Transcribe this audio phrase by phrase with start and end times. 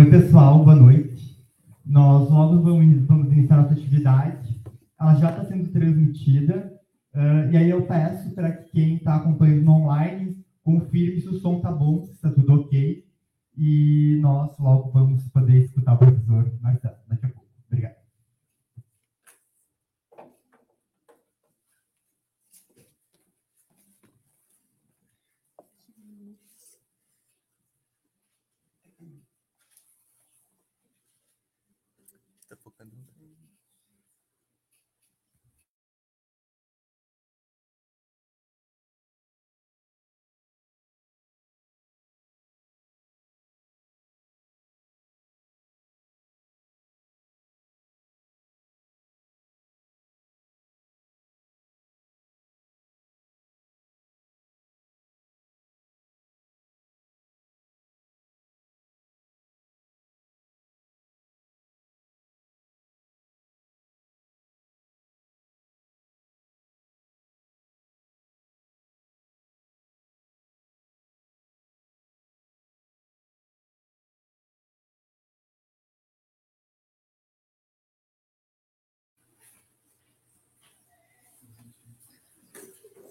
[0.00, 1.38] Oi, pessoal, boa noite.
[1.84, 4.58] Nós logo vamos, vamos iniciar nossa atividade.
[4.98, 6.72] Ela já está sendo transmitida.
[7.14, 11.58] Uh, e aí eu peço para que quem está acompanhando online confirme se o som
[11.58, 13.04] está bom, se está tudo ok.
[13.54, 17.39] E nós logo vamos poder escutar o professor Marcelo daqui a pouco.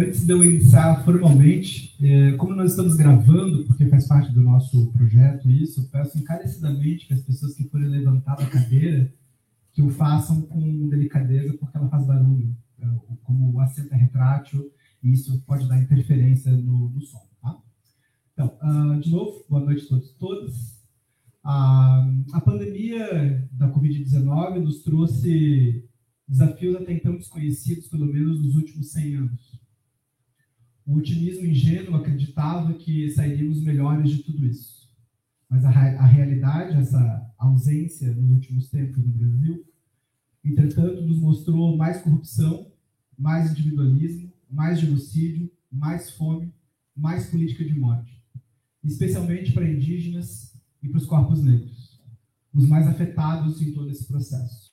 [0.00, 4.90] Antes de eu iniciar formalmente, é, como nós estamos gravando, porque faz parte do nosso
[4.92, 9.12] projeto isso, peço encarecidamente que as pessoas que forem levantar da cadeira,
[9.74, 12.56] que o façam com delicadeza, porque ela faz barulho.
[12.80, 12.86] É,
[13.24, 14.72] como o assento é retrátil,
[15.02, 17.20] e isso pode dar interferência no, no som.
[17.42, 17.58] Tá?
[18.32, 20.80] Então, uh, de novo, boa noite a todos todas.
[21.44, 25.84] Uh, a pandemia da Covid-19 nos trouxe
[26.26, 29.49] desafios até então desconhecidos, pelo menos nos últimos 100 anos.
[30.90, 34.90] O otimismo ingênuo acreditava que sairíamos melhores de tudo isso.
[35.48, 39.64] Mas a, a realidade, essa ausência nos últimos tempos no Brasil,
[40.44, 42.72] entretanto, nos mostrou mais corrupção,
[43.16, 46.52] mais individualismo, mais genocídio, mais fome,
[46.96, 48.20] mais política de morte,
[48.82, 52.02] especialmente para indígenas e para os corpos negros,
[52.52, 54.70] os mais afetados em todo esse processo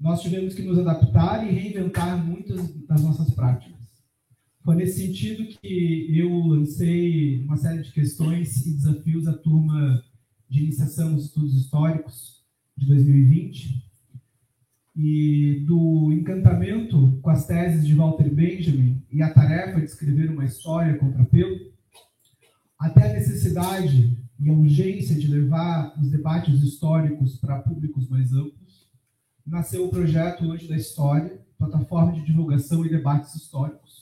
[0.00, 3.79] nós tivemos que nos adaptar e reinventar muitas das nossas práticas.
[4.62, 10.04] Foi nesse sentido que eu lancei uma série de questões e desafios à turma
[10.48, 12.44] de iniciação nos estudos históricos
[12.76, 13.88] de 2020.
[14.96, 20.44] E do encantamento com as teses de Walter Benjamin e a tarefa de escrever uma
[20.44, 21.56] história contra pelo,
[22.78, 28.90] até a necessidade e a urgência de levar os debates históricos para públicos mais amplos,
[29.46, 33.99] nasceu o projeto Hoje da História, plataforma de divulgação e debates históricos,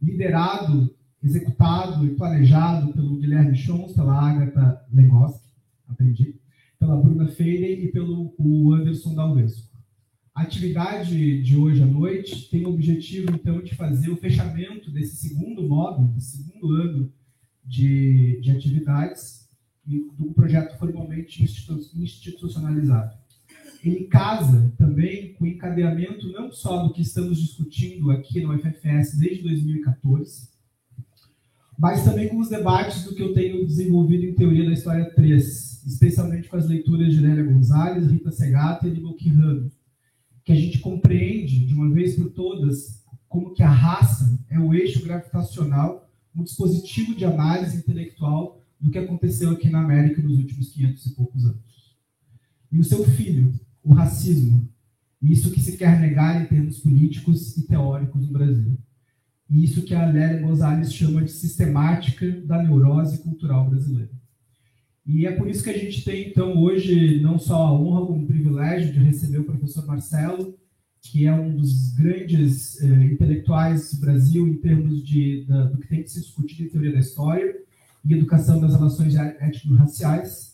[0.00, 5.48] liderado, executado e planejado pelo Guilherme Schons, pela Agatha Legoski,
[5.88, 6.40] aprendi,
[6.78, 8.34] pela Bruna Feire e pelo
[8.72, 9.68] Anderson Dalvesco.
[10.34, 15.16] A atividade de hoje à noite tem o objetivo, então, de fazer o fechamento desse
[15.16, 17.12] segundo módulo, desse segundo ano
[17.64, 19.48] de, de atividades,
[19.84, 23.19] do projeto formalmente institucionalizado
[23.82, 29.16] ele casa também com o encadeamento não só do que estamos discutindo aqui no FFS
[29.18, 30.48] desde 2014,
[31.78, 35.84] mas também com os debates do que eu tenho desenvolvido em Teoria da História 3,
[35.86, 39.70] especialmente com as leituras de Lélia Gonzalez, Rita Segata e Aníbal Quirrano,
[40.44, 44.74] que a gente compreende, de uma vez por todas, como que a raça é o
[44.74, 50.72] eixo gravitacional um dispositivo de análise intelectual do que aconteceu aqui na América nos últimos
[50.72, 51.96] 500 e poucos anos.
[52.70, 54.68] E o seu filho, o racismo,
[55.22, 58.78] isso que se quer negar em termos políticos e teóricos no Brasil.
[59.48, 64.10] E isso que a Lélia Gonzalez chama de sistemática da neurose cultural brasileira.
[65.04, 68.22] E é por isso que a gente tem, então, hoje, não só a honra, como
[68.22, 70.54] o privilégio de receber o professor Marcelo,
[71.02, 75.88] que é um dos grandes eh, intelectuais do Brasil em termos de, da, do que
[75.88, 77.56] tem que se discutir em teoria da história
[78.04, 80.49] e educação das relações étnico-raciais.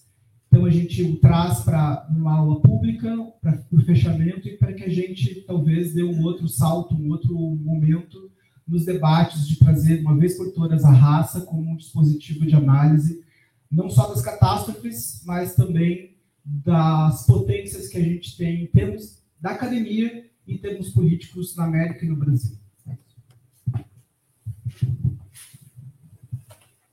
[0.46, 4.84] Então, a gente o traz para uma aula pública, para o fechamento, e para que
[4.84, 8.30] a gente, talvez, dê um outro salto, um outro momento
[8.66, 13.24] nos debates de trazer, uma vez por todas, a raça como um dispositivo de análise,
[13.70, 19.50] não só das catástrofes, mas também das potências que a gente tem em termos da
[19.50, 22.56] academia em termos políticos na América e no Brasil.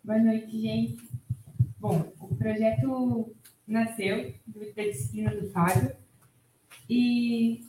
[0.04, 0.98] Boa noite, gente.
[1.80, 3.36] Bom, o projeto
[3.68, 4.34] nasceu
[4.76, 5.92] da disciplina do Fábio
[6.90, 7.62] e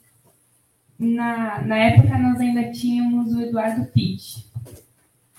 [0.99, 4.47] na, na época nós ainda tínhamos o Eduardo Pitt.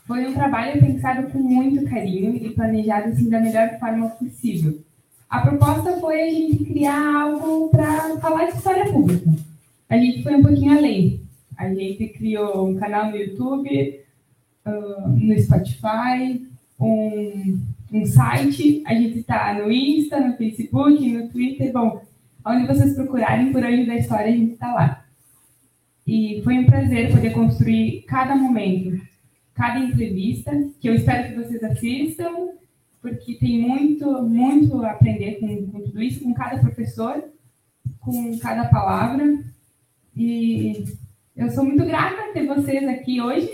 [0.05, 4.79] Foi um trabalho pensado com muito carinho e planejado assim da melhor forma possível.
[5.29, 9.45] A proposta foi a gente criar algo para falar de história pública
[9.89, 11.21] a gente foi um pouquinho além.
[11.57, 14.01] A gente criou um canal no YouTube,
[14.65, 16.45] uh, no Spotify,
[16.79, 17.59] um,
[17.95, 22.03] um site, a gente está no Insta, no Facebook, no Twitter, bom,
[22.45, 25.05] onde vocês procurarem por Anjo da História, a gente está lá.
[26.05, 29.01] E foi um prazer poder construir cada momento,
[29.53, 32.49] cada entrevista, que eu espero que vocês assistam,
[33.01, 37.23] porque tem muito, muito a aprender com, com tudo isso, com cada professor,
[38.01, 39.41] com cada palavra.
[40.15, 40.83] E
[41.35, 43.49] eu sou muito grata ter vocês aqui hoje.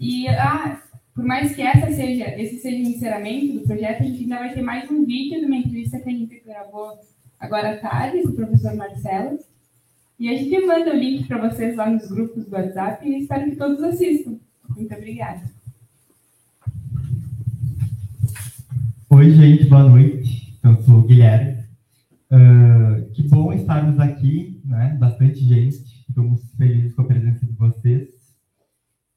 [0.00, 0.80] E ah,
[1.16, 4.52] por mais que essa seja, esse seja o encerramento do projeto, a gente ainda vai
[4.52, 6.92] ter mais um vídeo de uma entrevista que a gente gravou
[7.40, 9.38] agora à tarde com o professor Marcelo.
[10.20, 13.50] E a gente manda o link para vocês lá nos grupos do WhatsApp e espero
[13.50, 14.38] que todos assistam.
[14.76, 15.40] Muito obrigada.
[19.08, 20.58] Oi, gente, boa noite.
[20.62, 21.64] Eu sou o Guilherme.
[22.30, 24.94] Uh, que bom estarmos aqui, né?
[25.00, 26.04] Bastante gente.
[26.06, 28.15] Estamos felizes com a presença de vocês.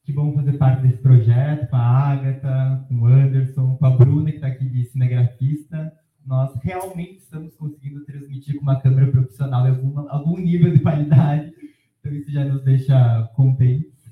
[0.10, 4.32] Que bom fazer parte desse projeto com a Agatha, com o Anderson, com a Bruna,
[4.32, 5.94] que está aqui de cinegrafista.
[6.26, 11.54] Nós realmente estamos conseguindo transmitir com uma câmera profissional algum, algum nível de qualidade.
[12.00, 14.08] Então, isso já nos deixa contentes.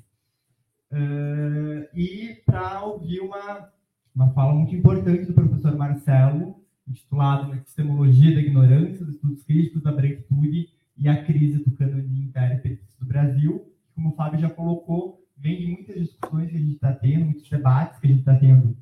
[0.92, 3.68] Uh, e para ouvir uma,
[4.14, 9.90] uma fala muito importante do professor Marcelo, intitulado Epistemologia da Ignorância, dos Estudos Críticos da
[9.90, 13.66] Branquitude e a Crise do Cânone Intérpretes do Brasil,
[13.96, 17.48] como o Fábio já colocou, vem de muitas discussões que a gente está tendo, muitos
[17.48, 18.76] debates que a gente está tendo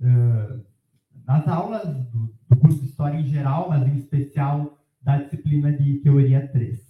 [0.00, 0.64] uh,
[1.26, 5.98] nas aulas do, do, curso de História em geral, mas em especial da disciplina de
[5.98, 6.80] Teoria 3.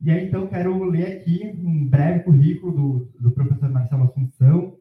[0.00, 4.76] E aí, então, quero ler aqui um breve currículo do, do professor Marcelo Assunção,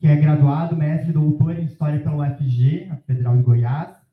[0.00, 4.04] que é graduado, mestre e doutor em História pela UFG, a Federal de Goiás,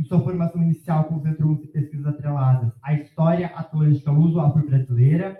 [0.00, 5.38] em sua formação inicial, concentrou-se em pesquisas atreladas à história atlântica luso-afro-brasileira.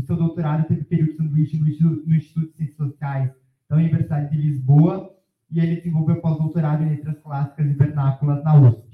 [0.00, 3.30] O seu doutorado teve período de sanduíche no Instituto, no Instituto de Ciências Sociais
[3.68, 5.14] da Universidade de Lisboa
[5.50, 8.88] e ele desenvolveu pós-doutorado em Letras Clássicas e Vernáculas na USP.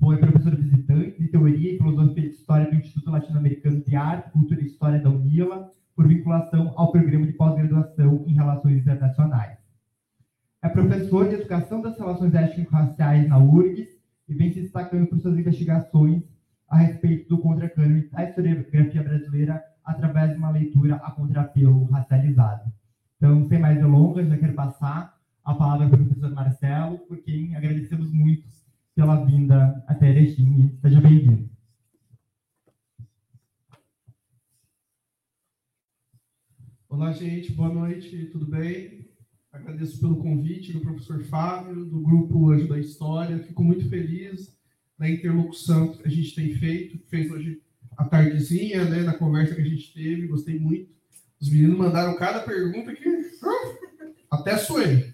[0.00, 4.60] Foi professor visitante de Teoria e Filosofia de História do Instituto Latino-Americano de Arte, Cultura
[4.60, 9.56] e História da UNILA, por vinculação ao programa de pós-graduação em Relações Internacionais.
[10.62, 13.88] É professor de Educação das Relações Étnico-Raciais na URGS
[14.28, 16.24] e vem se destacando por suas investigações
[16.68, 22.72] a respeito do contracânone da historiografia brasileira através de uma leitura a contrapelo racializado.
[23.16, 27.54] Então, sem mais delongas, já quero passar a palavra para o professor Marcelo, por quem
[27.54, 28.44] agradecemos muito
[28.94, 30.76] pela vinda até Erechim.
[30.82, 31.48] Seja bem-vindo.
[36.88, 37.52] Olá, gente.
[37.52, 38.26] Boa noite.
[38.32, 39.06] Tudo bem?
[39.52, 43.38] Agradeço pelo convite do professor Fábio, do grupo Anjo da História.
[43.38, 44.54] Fico muito feliz
[44.98, 47.62] na interlocução que a gente tem feito, fez hoje
[47.96, 50.26] a tardezinha, né, na conversa que a gente teve.
[50.26, 50.94] Gostei muito.
[51.40, 53.04] Os meninos mandaram cada pergunta que
[54.30, 55.12] até suei.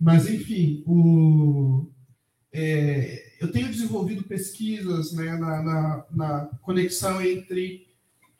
[0.00, 1.90] Mas, enfim, o,
[2.52, 7.86] é, eu tenho desenvolvido pesquisas né, na, na, na conexão entre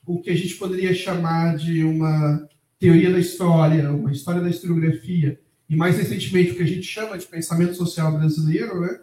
[0.05, 2.47] o que a gente poderia chamar de uma
[2.79, 7.17] teoria da história, uma história da historiografia, e mais recentemente o que a gente chama
[7.17, 8.99] de pensamento social brasileiro, né?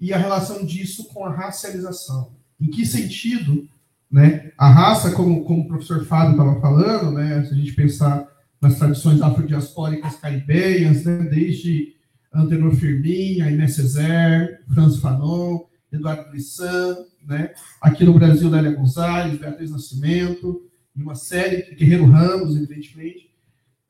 [0.00, 2.32] E a relação disso com a racialização.
[2.60, 3.68] Em que sentido,
[4.10, 4.50] né?
[4.56, 7.44] A raça, como, como o professor Fábio estava falando, né?
[7.44, 8.26] Se a gente pensar
[8.60, 11.94] nas tradições afrodiaspóricas caribenhas, né, desde
[12.32, 15.60] Antenor Firmin, Inés Césaire, Franz Fanon,
[15.92, 20.62] Eduardo Brissan, né, aqui no Brasil, Lélia Gonzalez, Beatriz Nascimento,
[20.96, 23.28] e uma série, Guerreiro Ramos, evidentemente.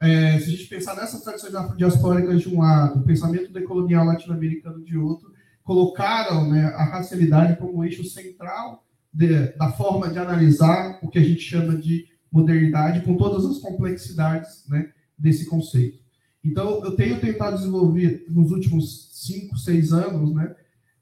[0.00, 4.84] É, se a gente pensar nessas tradições afrodiaspóricas de um lado, o pensamento decolonial latino-americano
[4.84, 5.32] de outro,
[5.64, 8.84] colocaram né, a racialidade como eixo central
[9.18, 13.58] de, da forma de analisar o que a gente chama de modernidade, com todas as
[13.58, 15.98] complexidades né, desse conceito.
[16.44, 20.54] Então, eu tenho tentado desenvolver nos últimos cinco, seis anos né,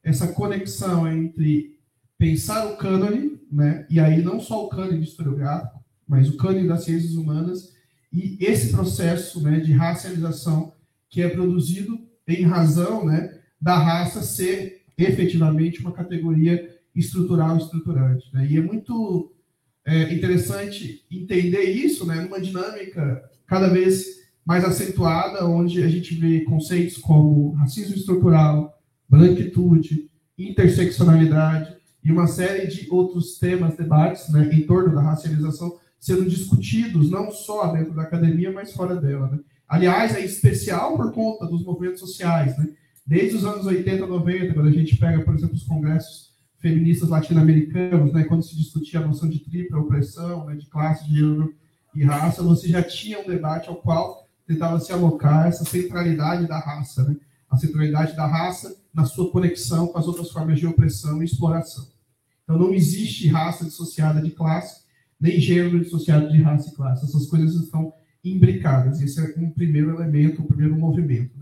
[0.02, 1.78] essa conexão entre
[2.16, 6.84] pensar o cânone, né, e aí não só o cânone historiográfico, mas o cânone das
[6.84, 7.74] ciências humanas,
[8.10, 10.72] e esse processo né, de racialização
[11.10, 18.28] que é produzido em razão né, da raça ser efetivamente uma categoria estrutural estruturante.
[18.32, 18.46] Né?
[18.50, 19.32] E é muito
[19.84, 26.40] é, interessante entender isso né, numa dinâmica cada vez mais acentuada, onde a gente vê
[26.40, 34.62] conceitos como racismo estrutural, branquitude, interseccionalidade e uma série de outros temas, debates né, em
[34.62, 39.28] torno da racialização sendo discutidos não só dentro da academia, mas fora dela.
[39.28, 39.40] Né?
[39.68, 42.56] Aliás, é especial por conta dos movimentos sociais.
[42.56, 42.68] Né?
[43.04, 46.25] Desde os anos 80, 90, quando a gente pega, por exemplo, os congressos
[46.58, 51.54] feministas latino-americanos, né, quando se discutia a noção de tripla opressão, né, de classe, gênero
[51.94, 56.58] e raça, você já tinha um debate ao qual tentava se alocar essa centralidade da
[56.58, 57.16] raça, né,
[57.50, 61.86] a centralidade da raça na sua conexão com as outras formas de opressão e exploração.
[62.44, 64.84] Então, não existe raça dissociada de classe,
[65.20, 67.04] nem gênero dissociado de raça e classe.
[67.04, 69.00] Essas coisas estão imbricadas.
[69.00, 71.35] Esse é um primeiro elemento, um primeiro movimento.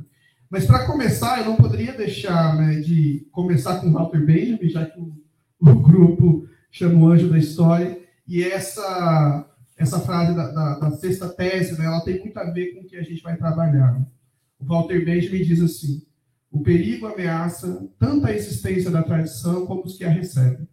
[0.54, 5.00] Mas para começar, eu não poderia deixar né, de começar com Walter Benjamin, já que
[5.00, 5.12] o,
[5.58, 11.28] o grupo chama o anjo da história, e essa essa frase da, da, da, sexta
[11.28, 14.00] tese, né, ela tem muito a ver com o que a gente vai trabalhar.
[14.56, 16.06] O Walter Benjamin diz assim:
[16.52, 20.68] o perigo ameaça tanto a existência da tradição como os que a recebem.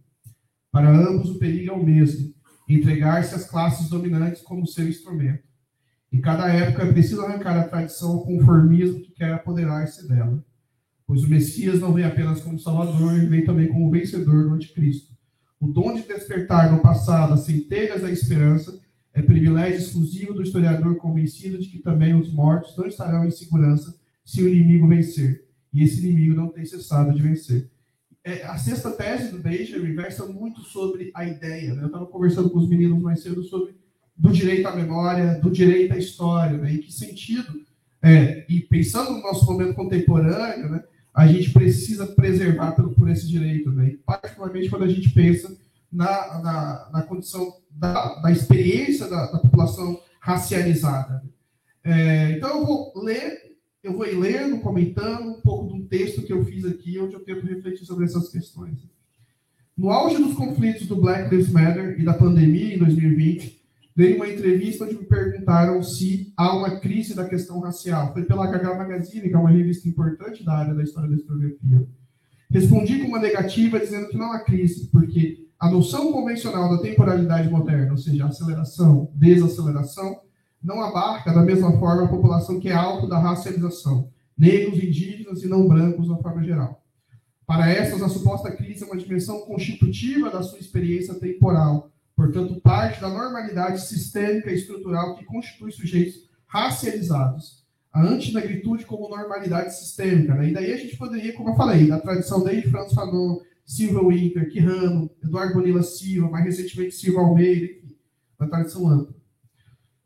[0.72, 2.32] Para ambos, o perigo é o mesmo:
[2.70, 5.51] entregar-se às classes dominantes como seu instrumento.
[6.12, 10.44] Em cada época é preciso arrancar a tradição ao conformismo que quer apoderar-se dela.
[11.08, 15.12] Pois o Messias não vem apenas como Salvador, ele vem também como vencedor do Anticristo.
[15.60, 18.80] O dom de despertar no passado as centelhas da esperança
[19.14, 23.96] é privilégio exclusivo do historiador convencido de que também os mortos não estarão em segurança
[24.24, 25.46] se o inimigo vencer.
[25.74, 27.70] E esse inimigo não tem cessado de vencer.
[28.24, 31.74] É, a sexta tese do Benjamin versa muito sobre a ideia.
[31.74, 31.84] Né?
[31.84, 33.76] Eu estava conversando com os meninos mais cedo sobre
[34.22, 36.74] do direito à memória, do direito à história, né?
[36.76, 37.60] em que sentido,
[38.04, 43.28] é, e pensando no nosso momento contemporâneo, né, a gente precisa preservar por, por esse
[43.28, 43.90] direito, né?
[43.90, 45.58] e particularmente quando a gente pensa
[45.92, 51.24] na, na, na condição da, da experiência da, da, população racializada.
[51.84, 56.22] É, então eu vou ler, eu vou ir lendo, comentando um pouco de um texto
[56.22, 58.78] que eu fiz aqui, onde eu tento refletir sobre essas questões.
[59.76, 63.61] No auge dos conflitos do Black Lives Matter e da pandemia em 2020,
[64.02, 68.12] dei uma entrevista onde me perguntaram se há uma crise da questão racial.
[68.14, 71.88] Foi pela HH Magazine, que é uma revista importante da área da história da historiografia.
[72.50, 77.48] Respondi com uma negativa, dizendo que não há crise, porque a noção convencional da temporalidade
[77.48, 80.20] moderna, ou seja, aceleração, desaceleração,
[80.64, 85.48] não abarca da mesma forma a população que é alto da racialização, negros, indígenas e
[85.48, 86.84] não brancos na forma geral.
[87.46, 93.02] Para essas, a suposta crise é uma dimensão constitutiva da sua experiência temporal, portanto, parte
[93.02, 97.62] da normalidade sistêmica e estrutural que constitui sujeitos racializados.
[97.92, 100.34] A antinegritude como normalidade sistêmica.
[100.36, 100.50] Né?
[100.50, 104.50] E daí a gente poderia, como eu falei, da tradição desde Franz Fanon, Silva Winter,
[104.50, 107.98] Quirrano, Eduardo Bonilla Silva, mais recentemente Silva Almeida, enfim,
[108.50, 109.16] tradição ampla.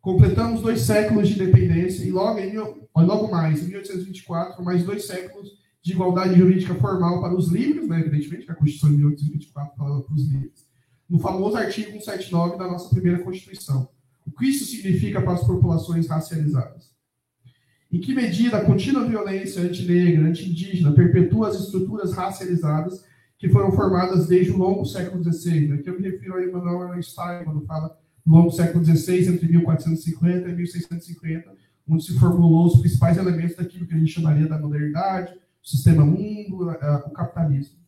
[0.01, 5.49] Completamos dois séculos de independência e logo, em, logo mais, em 1824, mais dois séculos
[5.81, 10.01] de igualdade jurídica formal para os livres, né, evidentemente, que a Constituição de 1824 fala
[10.01, 10.64] para os livres
[11.09, 13.89] no famoso artigo 179 da nossa primeira Constituição.
[14.25, 16.89] O que isso significa para as populações racializadas?
[17.91, 23.05] Em que medida a contínua violência antinegra, anti-indígena perpetua as estruturas racializadas
[23.37, 25.73] que foram formadas desde o longo século XVI?
[25.73, 30.55] Aqui eu me refiro a Emmanuel Stein, quando fala longo século XVI, entre 1450 e
[30.55, 31.53] 1650,
[31.87, 35.33] onde se formulou os principais elementos daquilo que a gente chamaria da modernidade,
[35.63, 36.69] o sistema mundo,
[37.05, 37.84] o capitalismo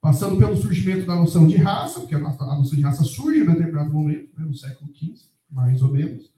[0.00, 3.92] passando pelo surgimento da noção de raça, porque a noção de raça surge em determinado
[3.92, 5.14] momento, né, no século XV,
[5.50, 6.30] mais ou menos,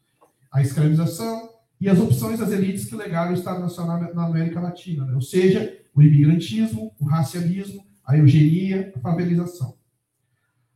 [0.51, 1.51] a escravização
[1.81, 5.15] e as opções das elites que legaram o Estado Nacional na América Latina, né?
[5.15, 9.75] ou seja, o imigrantismo, o racialismo, a eugenia, a favelização.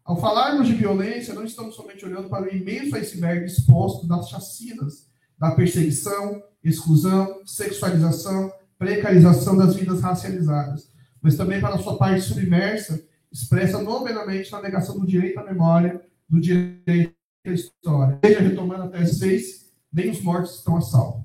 [0.04, 5.08] Ao falarmos de violência, não estamos somente olhando para o imenso iceberg exposto das chacinas
[5.38, 10.88] da perseguição, exclusão, sexualização, precarização das vidas racializadas,
[11.24, 13.02] mas também para sua parte submersa,
[13.32, 17.14] expressa nominalmente na negação do direito à memória, do direito
[17.46, 18.18] à história.
[18.22, 21.24] Veja, retomando a tese 6, nem os mortos estão a salvo.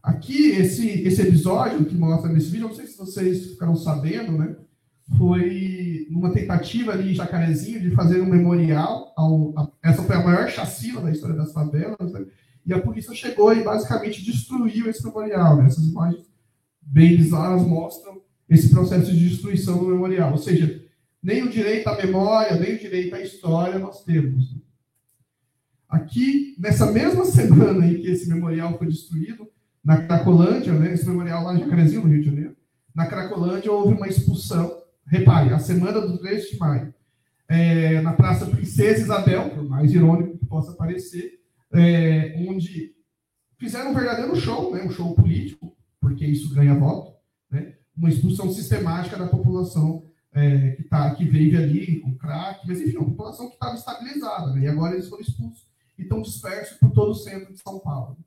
[0.00, 4.54] Aqui, esse, esse episódio que mostra nesse vídeo, não sei se vocês ficaram sabendo, né?
[5.18, 9.12] Foi numa tentativa ali em Jacarezinho de fazer um memorial.
[9.16, 12.26] Ao, a, essa foi a maior chacina da história das favelas, né?
[12.64, 15.56] E a polícia chegou e basicamente destruiu esse memorial.
[15.56, 15.66] Né?
[15.66, 16.31] Essas imagens
[16.82, 20.32] bem bizarras mostram esse processo de destruição do memorial.
[20.32, 20.84] Ou seja,
[21.22, 24.56] nem o direito à memória, nem o direito à história nós temos.
[25.88, 29.48] Aqui, nessa mesma semana em que esse memorial foi destruído,
[29.84, 32.56] na Cracolândia, né, esse memorial lá em Jacarezinho, no Rio de Janeiro,
[32.94, 36.94] na Cracolândia houve uma expulsão, repare, a semana do 3 de maio,
[37.48, 41.40] é, na Praça Princesa Isabel, por mais irônico que possa parecer,
[41.74, 42.94] é, onde
[43.58, 47.16] fizeram um verdadeiro show, né, um show político, porque isso ganha voto,
[47.48, 52.80] né, uma expulsão sistemática da população é, que, tá, que veio ali com crack, mas
[52.80, 56.76] enfim, uma população que estava estabilizada, né, e agora eles foram expulsos e estão dispersos
[56.78, 58.18] por todo o centro de São Paulo.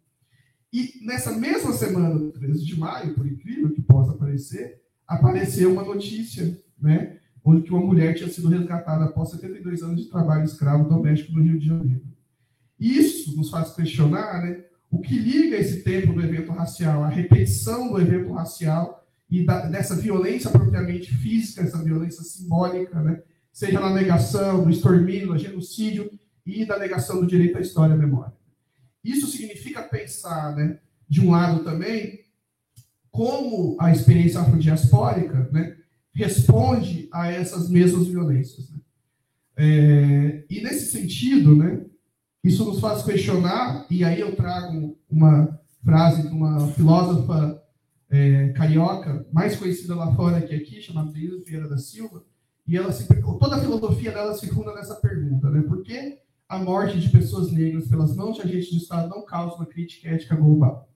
[0.72, 5.84] E nessa mesma semana do 13 de maio, por incrível que possa parecer, apareceu uma
[5.84, 11.34] notícia, né, onde uma mulher tinha sido resgatada após 72 anos de trabalho escravo doméstico
[11.34, 12.05] no Rio de Janeiro.
[12.79, 17.91] Isso nos faz questionar né, o que liga esse tempo do evento racial, a repetição
[17.91, 23.89] do evento racial e da, dessa violência propriamente física, essa violência simbólica, né, seja na
[23.89, 26.11] negação do extermínio, do genocídio
[26.45, 28.33] e da negação do direito à história e à memória.
[29.03, 32.25] Isso significa pensar, né, de um lado também,
[33.11, 35.77] como a experiência afrodiaspórica né,
[36.13, 38.69] responde a essas mesmas violências.
[38.69, 38.77] Né?
[39.57, 41.85] É, e nesse sentido, né,
[42.46, 47.62] isso nos faz questionar, e aí eu trago uma frase de uma filósofa
[48.10, 52.24] é, carioca, mais conhecida lá fora que aqui, chamada Denise Vieira da Silva,
[52.68, 55.64] e ela se, toda a filosofia dela se funda nessa pergunta, né?
[55.64, 59.55] Por que a morte de pessoas negras pelas mãos de agentes de Estado não causa
[59.55, 60.88] uma crítica ética global?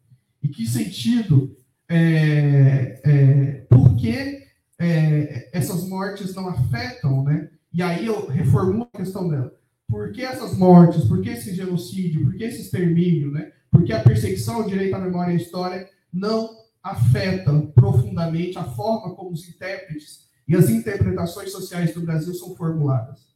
[0.42, 1.56] E que sentido,
[1.88, 4.44] é, é, por que
[4.80, 7.50] é, essas mortes não afetam, né?
[7.74, 9.59] E aí eu reformulo a questão dela.
[9.90, 13.52] Por que essas mortes, por que esse genocídio, por que esse extermínio, né?
[13.72, 16.50] Por que a perseguição ao direito à memória e à história não
[16.84, 23.30] afetam profundamente a forma como os intérpretes e as interpretações sociais do Brasil são formuladas?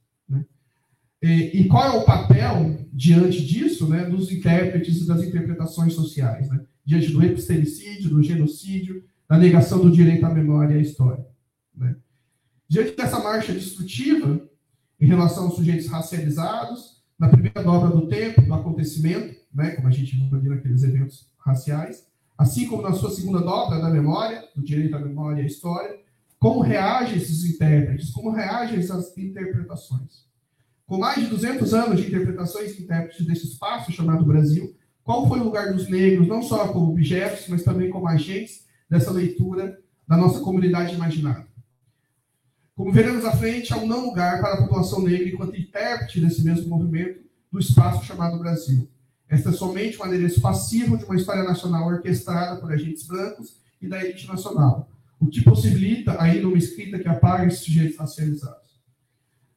[1.23, 6.49] E, e, qual é o papel, diante disso, né, dos intérpretes e das interpretações sociais,
[6.49, 11.25] né, diante do epistemicídio, do genocídio, da negação do direito à memória e à história?
[11.73, 11.95] Né?
[12.67, 14.45] Diante dessa marcha destrutiva
[15.03, 19.91] em relação aos sujeitos racializados, na primeira dobra do tempo, do acontecimento, né, como a
[19.91, 24.63] gente viu ali naqueles eventos raciais, assim como na sua segunda dobra da memória, do
[24.63, 25.99] direito à memória e à história,
[26.39, 30.25] como reagem esses intérpretes, como reagem essas interpretações?
[30.85, 35.41] Com mais de 200 anos de interpretações e intérpretes desse espaço chamado Brasil, qual foi
[35.41, 40.15] o lugar dos negros, não só como objetos, mas também como agentes dessa leitura da
[40.15, 41.52] nossa comunidade imaginada?
[42.75, 46.43] Como veremos à frente, há um não lugar para a população negra enquanto intérprete desse
[46.43, 48.89] mesmo movimento do espaço chamado Brasil.
[49.29, 53.87] Esta é somente um adereço passivo de uma história nacional orquestrada por agentes brancos e
[53.87, 58.81] da elite nacional, o que possibilita ainda uma escrita que apaga esses sujeitos racializados.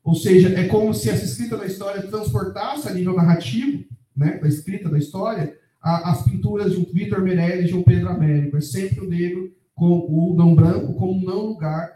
[0.05, 4.47] Ou seja, é como se essa escrita da história transportasse a nível narrativo, né, da
[4.47, 8.59] escrita da história, a, as pinturas de um Vitor Meirelles e de um Pedro Américo.
[8.59, 11.96] É sempre o negro com o não branco como um não lugar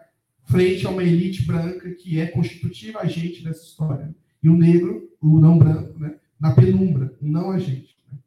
[0.51, 4.15] frente a uma elite branca que é constitutiva agente dessa história.
[4.43, 7.97] E o negro, o não branco, né, na penumbra, um não agente.
[8.11, 8.19] Né?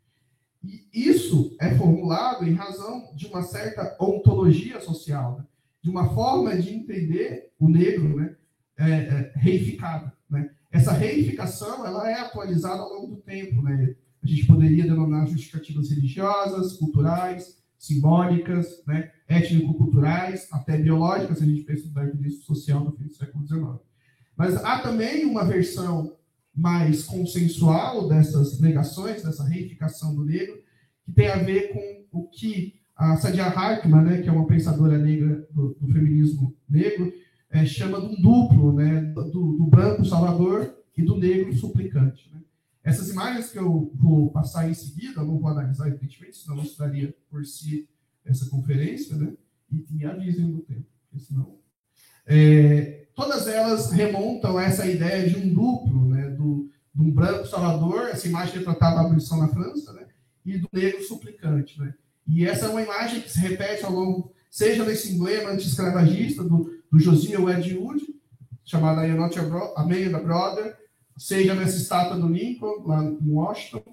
[0.64, 5.46] E isso é formulado em razão de uma certa ontologia social, né?
[5.82, 8.36] de uma forma de entender o negro, né,
[8.78, 10.14] é, é, reificada.
[10.30, 10.50] Né?
[10.72, 13.62] Essa reificação ela é atualizada ao longo do tempo.
[13.62, 13.96] Né?
[14.24, 19.12] A gente poderia denominar justificativas religiosas, culturais, simbólicas, né?
[19.34, 23.64] Étnico-culturais, até biológicas, a gente pensa no darwinismo social do fim do século XIX.
[24.36, 26.16] Mas há também uma versão
[26.54, 30.62] mais consensual dessas negações, dessa reificação do negro,
[31.06, 34.98] que tem a ver com o que a Sadia Hartman, né, que é uma pensadora
[34.98, 37.12] negra do, do feminismo negro,
[37.50, 42.30] é, chama de um duplo, né, do, do, branco salvador e do negro suplicante.
[42.32, 42.42] Né?
[42.84, 47.46] Essas imagens que eu vou passar em seguida, não vou analisar evidentemente, senão mostraria por
[47.46, 47.88] si
[48.26, 49.34] essa conferência, né?
[49.72, 51.58] e me avisem do tempo, porque senão...
[52.26, 57.48] É, todas elas remontam a essa ideia de um duplo, né, do, de um branco
[57.48, 60.08] salvador, essa imagem retratada da abolição na França, né?
[60.46, 61.80] e do negro suplicante.
[61.80, 61.94] Né?
[62.28, 66.72] E essa é uma imagem que se repete ao longo, seja nesse emblema anti-escravagista do,
[66.92, 68.04] do Josiah Wedgwood,
[68.64, 69.38] chamada Not
[69.76, 70.78] Amanda Brother,
[71.18, 73.93] seja nessa estátua do Lincoln, lá em Washington,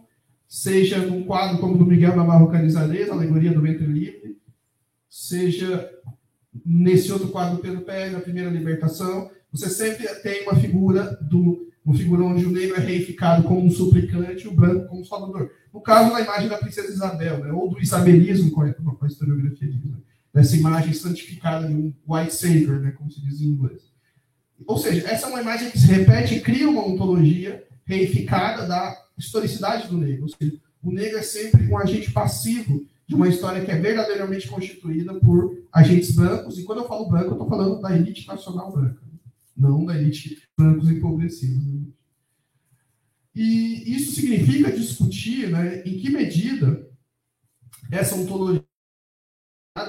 [0.50, 4.36] seja num quadro como do Miguel Navarro Canizalez, Alegoria do Ventre Livre,
[5.08, 5.88] seja
[6.66, 11.70] nesse outro quadro do Pedro Pérez, a Primeira Libertação, você sempre tem uma figura do
[11.82, 15.04] uma figura onde o negro é reificado como um suplicante e o branco como um
[15.04, 15.50] salvador.
[15.72, 19.84] No caso, na imagem da princesa Isabel, né, ou do isabelismo, com a historiografia diz,
[19.84, 19.96] né,
[20.32, 23.82] dessa imagem santificada de um white savior, né, como se diz em inglês.
[24.66, 28.94] Ou seja, essa é uma imagem que se repete e cria uma ontologia reificada da
[29.20, 30.26] historicidade do negro.
[30.28, 35.14] Seja, o negro é sempre um agente passivo de uma história que é verdadeiramente constituída
[35.14, 36.58] por agentes brancos.
[36.58, 39.02] E quando eu falo branco, eu estou falando da elite nacional branca,
[39.56, 41.64] não da elite brancos empobrecidos.
[41.66, 41.82] Né?
[43.34, 46.88] E isso significa discutir né, em que medida
[47.90, 48.64] essa ontologia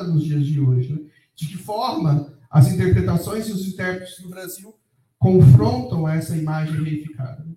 [0.08, 1.00] nos dias de hoje, né?
[1.36, 4.76] de que forma as interpretações e os intérpretes do Brasil
[5.17, 7.51] confrontam essa imagem reificada.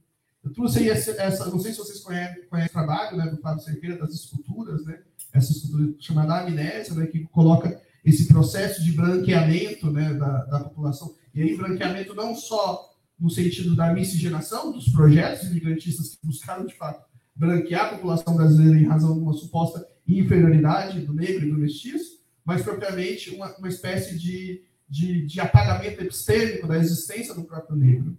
[0.45, 3.63] Eu trouxe essa, essa, não sei se vocês conhecem, conhecem o trabalho né, do Flávio
[3.63, 4.99] Cerqueira das esculturas, né,
[5.33, 11.15] essa escultura chamada amnésia, né, que coloca esse processo de branqueamento né, da, da população.
[11.35, 16.75] E aí, branqueamento não só no sentido da miscigenação dos projetos imigrantistas que buscaram, de
[16.75, 17.03] fato,
[17.35, 22.23] branquear a população brasileira em razão de uma suposta inferioridade do negro e do mestiço,
[22.45, 28.17] mas propriamente uma, uma espécie de de, de apagamento epistêmico da existência do próprio negro.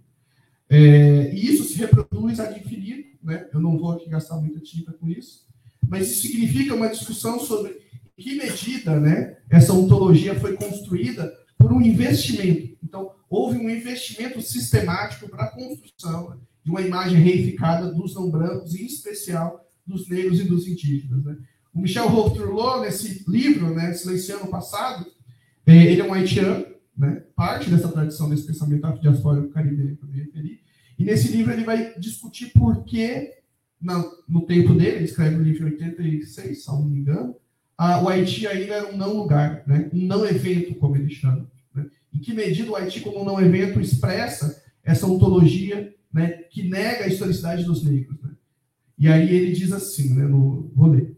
[0.68, 3.48] É, e isso se reproduz ad infinito, né?
[3.52, 5.46] eu não vou aqui gastar muita tinta com isso,
[5.88, 7.76] mas isso significa uma discussão sobre
[8.18, 12.76] em que medida né, essa ontologia foi construída por um investimento.
[12.82, 18.74] Então, houve um investimento sistemático para a construção de uma imagem reificada dos não brancos,
[18.74, 21.24] em especial dos negros e dos indígenas.
[21.24, 21.36] Né?
[21.72, 25.06] O Michel Routrelot, nesse livro, né, Silenciando o Passado,
[25.66, 26.64] é, ele é um haitiano,
[26.96, 27.22] né?
[27.34, 30.60] parte dessa tradição desse pensamento afrodiaspórico caribenho que eu me referi.
[30.98, 33.34] E nesse livro ele vai discutir por que,
[34.26, 37.36] no tempo dele, ele escreve no livro 86, se não me engano,
[37.76, 39.90] a, o Haiti ainda era um não lugar, né?
[39.92, 41.46] um não evento, como ele chama.
[41.74, 41.86] Né?
[42.12, 47.04] Em que medida o Haiti, como um não evento, expressa essa ontologia né, que nega
[47.04, 48.18] a historicidade dos negros.
[48.22, 48.30] Né?
[48.98, 51.14] E aí ele diz assim, né, no, vou ler.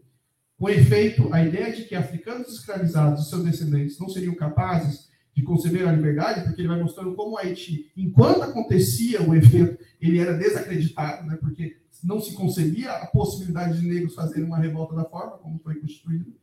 [0.57, 5.08] Com efeito, a ideia de que africanos escravizados e seus descendentes não seriam capazes
[5.39, 9.81] de conceber a liberdade, porque ele vai mostrando como o Haiti, enquanto acontecia o efeito,
[10.01, 14.95] ele era desacreditado, né, porque não se concebia a possibilidade de negros fazerem uma revolta
[14.95, 16.33] da forma como foi constituído.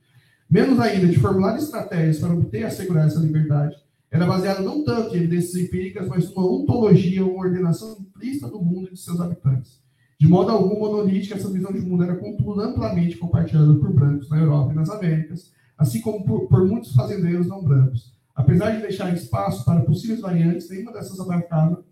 [0.48, 3.76] Menos ainda, de formular estratégias para obter e assegurar essa liberdade,
[4.10, 8.88] era baseado não tanto em evidências empíricas, mas numa ontologia, uma ordenação implícita do mundo
[8.88, 9.80] e de seus habitantes.
[10.18, 14.38] De modo algum monolítica, essa visão de mundo era, contudo, amplamente compartilhada por brancos na
[14.38, 18.15] Europa e nas Américas, assim como por, por muitos fazendeiros não brancos.
[18.36, 21.82] Apesar de deixar espaço para possíveis variantes, nenhuma dessas abarcava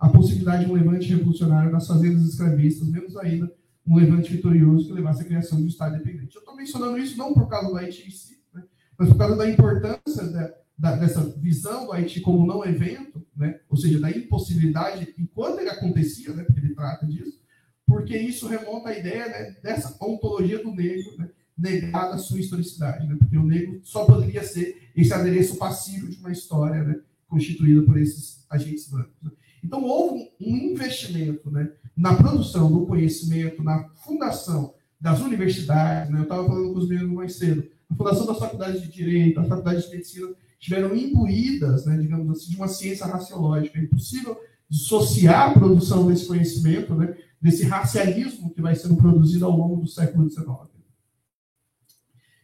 [0.00, 3.50] a possibilidade de um levante revolucionário nas fazendas escravistas, menos ainda
[3.86, 6.34] um levante vitorioso que levasse à criação de um Estado independente.
[6.34, 8.64] Eu estou mencionando isso não por causa do Haiti em si, né,
[8.98, 13.60] mas por causa da importância da, da, dessa visão do Haiti como não evento, né,
[13.68, 17.40] ou seja, da impossibilidade, enquanto ele acontecia, né, porque ele trata disso,
[17.86, 23.06] porque isso remonta à ideia né, dessa ontologia do negro, né, negada a sua historicidade,
[23.06, 27.82] né, porque o negro só poderia ser esse adereço passivo de uma história né, constituída
[27.82, 29.22] por esses agentes brancos.
[29.22, 29.30] Né.
[29.64, 36.10] Então, houve um investimento né, na produção do conhecimento, na fundação das universidades.
[36.10, 37.64] Né, eu estava falando com os meninos mais cedo.
[37.88, 42.50] A fundação das faculdades de Direito, as faculdades de Medicina, estiveram imbuídas, né, digamos assim,
[42.50, 43.78] de uma ciência raciológica.
[43.78, 44.36] É impossível
[44.68, 49.88] dissociar a produção desse conhecimento né, desse racialismo que vai sendo produzido ao longo do
[49.88, 50.46] século XIX.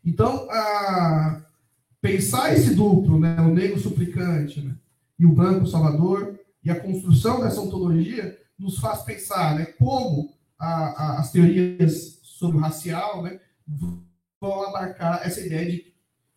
[0.05, 1.43] Então, a,
[2.01, 4.75] pensar esse duplo, né, o negro suplicante né,
[5.19, 10.67] e o branco salvador, e a construção dessa ontologia, nos faz pensar né, como a,
[10.67, 15.93] a, as teorias sobre o racial né, vão abarcar essa ideia de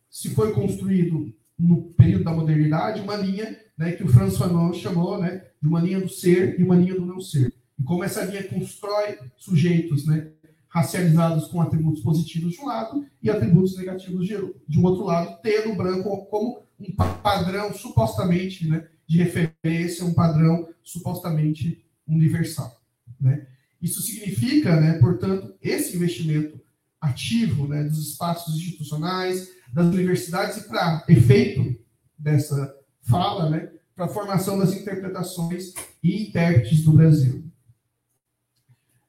[0.08, 5.18] se foi construído no período da modernidade uma linha né, que o François Fanon chamou
[5.20, 7.52] né, de uma linha do ser e uma linha do não ser.
[7.78, 10.30] E como essa linha constrói sujeitos né,
[10.72, 14.34] racializados com atributos positivos de um lado e atributos negativos de,
[14.66, 16.90] de um outro lado, tendo o branco como um
[17.22, 22.80] padrão supostamente né, de referência, um padrão supostamente universal.
[23.20, 23.46] Né?
[23.82, 26.58] Isso significa, né, portanto, esse investimento
[26.98, 31.78] ativo né, dos espaços institucionais, das universidades, e para efeito
[32.18, 37.44] dessa fala, né, para a formação das interpretações e intérpretes do Brasil.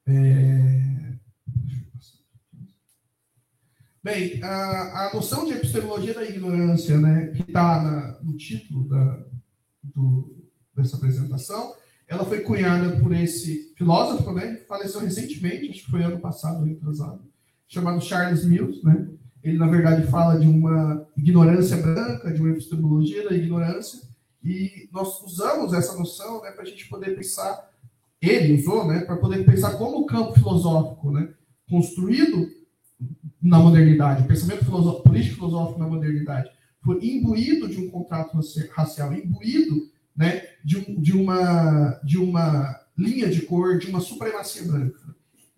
[0.06, 1.03] É...
[4.04, 9.24] Bem, a, a, noção de epistemologia da ignorância, né, que está no título da,
[9.82, 10.44] do,
[10.76, 11.74] dessa apresentação,
[12.06, 16.66] ela foi cunhada por esse filósofo, né, que faleceu recentemente, acho que foi ano passado,
[16.66, 17.22] retrasado,
[17.66, 19.08] chamado Charles Mills, né,
[19.42, 24.02] ele, na verdade, fala de uma ignorância branca, de uma epistemologia da ignorância,
[24.42, 27.70] e nós usamos essa noção né, para a gente poder pensar,
[28.20, 31.32] ele usou, né, para poder pensar como o campo filosófico, né,
[31.66, 32.63] construído
[33.44, 36.50] na modernidade, o pensamento filosófico, político filosófico na modernidade,
[36.82, 38.38] foi imbuído de um contrato
[38.72, 44.64] racial, imbuído né, de, um, de, uma, de uma linha de cor, de uma supremacia
[44.64, 44.98] branca.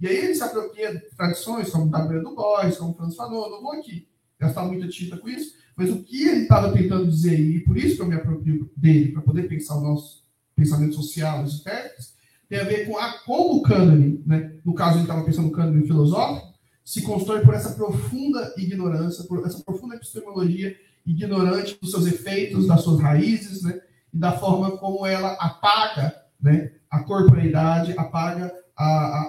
[0.00, 2.22] E aí ele se apropria de tradições como W.
[2.22, 6.02] Du Bois, como Franz Fanon, não vou aqui gastar muita tinta com isso, mas o
[6.02, 9.48] que ele estava tentando dizer, e por isso que eu me aproprio dele, para poder
[9.48, 10.24] pensar o nosso
[10.56, 12.14] pensamento social, os intérpretes,
[12.48, 14.54] tem a ver com a, como o cânone, né?
[14.64, 16.45] no caso ele estava pensando no cânone filosófico,
[16.86, 22.80] se constrói por essa profunda ignorância, por essa profunda epistemologia ignorante dos seus efeitos, das
[22.82, 23.80] suas raízes, né?
[24.14, 26.70] e da forma como ela apaga né?
[26.88, 29.20] a corporeidade, apaga a, a,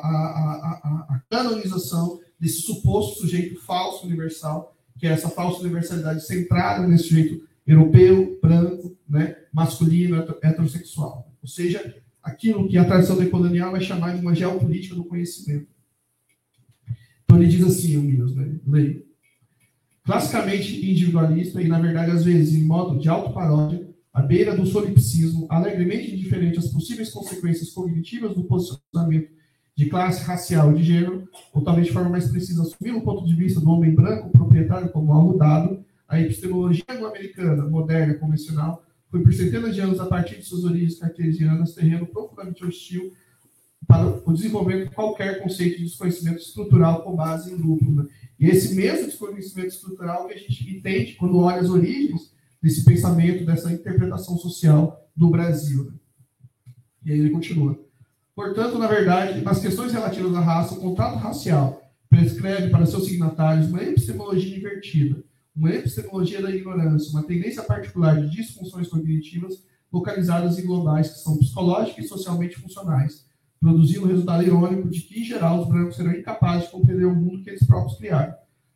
[0.84, 7.06] a, a, canonização desse suposto sujeito falso universal, que é essa falsa universalidade centrada nesse
[7.06, 11.28] sujeito europeu, branco, né, masculino, heterossexual.
[11.42, 15.76] Ou seja, aquilo que a tradição decolonial vai chamar de uma geopolítica do conhecimento.
[17.38, 19.02] Ele diz assim, Mills, né.
[20.04, 25.46] Classicamente individualista e, na verdade, às vezes, em modo de autoparódia, à beira do solipsismo,
[25.50, 29.30] alegremente indiferente às possíveis consequências cognitivas do posicionamento
[29.76, 33.26] de classe racial e de gênero, ou talvez de forma mais precisa, assumir o ponto
[33.26, 39.22] de vista do homem branco proprietário como algo dado, a epistemologia anglo-americana, moderna, convencional, foi
[39.22, 43.14] por centenas de anos, a partir de suas origens cartesianas, terreno profundamente hostil
[43.86, 47.90] para o desenvolvimento de qualquer conceito de desconhecimento estrutural com base em grupo.
[47.92, 48.08] Né?
[48.40, 53.46] E esse mesmo desconhecimento estrutural que a gente entende quando olha as origens desse pensamento,
[53.46, 55.86] dessa interpretação social do Brasil.
[55.86, 55.94] Né?
[57.06, 57.80] E aí ele continua.
[58.36, 63.68] Portanto, na verdade, nas questões relativas à raça, o contrato racial prescreve para seus signatários
[63.68, 65.24] uma epistemologia invertida,
[65.56, 71.38] uma epistemologia da ignorância, uma tendência particular de disfunções cognitivas localizadas em globais que são
[71.38, 73.26] psicológicas e socialmente funcionais,
[73.60, 77.16] produzindo o resultado irônico de que, em geral, os brancos serão incapazes de compreender o
[77.16, 78.34] mundo que eles próprios criaram.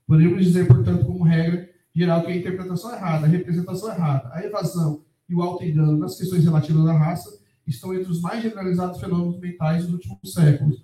[0.07, 5.03] Podemos dizer, portanto, como regra geral, que a interpretação errada, a representação errada, a evasão
[5.29, 9.85] e o auto-engano nas questões relativas à raça estão entre os mais generalizados fenômenos mentais
[9.85, 10.81] dos últimos séculos.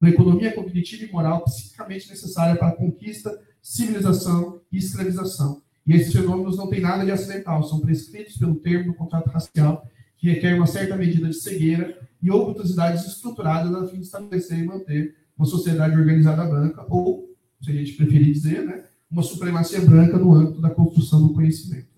[0.00, 5.62] Uma economia cognitiva e moral psiquicamente necessária para a conquista, civilização e escravização.
[5.86, 9.86] E esses fenômenos não têm nada de acidental, são prescritos pelo termo do contrato racial,
[10.22, 14.64] que requer uma certa medida de cegueira e ocultosidades estruturadas a fim de estabelecer e
[14.64, 17.28] manter uma sociedade organizada branca, ou,
[17.60, 21.88] se a gente preferir dizer, né, uma supremacia branca no âmbito da construção do conhecimento.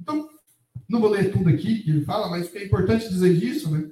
[0.00, 0.28] Então,
[0.88, 3.70] não vou ler tudo aqui que ele fala, mas o que é importante dizer disso,
[3.70, 3.88] né?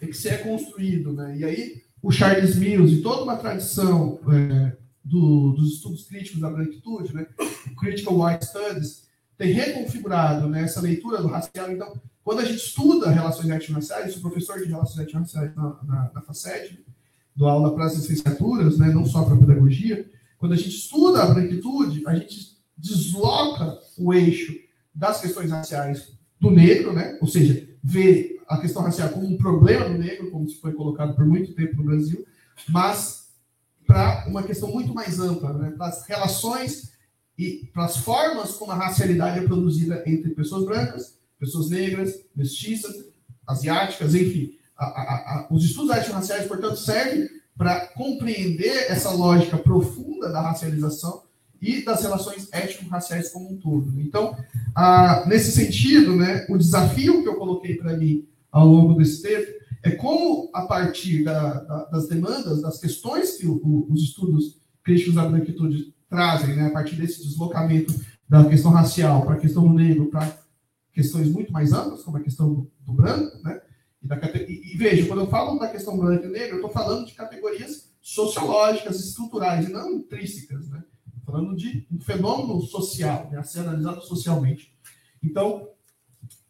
[0.00, 1.36] É que se é construído, né?
[1.36, 6.48] E aí o Charles Mills e toda uma tradição é, do, dos estudos críticos da
[6.48, 7.26] branquitude, né?
[7.70, 11.70] O Critical White Studies, tem reconfigurado né, essa leitura do racial.
[11.70, 16.22] Então, quando a gente estuda relações étnico-raciais, sou professor de relações étnico-raciais na, na, na
[16.22, 16.84] FACED,
[17.36, 21.26] dou aula para as licenciaturas, né, não só para pedagogia, quando a gente estuda a
[21.26, 24.52] branquitude, a gente desloca o eixo
[24.92, 27.16] das questões raciais do negro, né?
[27.20, 31.14] ou seja, vê a questão racial como um problema do negro, como se foi colocado
[31.14, 32.26] por muito tempo no Brasil,
[32.68, 33.28] mas
[33.86, 35.70] para uma questão muito mais ampla, né?
[35.76, 36.90] para as relações
[37.38, 42.94] e para as formas como a racialidade é produzida entre pessoas brancas, pessoas negras, mestiças,
[43.46, 44.54] asiáticas, enfim.
[44.76, 51.22] A, a, a, os estudos étnico-raciais, portanto, servem para compreender essa lógica profunda da racialização
[51.60, 53.98] e das relações étnico-raciais como um todo.
[54.00, 54.36] Então,
[55.26, 59.90] nesse sentido, né, o desafio que eu coloquei para mim ao longo desse tempo é
[59.92, 65.14] como, a partir da, da, das demandas, das questões que o, o, os estudos críticos
[65.14, 67.94] da branquitude trazem, né, a partir desse deslocamento
[68.28, 70.36] da questão racial para a questão do negro, para
[70.96, 73.60] questões muito mais amplas, como a questão do, do branco, né,
[74.02, 76.70] e, da, e, e, veja, quando eu falo da questão branca e negra, eu estou
[76.70, 80.82] falando de categorias sociológicas, estruturais, e não intrínsecas, né?
[81.22, 84.72] falando de um fenômeno social, né, a ser analisado socialmente.
[85.22, 85.68] Então,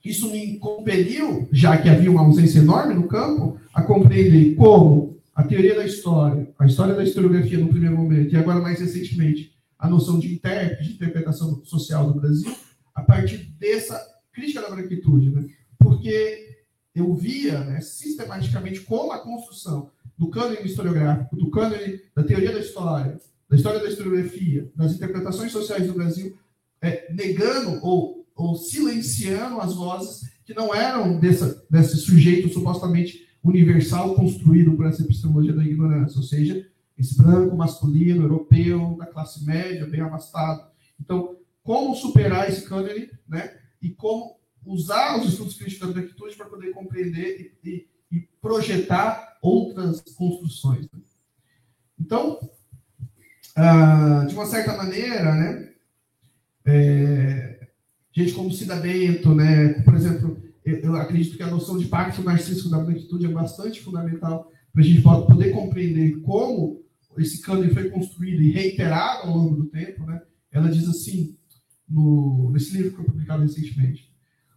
[0.04, 5.42] isso me compeliu, já que havia uma ausência enorme no campo, a compreender como a
[5.42, 9.88] teoria da história, a história da historiografia no primeiro momento, e agora mais recentemente, a
[9.88, 12.54] noção de intérprete, de interpretação social do Brasil,
[12.94, 15.31] a partir dessa crítica da branquitude.
[15.31, 15.46] Né?
[15.79, 16.59] Porque
[16.94, 22.61] eu via né, sistematicamente como a construção do cânone historiográfico, do cânone da teoria da
[22.61, 23.18] história,
[23.49, 26.37] da história da historiografia, das interpretações sociais do Brasil,
[26.81, 34.14] é, negando ou, ou silenciando as vozes que não eram dessa, desse sujeito supostamente universal
[34.14, 36.66] construído por essa epistemologia da ignorância, ou seja,
[36.99, 40.66] esse branco masculino, europeu, da classe média, bem abastado.
[41.01, 43.53] Então, como superar esse cânone, né?
[43.80, 50.00] E como usar os estudos críticos da branquitude para poder compreender e, e, projetar outras
[50.00, 50.88] construções.
[50.92, 51.00] Né?
[51.98, 52.38] Então,
[53.54, 55.72] ah, de uma certa maneira, né?
[56.64, 57.68] É,
[58.12, 59.74] gente como Cida Bento, né?
[59.82, 64.50] Por exemplo, eu acredito que a noção de pacto narcísico da branquitude é bastante fundamental
[64.72, 66.84] para a gente poder compreender como
[67.16, 70.20] esse cânone foi construído e reiterado ao longo do tempo, né?
[70.50, 71.36] Ela diz assim,
[71.88, 74.11] no, nesse livro que foi publicado recentemente,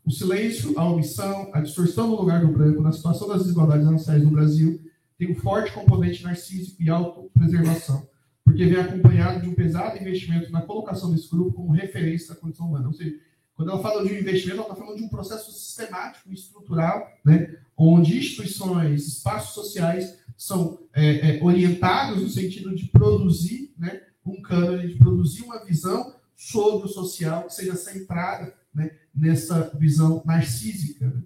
[0.05, 4.23] o silêncio, a omissão, a distorção do lugar do branco na situação das desigualdades raciais
[4.23, 4.81] no Brasil
[5.17, 8.07] tem um forte componente narcísico e autopreservação,
[8.43, 12.67] porque vem acompanhado de um pesado investimento na colocação desse grupo como referência da condição
[12.67, 12.87] humana.
[12.87, 13.15] Ou seja,
[13.53, 17.05] quando ela fala de um investimento, ela está falando de um processo sistemático e estrutural,
[17.25, 24.41] né, onde instituições, espaços sociais são é, é, orientados no sentido de produzir né, um
[24.41, 31.05] cânone, de produzir uma visão sobre o social que seja centrada né, nessa visão narcísica
[31.05, 31.21] né,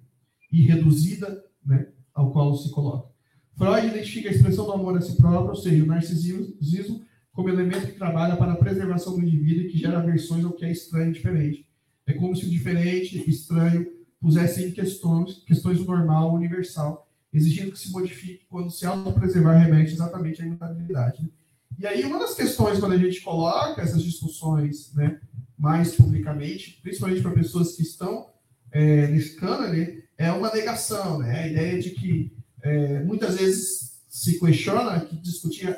[0.52, 3.14] e reduzida né, ao qual se coloca.
[3.56, 7.86] Freud identifica a expressão do amor a si próprio, ou seja, o narcisismo como elemento
[7.86, 11.12] que trabalha para a preservação do indivíduo e que gera aversões ao que é estranho
[11.12, 11.68] e diferente.
[12.08, 13.88] É como se o diferente, estranho,
[14.20, 19.94] pusesse em questões, questões do normal, universal, exigindo que se modifique quando se autopreservar remete
[19.94, 21.22] exatamente à imutabilidade.
[21.22, 21.30] Né?
[21.78, 25.20] E aí, uma das questões, quando a gente coloca essas discussões né,
[25.58, 28.30] mais publicamente, principalmente para pessoas que estão
[28.72, 31.44] é, nesse cânone, é uma negação, né?
[31.44, 35.76] a ideia de que é, muitas vezes se questiona que discutir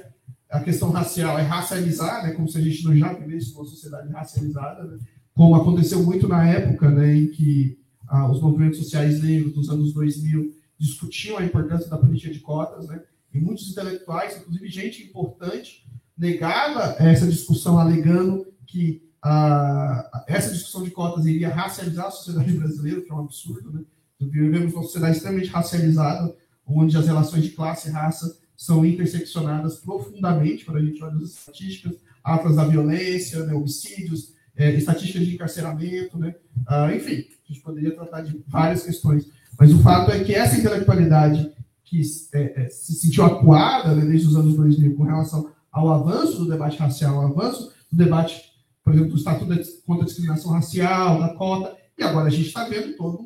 [0.49, 4.11] a questão racial é racializar, né, como se a gente não já vivesse uma sociedade
[4.11, 4.99] racializada, né,
[5.33, 7.77] como aconteceu muito na época né, em que
[8.07, 12.87] ah, os movimentos sociais negros dos anos 2000 discutiam a importância da política de cotas,
[12.87, 13.01] né,
[13.35, 15.85] e muitos intelectuais, inclusive gente importante,
[16.17, 23.01] negava essa discussão, alegando que ah, essa discussão de cotas iria racializar a sociedade brasileira,
[23.01, 23.73] que é um absurdo.
[23.73, 23.81] Né?
[24.21, 26.33] Vivemos uma sociedade extremamente racializada,
[26.65, 31.31] onde as relações de classe e raça são interseccionadas profundamente, quando a gente olha as
[31.31, 36.33] estatísticas, atas da violência, né, homicídios, é, estatísticas de encarceramento, né?
[36.65, 39.27] Ah, enfim, a gente poderia tratar de várias questões.
[39.59, 41.51] Mas o fato é que essa intelectualidade
[41.85, 42.01] que
[42.33, 46.49] é, é, se sentiu acuada né, desde os anos 2000 com relação ao avanço do
[46.49, 48.41] debate racial, ao avanço do debate,
[48.83, 49.53] por exemplo, do Estatuto
[49.85, 53.19] contra a Discriminação Racial, da cota, e agora a gente está vendo toda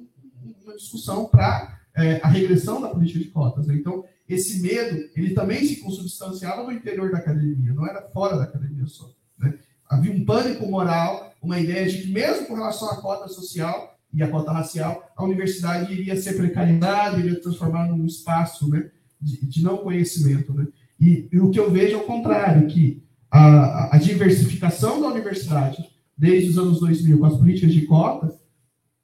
[0.64, 3.66] uma discussão para é, a regressão da política de cotas.
[3.66, 3.76] Né?
[3.76, 8.44] Então, esse medo, ele também se consubstanciava no interior da academia, não era fora da
[8.44, 9.10] academia só.
[9.38, 9.58] Né?
[9.90, 14.24] Havia um pânico moral, uma ideia de que, mesmo com relação à cota social, e
[14.24, 18.90] a cota racial, a universidade iria ser precarizada, iria transformar num espaço né,
[19.22, 20.54] de, de não conhecimento.
[20.54, 20.68] Né?
[21.00, 25.78] E, e, o que eu vejo é o contrário, que a, a, diversificação da universidade,
[26.18, 28.36] desde os anos 2000, com as políticas de cota,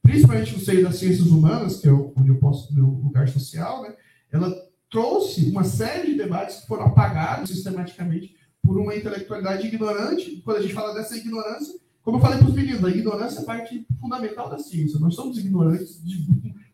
[0.01, 3.93] principalmente no seio das ciências humanas, que é onde eu posso, meu lugar social, né,
[4.31, 4.53] ela
[4.89, 10.41] trouxe uma série de debates que foram apagados sistematicamente por uma intelectualidade ignorante.
[10.43, 13.43] Quando a gente fala dessa ignorância, como eu falei para os meninos, a ignorância é
[13.43, 14.99] parte fundamental da ciência.
[14.99, 16.23] Nós somos ignorantes de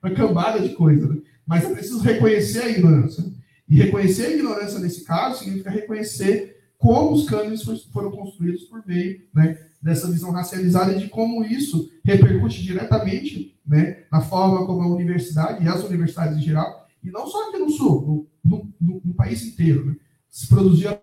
[0.03, 1.21] uma cambada de coisas, né?
[1.47, 3.23] mas é preciso reconhecer a ignorância.
[3.65, 7.63] E reconhecer a ignorância nesse caso significa reconhecer como os cânones
[7.93, 14.03] foram construídos por meio né, dessa visão racializada e de como isso repercute diretamente né,
[14.11, 17.69] na forma como a universidade e as universidades em geral, e não só aqui no
[17.69, 19.95] Sul, no, no, no país inteiro, né,
[20.29, 21.01] se produzia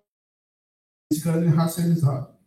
[1.11, 2.38] esse cânone racializado.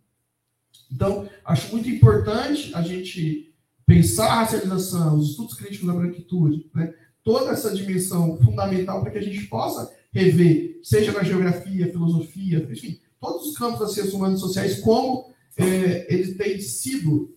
[0.92, 3.54] Então, acho muito importante a gente
[3.86, 6.94] pensar a racialização, os estudos críticos da branquitude, né?
[7.24, 13.00] toda essa dimensão fundamental para que a gente possa rever, seja na geografia, filosofia, enfim,
[13.20, 17.34] todos os campos das ciências humanas e sociais, como é, eles têm sido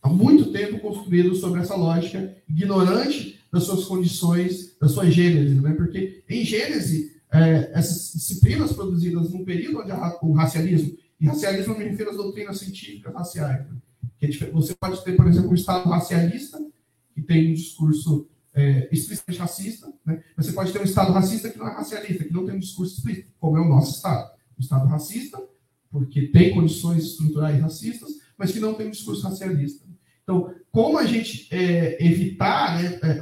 [0.00, 5.74] há muito tempo construídos sobre essa lógica ignorante das suas condições, da sua gênese, né?
[5.74, 12.16] porque em gênese, é, essas disciplinas produzidas num período onde o racialismo racialismo refiro às
[12.16, 13.66] doutrinas científicas raciais.
[13.66, 13.76] Né?
[14.20, 16.58] É você pode ter, por exemplo, um Estado racialista,
[17.14, 20.22] que tem um discurso é, explicitamente racista, né?
[20.36, 22.96] você pode ter um Estado racista que não é racialista, que não tem um discurso
[22.96, 24.32] explícito, como é o nosso Estado.
[24.58, 25.42] Um Estado racista,
[25.90, 29.86] porque tem condições estruturais racistas, mas que não tem um discurso racialista.
[30.22, 33.14] Então, como a gente é, evitar, né, é,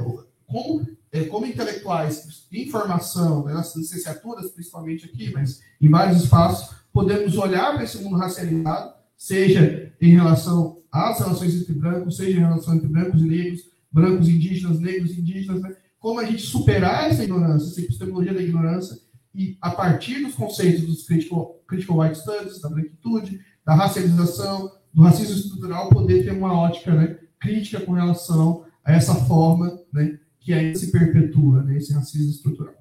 [0.46, 7.36] como é, como intelectuais informação, né, nas licenciaturas principalmente aqui, mas em vários espaços, podemos
[7.36, 12.74] olhar para esse mundo racializado, seja em relação às relações entre brancos, seja em relação
[12.74, 13.60] entre brancos e negros,
[13.92, 15.76] brancos indígenas, negros indígenas, né?
[15.98, 18.98] como a gente superar essa ignorância, essa epistemologia da ignorância,
[19.34, 25.02] e a partir dos conceitos dos critical, critical white studies, da branquitude, da racialização, do
[25.02, 30.52] racismo estrutural, poder ter uma ótica né, crítica com relação a essa forma né, que
[30.52, 32.74] ainda se perpetua, né, esse racismo estrutural.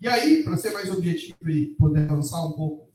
[0.00, 2.90] E aí, para ser mais objetivo e poder avançar um pouco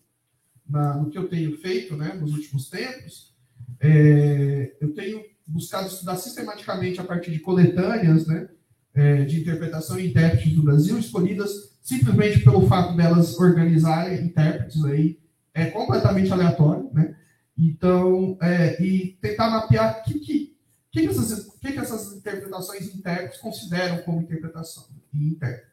[0.72, 3.36] na, no que eu tenho feito né, nos últimos tempos,
[3.80, 8.48] é, eu tenho buscado estudar sistematicamente a partir de coletâneas né,
[8.94, 15.20] é, de interpretação e intérpretes do Brasil, escolhidas simplesmente pelo fato delas organizarem intérpretes aí,
[15.54, 17.16] é completamente aleatório, né?
[17.58, 20.58] Então, é, e tentar mapear o que, que,
[20.92, 25.72] que, essas, que, que essas interpretações intérpretes consideram como interpretação e intérprete.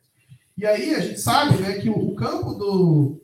[0.57, 3.23] E aí a gente sabe né, que o, o campo do,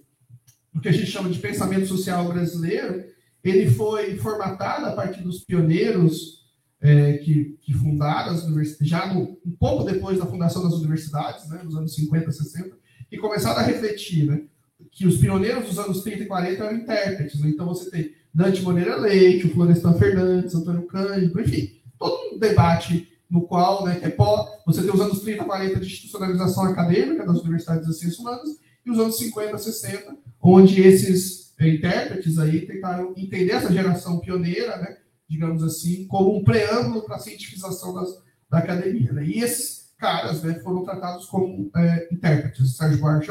[0.75, 3.05] do que a gente chama de pensamento social brasileiro,
[3.43, 6.43] ele foi formatado a partir dos pioneiros
[6.81, 11.49] é, que, que, fundaram as universidades, já no, um pouco depois da fundação das universidades,
[11.49, 12.77] né, nos anos 50, 60,
[13.11, 14.43] e começaram a refletir né,
[14.91, 17.41] que os pioneiros dos anos 30 e 40 eram intérpretes.
[17.41, 17.49] Né?
[17.49, 23.09] Então você tem Dante Moreira Leite, o Florestan Fernandes, Antônio Cândido, enfim, todo um debate
[23.31, 27.25] no qual né, é pó, você tem os anos 30 e 40 de institucionalização acadêmica
[27.25, 28.49] das universidades das ciências humanas
[28.85, 34.99] e os anos 50 60, onde esses intérpretes aí tentaram entender essa geração pioneira, né,
[35.27, 38.11] digamos assim, como um preâmbulo para a cientificação das,
[38.51, 39.11] da academia.
[39.11, 39.25] Né?
[39.25, 43.29] E esses caras né, foram tratados como é, intérpretes, Sérgio Buarque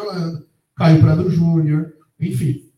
[0.76, 2.72] Caio Prado Júnior, enfim.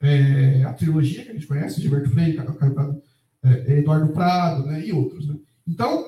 [0.00, 3.02] É, a trilogia que a gente conhece, Gilberto Freire, Caio Prado,
[3.42, 5.28] é, Eduardo Prado né, e outros.
[5.28, 5.36] Né?
[5.68, 6.06] Então,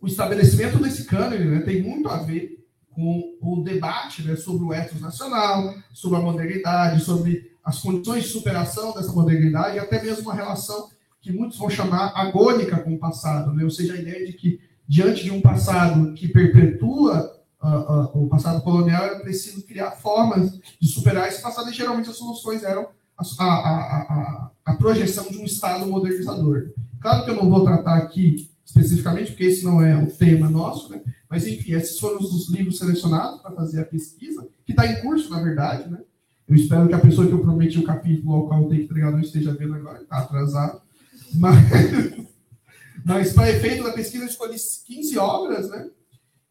[0.00, 2.59] o estabelecimento desse cânone né, tem muito a ver
[3.00, 8.30] com o debate né, sobre o ethos nacional, sobre a modernidade, sobre as condições de
[8.30, 10.88] superação dessa modernidade e até mesmo uma relação
[11.20, 13.64] que muitos vão chamar agônica com o passado, né?
[13.64, 18.28] ou seja, a ideia de que, diante de um passado que perpetua uh, uh, o
[18.28, 22.88] passado colonial, é preciso criar formas de superar esse passado, e geralmente as soluções eram
[23.18, 26.70] a, a, a, a projeção de um Estado modernizador.
[27.00, 30.90] Claro que eu não vou tratar aqui especificamente, porque esse não é o tema nosso,
[30.90, 31.02] né?
[31.30, 35.30] Mas enfim, esses foram os livros selecionados para fazer a pesquisa, que está em curso,
[35.30, 35.88] na verdade.
[35.88, 36.00] Né?
[36.48, 38.86] Eu espero que a pessoa que eu prometi o capítulo ao qual eu tenho que
[38.86, 40.82] entregar não esteja vendo agora, está atrasado.
[41.36, 41.56] Mas,
[43.06, 44.56] mas para efeito da pesquisa, eu escolhi
[44.86, 45.88] 15 obras, né?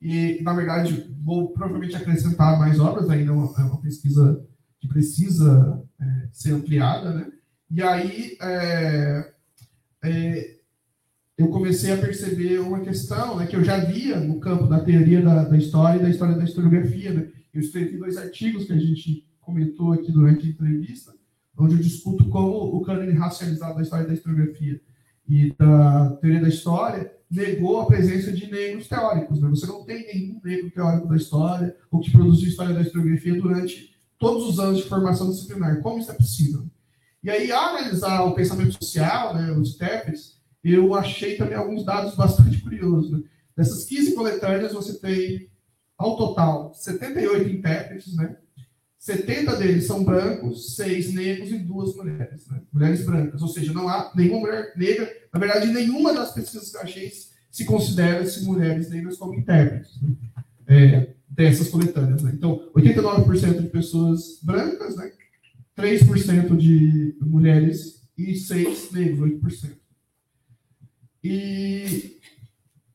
[0.02, 4.42] E, na verdade, vou provavelmente acrescentar mais obras, ainda é uma, é uma pesquisa
[4.80, 7.30] que precisa é, ser ampliada, né?
[7.70, 9.34] E aí é,
[10.04, 10.59] é,
[11.40, 15.22] eu comecei a perceber uma questão né, que eu já via no campo da teoria
[15.22, 17.14] da, da história e da história da historiografia.
[17.14, 17.30] Né?
[17.54, 21.14] Eu escrevi dois artigos que a gente comentou aqui durante a entrevista,
[21.58, 24.82] onde eu discuto como o cânone racializado da história da historiografia
[25.30, 29.40] e da teoria da história negou a presença de negros teóricos.
[29.40, 29.48] Né?
[29.48, 33.96] Você não tem nenhum negro teórico da história ou que produziu história da historiografia durante
[34.18, 35.80] todos os anos de formação disciplinar.
[35.82, 36.66] Como isso é possível?
[37.24, 42.16] E aí, ao analisar o pensamento social, né, os intérpretes, eu achei também alguns dados
[42.16, 43.12] bastante curiosos.
[43.12, 43.24] Né?
[43.56, 45.50] Dessas 15 coletâneas, você tem,
[45.98, 48.36] ao total, 78 intérpretes, né?
[48.98, 52.62] 70 deles são brancos, 6 negros e duas mulheres, né?
[52.72, 53.42] mulheres brancas.
[53.42, 55.10] Ou seja, não há nenhuma mulher negra.
[55.34, 57.12] Na verdade, nenhuma das pesquisas que eu achei
[57.50, 60.16] se considera -se mulheres negras como intérpretes né?
[60.68, 62.22] é, dessas coletâneas.
[62.22, 62.32] Né?
[62.34, 65.12] Então, 89% de pessoas brancas, né?
[65.78, 69.78] 3% de mulheres e 6 negros, 8%.
[71.24, 72.20] E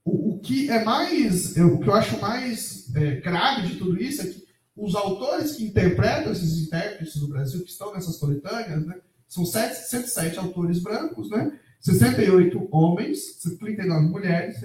[0.04, 4.22] o, o que é mais, o que eu acho mais é, grave de tudo isso
[4.22, 4.44] é que
[4.76, 8.96] os autores que interpretam esses intérpretes do Brasil, que estão nessas coletâneas, né,
[9.28, 14.56] são 107 autores brancos, né, 68 homens, 39 mulheres,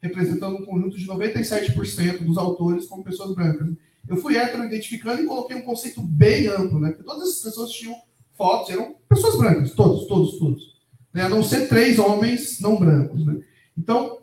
[0.00, 3.68] representando um conjunto de 97% dos autores como pessoas brancas.
[4.08, 7.70] Eu fui hétero identificando e coloquei um conceito bem amplo, né, porque todas essas pessoas
[7.70, 7.94] tinham
[8.36, 10.72] fotos, eram pessoas brancas, todos, todos, todos.
[11.12, 13.24] Né, a não ser três homens não brancos.
[13.26, 13.40] Né.
[13.76, 14.18] Então,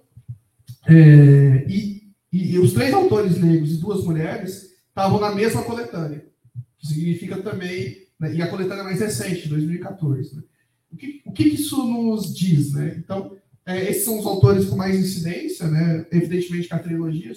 [0.87, 6.25] é, e, e os três autores negros e duas mulheres estavam na mesma coletânea,
[6.77, 10.35] que significa também, né, e a coletânea mais recente, de 2014.
[10.35, 10.43] Né?
[10.91, 12.73] O, que, o que isso nos diz?
[12.73, 12.95] Né?
[12.97, 16.05] Então, é, esses são os autores com mais incidência, né?
[16.11, 17.33] evidentemente que a trilogia,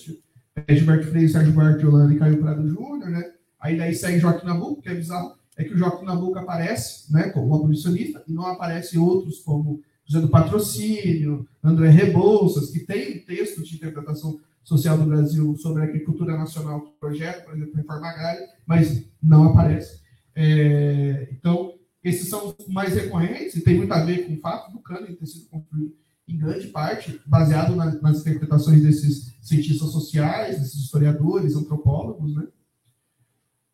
[0.69, 3.33] Gilberto Freire, Sérgio Buarque, Holanda e Caio Prado Júnior, né?
[3.61, 7.31] aí daí segue Joaquim Nabuco, que é bizarro, é que o Joaquim Nabuco aparece né,
[7.31, 13.63] como abolicionista e não aparecem outros como José do Patrocínio, André Rebouças, que tem texto
[13.63, 18.49] de interpretação Social do Brasil sobre a agricultura nacional do projeto, por exemplo, reforma agrária,
[18.65, 20.01] mas não aparece.
[20.35, 24.79] É, então, esses são mais recorrentes e tem muito a ver com o fato do
[24.79, 25.95] cânone ter sido construído
[26.29, 32.47] em grande parte baseado na, nas interpretações desses cientistas sociais, desses historiadores, antropólogos, né?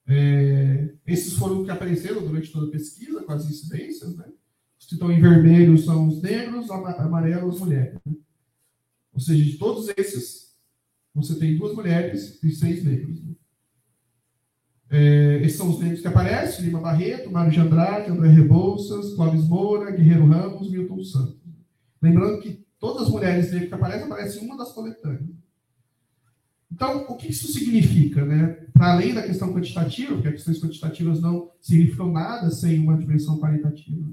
[0.08, 4.24] É, esses foram que apareceram durante toda a pesquisa, com as incidências, né?
[4.80, 7.98] Os que estão em vermelho são os negros, amarelo as mulheres.
[8.06, 8.14] Né?
[9.12, 10.56] Ou seja, de todos esses,
[11.14, 13.22] você tem duas mulheres e seis negros.
[13.22, 13.34] Né?
[14.90, 19.46] É, esses são os negros que aparecem: Lima Barreto, Mário de Andrade, André Rebouças, Clóvis
[19.46, 21.38] Moura, Guerreiro Ramos, Milton Santos.
[22.00, 25.28] Lembrando que todas as mulheres negras que aparecem, aparecem em uma das coletâneas.
[26.78, 28.24] Então, o que isso significa?
[28.24, 28.56] Né?
[28.72, 33.36] Para além da questão quantitativa, porque as questões quantitativas não significam nada sem uma dimensão
[33.40, 34.08] qualitativa.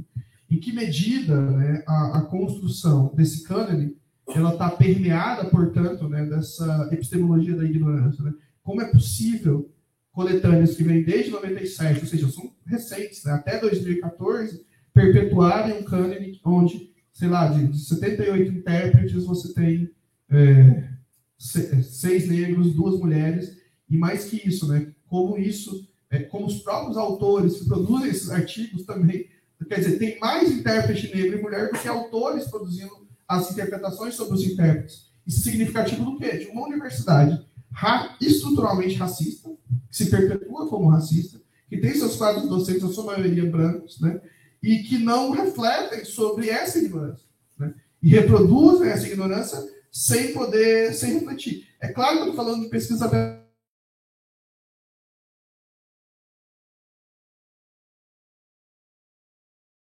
[0.49, 3.95] Em que medida né, a, a construção desse cânone
[4.29, 8.23] ela está permeada, portanto, né, dessa epistemologia da ignorância?
[8.23, 8.33] Né?
[8.63, 9.71] Como é possível
[10.11, 16.41] coletâneas que vêm desde 97, ou seja, são recentes, né, até 2014, perpetuarem um cânone
[16.43, 19.91] onde, sei lá, de 78 intérpretes você tem
[20.31, 20.94] é,
[21.37, 23.57] seis negros, duas mulheres,
[23.89, 28.29] e mais que isso, né, como isso, é, como os próprios autores que produzem esses
[28.29, 29.27] artigos também,
[29.67, 34.35] quer dizer, tem mais intérprete negro e mulher do que autores produzindo as interpretações sobre
[34.35, 35.09] os intérpretes.
[35.25, 36.37] Isso é significativo do quê?
[36.37, 39.49] De uma universidade ra estruturalmente racista,
[39.89, 44.21] que se perpetua como racista, que tem seus quadros docentes, a sua maioria brancos, né?
[44.61, 47.25] e que não refletem sobre essa ignorância.
[47.57, 47.73] Né?
[48.01, 49.61] E reproduzem essa ignorância
[49.95, 51.69] sem poder, sem refletir.
[51.79, 53.07] É claro que eu estou falando de pesquisa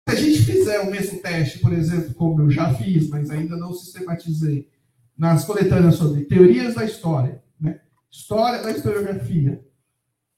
[0.08, 3.58] Se a gente fizer o mesmo teste, por exemplo, como eu já fiz, mas ainda
[3.58, 4.70] não sistematizei,
[5.18, 7.82] nas coletâneas sobre teorias da história, né?
[8.12, 9.66] história da historiografia,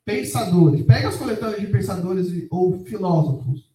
[0.06, 3.70] pensadores, pega as coletâneas de pensadores ou filósofos,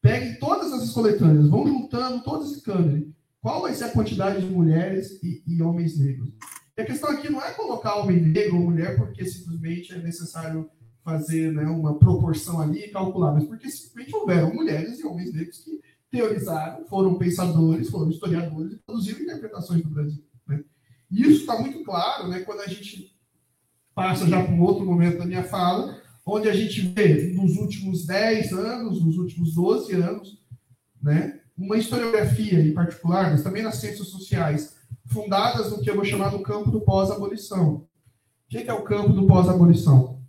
[0.00, 3.14] pegue todas essas coletâneas, vão juntando todo esse cânone.
[3.46, 6.32] Qual vai ser a quantidade de mulheres e, e homens negros?
[6.76, 10.68] E a questão aqui não é colocar homem negro ou mulher porque simplesmente é necessário
[11.04, 15.58] fazer né, uma proporção ali e calcular, mas porque simplesmente houveram mulheres e homens negros
[15.58, 15.80] que
[16.10, 20.24] teorizaram, foram pensadores, foram historiadores e produziram interpretações do Brasil.
[20.48, 20.64] Né?
[21.08, 23.16] E isso está muito claro né, quando a gente
[23.94, 28.06] passa já para um outro momento da minha fala, onde a gente vê nos últimos
[28.06, 30.42] 10 anos, nos últimos 12 anos,
[31.00, 34.76] né, uma historiografia em particular, mas também nas ciências sociais,
[35.06, 37.74] fundadas no que eu vou chamar do campo do pós-abolição.
[37.76, 37.88] O
[38.48, 40.20] que é o campo do pós-abolição?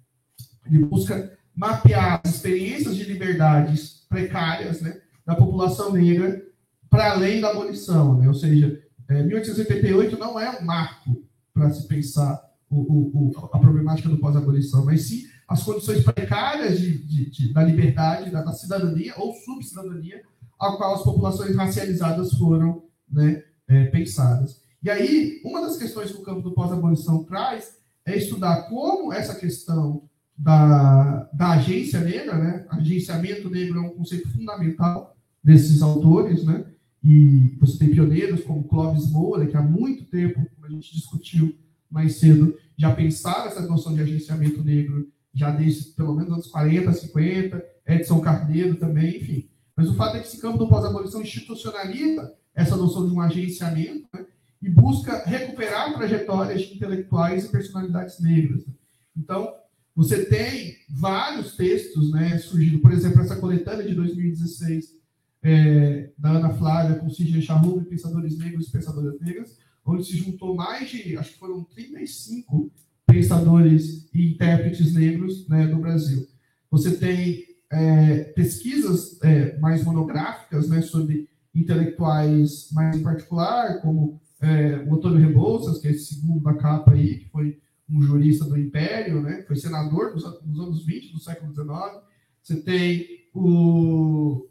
[0.65, 6.45] Ele busca mapear as experiências de liberdades precárias né, da população negra
[6.89, 8.17] para além da abolição.
[8.17, 8.27] Né?
[8.27, 11.23] Ou seja, é, 1888 não é um marco
[11.53, 16.79] para se pensar o, o, o, a problemática do pós-abolição, mas sim as condições precárias
[16.79, 20.21] de, de, de, da liberdade, da, da cidadania ou subcidadania
[20.59, 24.61] a qual as populações racializadas foram né, é, pensadas.
[24.81, 29.35] E aí, uma das questões que o campo do pós-abolição traz é estudar como essa
[29.35, 30.03] questão
[30.37, 36.65] da, da agência negra, né, agenciamento negro é um conceito fundamental desses autores, né,
[37.03, 41.55] e você tem pioneiros como Clóvis Moura, que há muito tempo, como a gente discutiu
[41.89, 46.91] mais cedo, já pensava essa noção de agenciamento negro, já desde pelo menos anos 40,
[46.91, 49.49] 50, Edson Carneiro também, enfim.
[49.77, 54.07] Mas o fato é que esse campo do pós-abolição institucionaliza essa noção de um agenciamento
[54.11, 54.25] né,
[54.59, 58.65] e busca recuperar trajetórias de intelectuais e personalidades negras.
[58.65, 58.73] Né.
[59.15, 59.53] Então,
[59.95, 64.97] você tem vários textos né, surgindo, por exemplo, essa coletânea de 2016
[65.43, 70.55] é, da Ana Flávia com Sidney Charrub, Pensadores Negros e Pensadoras Negras, onde se juntou
[70.55, 72.71] mais de, acho que foram 35
[73.05, 76.27] pensadores e intérpretes negros né, do Brasil.
[76.69, 84.77] Você tem é, pesquisas é, mais monográficas né, sobre intelectuais mais em particular, como é,
[84.87, 87.59] o Antônio Rebouças, que é esse segundo da capa aí, que foi
[87.89, 92.03] um jurista do Império, né, foi senador nos, nos anos 20 do século XIX.
[92.41, 94.45] Você tem o,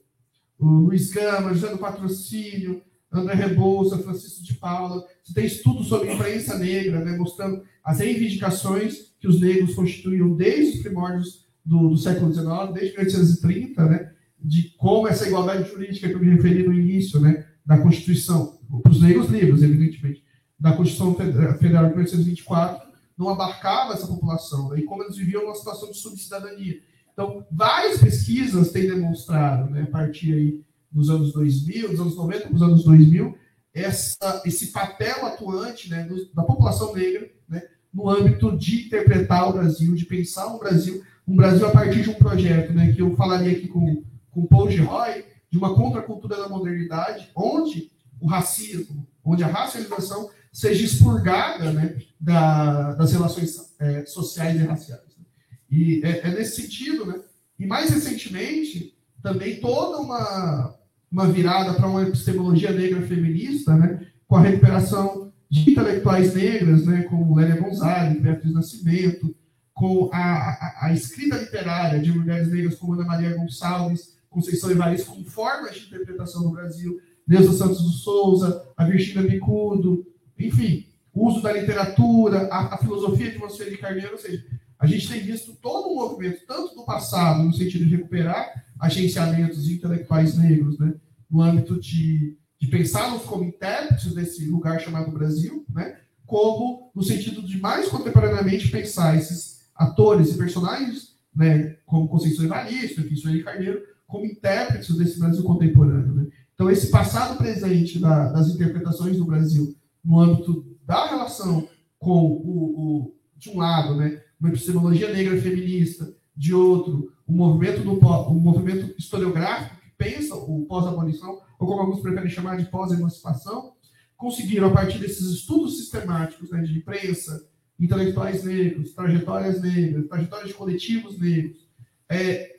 [0.59, 5.07] o Luiz Gama, José do Patrocínio, André Rebouça, Francisco de Paula.
[5.23, 10.77] Você tem estudos sobre imprensa negra, né, mostrando as reivindicações que os negros constituíram desde
[10.79, 16.15] os primórdios do, do século XIX, desde 1830, né, de como essa igualdade jurídica que
[16.15, 20.25] eu me referi no início, né, da Constituição, para os negros livres, evidentemente,
[20.59, 22.87] da Constituição Federal de 1924,
[23.19, 26.81] não abarcava essa população, né, e como eles viviam uma situação de subcidadania.
[27.13, 30.61] Então, várias pesquisas têm demonstrado, né, a partir aí
[30.91, 33.37] dos anos 2000, dos anos 90 para os anos 2000,
[33.75, 37.63] essa, esse papel atuante né, do, da população negra né,
[37.93, 42.11] no âmbito de interpretar o Brasil, de pensar o Brasil, um Brasil a partir de
[42.11, 46.49] um projeto né, que eu falaria aqui com, com Paul Giroy, de uma contracultura da
[46.49, 54.61] modernidade, onde o racismo, onde a racialização seja expurgada né, da, das relações é, sociais
[54.61, 55.03] e raciais.
[55.19, 55.25] Né.
[55.71, 57.21] E é, é, nesse sentido, né,
[57.59, 60.75] e mais recentemente, também toda uma,
[61.11, 67.03] uma virada para uma epistemologia negra feminista, né, com a recuperação de intelectuais negras, né,
[67.03, 69.35] como Lélia Gonzalez, Beatriz Nascimento,
[69.77, 75.11] com a, a, a, escrita literária de mulheres negras como Ana Maria Gonçalves, Conceição Evaristo,
[75.11, 76.99] como formas de interpretação no Brasil,
[77.29, 80.07] Neuza Santos do Souza, a Virginia Bicudo,
[80.39, 84.47] enfim, o uso da literatura, a, a filosofia de Moceiro de Carneiro, ou seja,
[84.79, 89.69] a gente tem visto todo um movimento, tanto do passado, no sentido de recuperar agenciamentos
[89.69, 90.95] intelectuais negros, né,
[91.31, 97.43] no âmbito de, de pensá-los como intérpretes desse lugar chamado Brasil, né, como no sentido
[97.43, 104.25] de mais contemporaneamente pensar esses atores e personagens, né, como Conceição Evaristo, enfim, Carneiro, como
[104.25, 106.15] intérpretes desse Brasil contemporâneo.
[106.15, 106.27] Né.
[106.55, 111.69] Então, esse passado presente da, das interpretações do Brasil no âmbito da relação
[111.99, 117.83] com o, o de um lado, né, uma epistemologia negra feminista, de outro, o movimento
[117.83, 123.73] do o movimento historiográfico que pensa o pós-abolição, ou como alguns preferem chamar de pós-emancipação,
[124.17, 127.47] conseguiram, a partir desses estudos sistemáticos né, de imprensa,
[127.79, 131.67] intelectuais negros, trajetórias negras, trajetórias de coletivos negros,
[132.09, 132.57] é,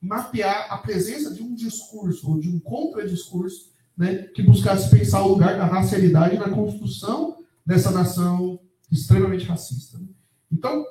[0.00, 5.28] mapear a presença de um discurso, ou de um contradiscurso, né, que buscasse pensar o
[5.28, 8.60] lugar da racialidade na construção dessa nação
[8.90, 9.98] extremamente racista.
[9.98, 10.06] Né?
[10.52, 10.84] Então,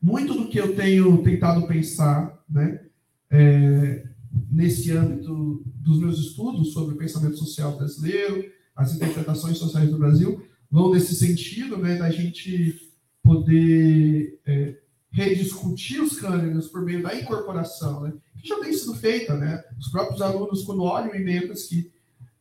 [0.00, 2.84] muito do que eu tenho tentado pensar né,
[3.30, 4.04] é,
[4.50, 10.42] nesse âmbito dos meus estudos sobre o pensamento social brasileiro, as interpretações sociais do Brasil,
[10.72, 12.90] vão nesse sentido né, da gente
[13.22, 14.74] poder é,
[15.10, 19.36] rediscutir os cânones por meio da incorporação, né, que já tem sido feita.
[19.36, 19.62] Né?
[19.78, 21.92] Os próprios alunos, quando olham emendas que,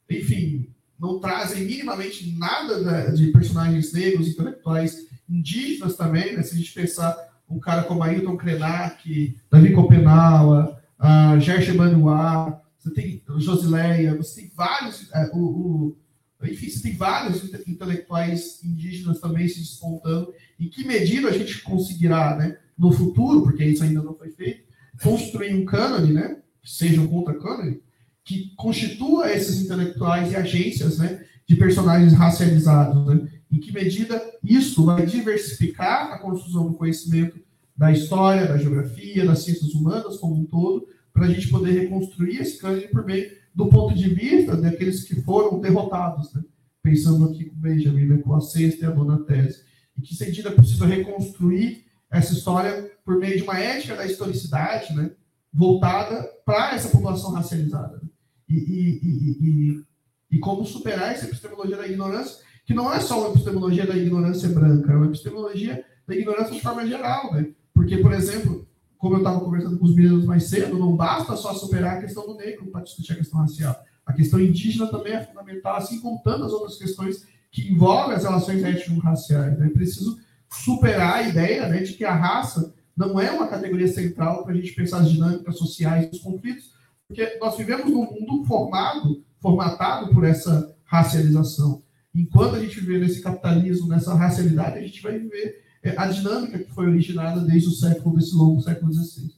[0.09, 6.41] enfim, não trazem minimamente nada de personagens negros, intelectuais indígenas também, né?
[6.41, 7.17] se a gente pensar
[7.49, 14.51] um cara como Ailton Krenak, Davi Copenaua, uh, Gerge Manoá, você tem Josileia, você tem
[14.55, 15.97] vários, uh, o, o,
[16.43, 20.33] enfim, você tem vários intelectuais indígenas também se despontando.
[20.59, 24.63] Em que medida a gente conseguirá, né, no futuro, porque isso ainda não foi feito,
[25.01, 27.81] construir um cânone, né, seja um contra-cânone,
[28.23, 33.27] que constitua esses intelectuais e agências, né, de personagens racializados, né?
[33.51, 37.39] Em que medida isso vai diversificar a construção do conhecimento
[37.75, 42.37] da história, da geografia, das ciências humanas como um todo, para a gente poder reconstruir
[42.37, 46.43] esse cânone por meio do ponto de vista daqueles que foram derrotados, né?
[46.81, 48.17] pensando aqui com Benjamin, né?
[48.17, 49.63] com a sexta e a nona tese.
[49.97, 54.93] Em que sentido é possível reconstruir essa história por meio de uma ética da historicidade,
[54.95, 55.11] né?
[55.53, 57.97] voltada para essa população racializada.
[57.97, 58.09] Né?
[58.47, 58.99] E, e,
[59.41, 59.85] e,
[60.31, 64.49] e, como superar essa epistemologia da ignorância que não é só uma epistemologia da ignorância
[64.49, 67.51] branca, é uma epistemologia da ignorância de forma geral, né?
[67.73, 68.67] Porque, por exemplo,
[69.01, 72.23] como eu estava conversando com os meninos mais cedo, não basta só superar a questão
[72.27, 73.75] do negro para discutir a questão racial.
[74.05, 78.63] A questão indígena também é fundamental, assim como tantas outras questões que envolvem as relações
[78.63, 79.57] étnico-raciais.
[79.57, 79.65] Né?
[79.65, 84.43] É preciso superar a ideia né, de que a raça não é uma categoria central
[84.43, 86.71] para a gente pensar as dinâmicas sociais dos conflitos,
[87.07, 91.81] porque nós vivemos num mundo formado, formatado por essa racialização.
[92.13, 96.71] Enquanto a gente viver nesse capitalismo, nessa racialidade, a gente vai viver a dinâmica que
[96.71, 99.33] foi originada desde o século, desse longo século XVI.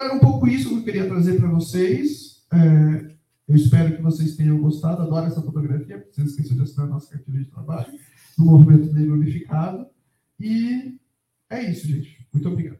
[0.00, 2.44] Era um pouco isso que eu queria trazer para vocês.
[2.52, 3.12] É,
[3.48, 5.02] eu espero que vocês tenham gostado.
[5.02, 7.92] Adoro essa fotografia, porque vocês esqueceram de assinar a nossa carteira de trabalho,
[8.38, 9.86] no Movimento Negro Unificado.
[10.38, 10.98] E
[11.50, 12.26] é isso, gente.
[12.32, 12.78] Muito obrigado.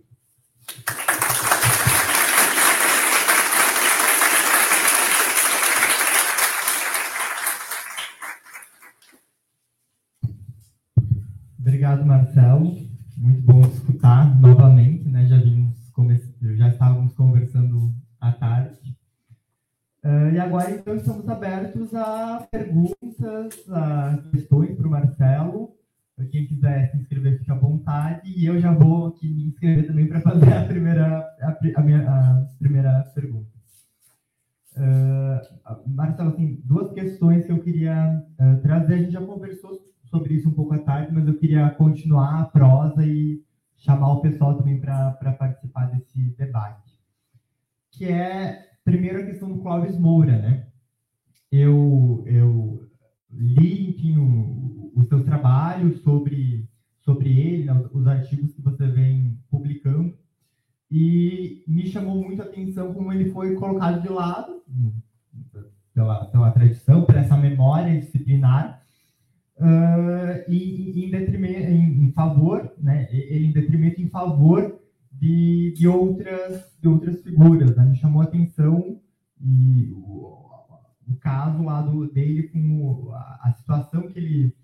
[11.59, 12.92] Obrigado, Marcelo.
[13.23, 15.25] Muito bom escutar novamente, né?
[15.29, 15.77] Já vimos,
[16.57, 18.97] já estávamos conversando à tarde.
[20.05, 25.71] Uh, e agora, então, estamos abertos a perguntas, a questões para o Marcelo.
[26.33, 28.29] Quem quiser se inscrever, fica à vontade.
[28.29, 32.01] E eu já vou aqui me inscrever também para fazer a primeira, a, a, minha,
[32.01, 33.53] a primeira pergunta.
[34.77, 38.95] Uh, Marcelo, assim, duas questões que eu queria uh, trazer.
[38.95, 42.45] A gente já conversou sobre isso um pouco à tarde, mas eu queria continuar a
[42.45, 43.43] prosa e
[43.79, 46.93] chamar o pessoal também para participar desse debate.
[47.91, 50.67] Que é, primeiro, a questão do Clóvis Moura, né?
[51.51, 52.87] Eu, eu
[53.31, 56.69] li, enfim, o, o seu trabalho sobre,
[57.01, 60.15] sobre ele, né, os artigos que você vem publicando,
[60.91, 64.63] e me chamou muito a atenção como ele foi colocado de lado
[65.95, 68.82] pela, pela tradição, por essa memória disciplinar,
[69.63, 74.81] uh, e, em, detrimento, em, em, favor, né, ele em detrimento em favor
[75.13, 77.77] de, de, outras, de outras figuras.
[77.77, 77.85] Né?
[77.85, 79.01] Me chamou a atenção
[79.41, 80.43] e o,
[81.09, 84.55] o caso lá do, dele com a, a, situação que ele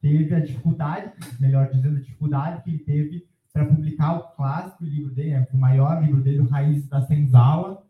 [0.00, 5.14] teve, a dificuldade, melhor dizendo, a dificuldade que ele teve para publicar o clássico livro
[5.14, 7.82] dele, né, o maior livro dele, o Raiz da Senzala,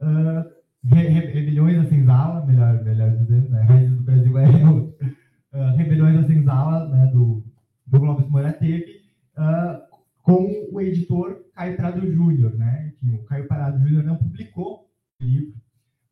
[0.00, 5.16] uh, Rebeliões da Senzala, melhor, melhor dizendo, né, Raízes do Brasil é outro,
[5.56, 7.42] uh, Rebeliões da Senzala, né, do,
[7.90, 9.02] Clóvis Moura teve,
[9.36, 9.80] uh,
[10.22, 14.90] com o editor Caio Prado Júnior, né, o Caio Prado Júnior não publicou
[15.20, 15.54] o livro,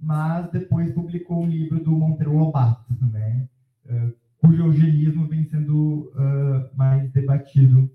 [0.00, 3.48] mas depois publicou um livro do Monteiro Lobato, né,
[3.86, 7.90] uh, cujo eugenismo vem sendo uh, mais debatido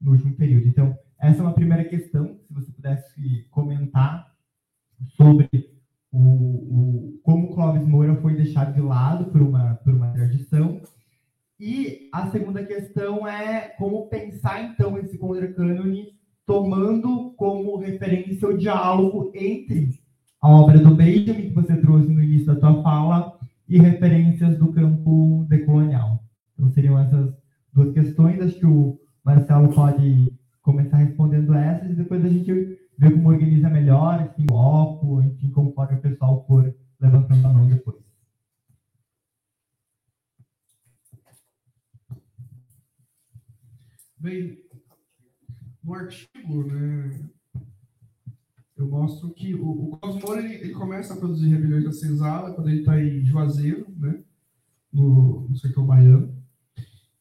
[0.00, 0.68] no último período.
[0.68, 4.32] Então, essa é uma primeira questão, se você pudesse comentar
[5.16, 5.48] sobre
[6.10, 10.12] o, o, como Clóvis Moura foi deixado de lado por uma, por uma.
[11.60, 16.12] E a segunda questão é como pensar, então, esse contra-cânone
[16.46, 19.98] tomando como referência o diálogo entre
[20.40, 23.38] a obra do Benjamin, que você trouxe no início da tua fala,
[23.68, 26.22] e referências do campo decolonial.
[26.54, 27.34] Então, seriam essas
[27.72, 28.40] duas questões.
[28.40, 30.32] Acho que o Marcelo pode
[30.62, 35.72] começar respondendo essas e depois a gente vê como organiza melhor, enfim, bloco, enfim, como
[35.72, 38.07] pode o pessoal for levantando a mão depois.
[44.20, 44.58] Bem,
[45.84, 47.20] no artigo, né,
[48.76, 52.80] eu mostro que o, o ele, ele, começa a produzir rebeliões da senzala quando ele
[52.80, 54.22] está em Juazeiro, né,
[54.92, 56.36] no, no sertão baiano,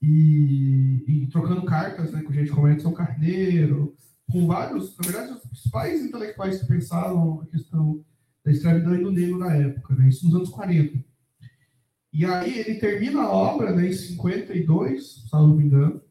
[0.02, 3.95] e, e, trocando cartas né, com gente como Edson Carneiro,
[4.32, 8.04] com vários, na verdade, os principais intelectuais que pensaram a questão
[8.43, 10.98] da escravidão e do negro na época, né, isso nos anos 40.
[12.12, 16.02] E aí ele termina a obra né, em 52, se não me engano,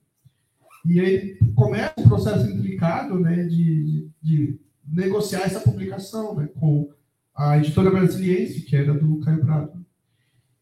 [0.87, 6.89] e aí começa um processo intricado né, de, de negociar essa publicação né, com
[7.35, 9.85] a editora brasiliense, que era do Caio Prado.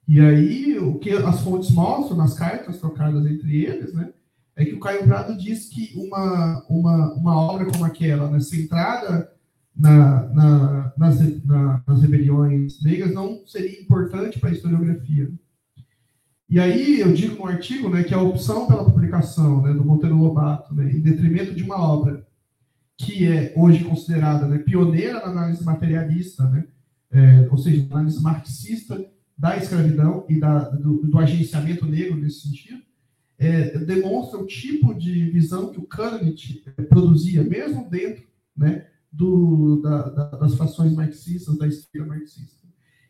[0.06, 4.12] E aí, o que as fontes mostram nas cartas trocadas entre eles, né,
[4.56, 9.30] é que o Caio Prado diz que uma, uma, uma obra como aquela, né, centrada
[9.76, 15.30] na, na, nas, na, nas rebeliões negras, não seria importante para a historiografia.
[16.54, 20.16] E aí, eu digo no artigo né, que a opção pela publicação né, do Monteiro
[20.16, 22.24] Lobato, né, em detrimento de uma obra
[22.96, 26.64] que é hoje considerada né, pioneira na análise materialista, né,
[27.10, 29.04] é, ou seja, análise marxista
[29.36, 32.80] da escravidão e da, do, do, agenciamento negro nesse sentido,
[33.36, 36.36] é, demonstra o tipo de visão que o Kahneman
[36.78, 38.22] é, produzia, mesmo dentro
[38.56, 42.63] né, do, da, da, das fações marxistas, da esquerda marxista.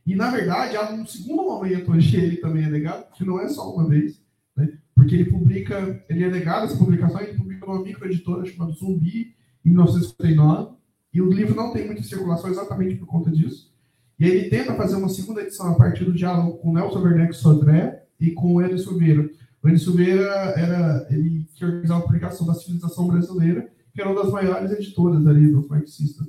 [0.07, 3.49] E, na verdade, há um segundo momento onde ele também é negado, que não é
[3.49, 4.21] só uma vez,
[4.57, 9.35] né, porque ele publica, ele é negado essa publicação, ele publica numa microeditora chamada Zumbi,
[9.65, 10.75] em 1959,
[11.13, 13.73] e o livro não tem muita circulação exatamente por conta disso.
[14.19, 17.35] E aí ele tenta fazer uma segunda edição a partir do diálogo com Nelson Werneck
[17.35, 19.29] Sodré e com o Hélio Silveira.
[19.63, 24.23] O Hélio Silveira era ele que organizava a publicação da Civilização Brasileira, que era uma
[24.23, 26.29] das maiores editoras ali dos marxistas.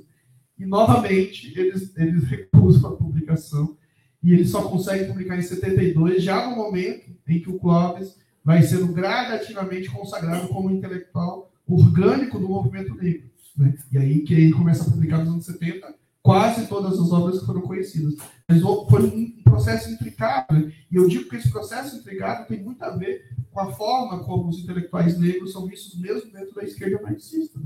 [0.58, 3.76] E novamente eles, eles recusam a publicação
[4.22, 8.62] e eles só conseguem publicar em 72, já no momento em que o Clóvis vai
[8.62, 13.28] sendo gradativamente consagrado como intelectual orgânico do movimento negro.
[13.56, 13.74] Né?
[13.92, 17.46] E aí que ele começa a publicar nos anos 70 quase todas as obras que
[17.46, 18.14] foram conhecidas.
[18.48, 20.72] Mas foi um processo intricado, né?
[20.90, 24.48] e eu digo que esse processo intricado tem muito a ver com a forma como
[24.48, 27.60] os intelectuais negros são vistos mesmo dentro da esquerda marxista.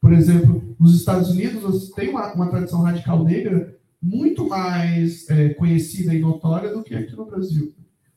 [0.00, 6.14] Por exemplo, nos Estados Unidos tem uma, uma tradição radical negra muito mais é, conhecida
[6.14, 7.74] e notória do que aqui no Brasil.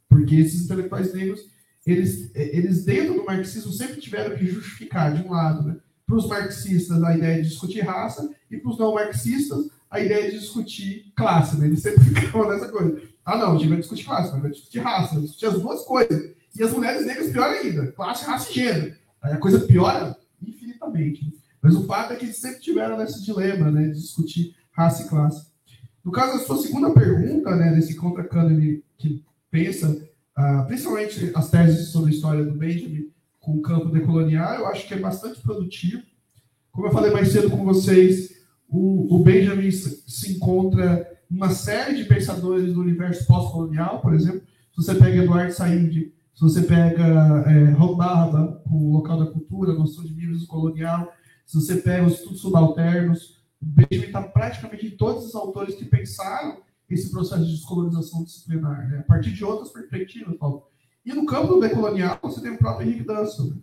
[0.08, 1.54] Porque esses intelectuais negros
[1.86, 6.28] eles, eles dentro do marxismo sempre tiveram que justificar, de um lado, né, para os
[6.28, 11.12] marxistas a ideia de discutir raça e para os não marxistas a ideia de discutir
[11.16, 11.58] classe.
[11.60, 11.68] Né?
[11.68, 13.02] Eles sempre ficavam nessa coisa.
[13.26, 15.82] Ah, não, a gente vai discutir classe, mas vai discutir raça, vai discutir as duas
[15.84, 16.34] coisas.
[16.56, 18.96] E as mulheres negras, pior ainda, classe, raça e gênero.
[19.22, 21.34] Aí a coisa piora infinitamente.
[21.64, 25.10] Mas o fato é que eles sempre tiveram nesse dilema né, de discutir raça e
[25.10, 25.48] classe.
[26.04, 29.98] No caso da sua segunda pergunta, né, desse contra-cânone que pensa
[30.38, 33.08] Uh, principalmente as teses sobre a história do Benjamin
[33.40, 36.02] com o campo decolonial, eu acho que é bastante produtivo.
[36.72, 38.32] Como eu falei mais cedo com vocês,
[38.68, 44.42] o, o Benjamin se encontra uma série de pensadores do universo pós-colonial, por exemplo,
[44.72, 47.96] se você pega Eduardo Said, se você pega é, Raul
[48.64, 51.12] com o local da cultura, noção de vírus colonial,
[51.46, 55.86] se você pega os estudos subalternos, o Benjamin está praticamente em todos os autores que
[55.86, 59.00] pensaram esse processo de descolonização disciplinar, né?
[59.00, 60.38] a partir de outras perspectivas.
[60.38, 60.68] Paulo.
[61.06, 63.56] E no campo do decolonial, você tem o próprio Henrique Danson, né?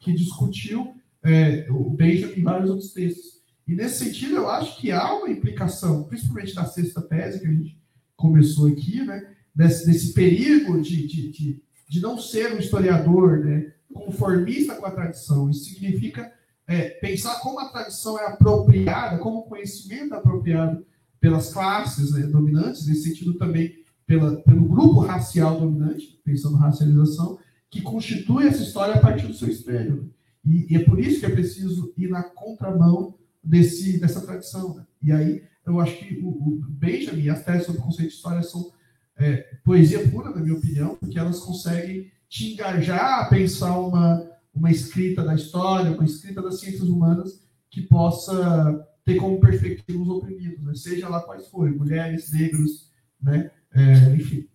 [0.00, 3.40] que discutiu é, o Benjamin em vários outros textos.
[3.66, 7.52] E nesse sentido, eu acho que há uma implicação, principalmente da sexta tese que a
[7.52, 7.80] gente
[8.16, 9.34] começou aqui, né?
[9.54, 13.72] desse, desse perigo de, de, de, de, não ser um historiador né?
[13.92, 15.50] conformista com a tradição.
[15.50, 16.32] Isso significa
[16.66, 20.84] é, pensar como a tradição é apropriada, como o conhecimento é apropriado
[21.20, 27.38] pelas classes né, dominantes, nesse sentido também pela, pelo grupo racial dominante, pensando racialização,
[27.70, 30.12] que constitui essa história a partir do seu espelho.
[30.44, 34.74] E, e é por isso que é preciso ir na contramão desse, dessa tradição.
[34.74, 34.86] Né?
[35.02, 38.42] E aí eu acho que o, o Benjamin as teses sobre o conceito de história
[38.42, 38.70] são
[39.18, 44.70] é, poesia pura, na minha opinião, porque elas conseguem te engajar a pensar uma, uma
[44.70, 50.64] escrita da história, uma escrita das ciências humanas que possa ter como perspectiva os oprimidos,
[50.64, 50.74] né?
[50.74, 52.90] seja lá quais forem, mulheres, negros,
[53.20, 53.50] né?
[53.72, 54.48] É, enfim.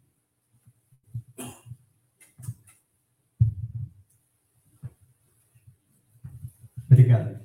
[6.90, 7.40] Obrigado.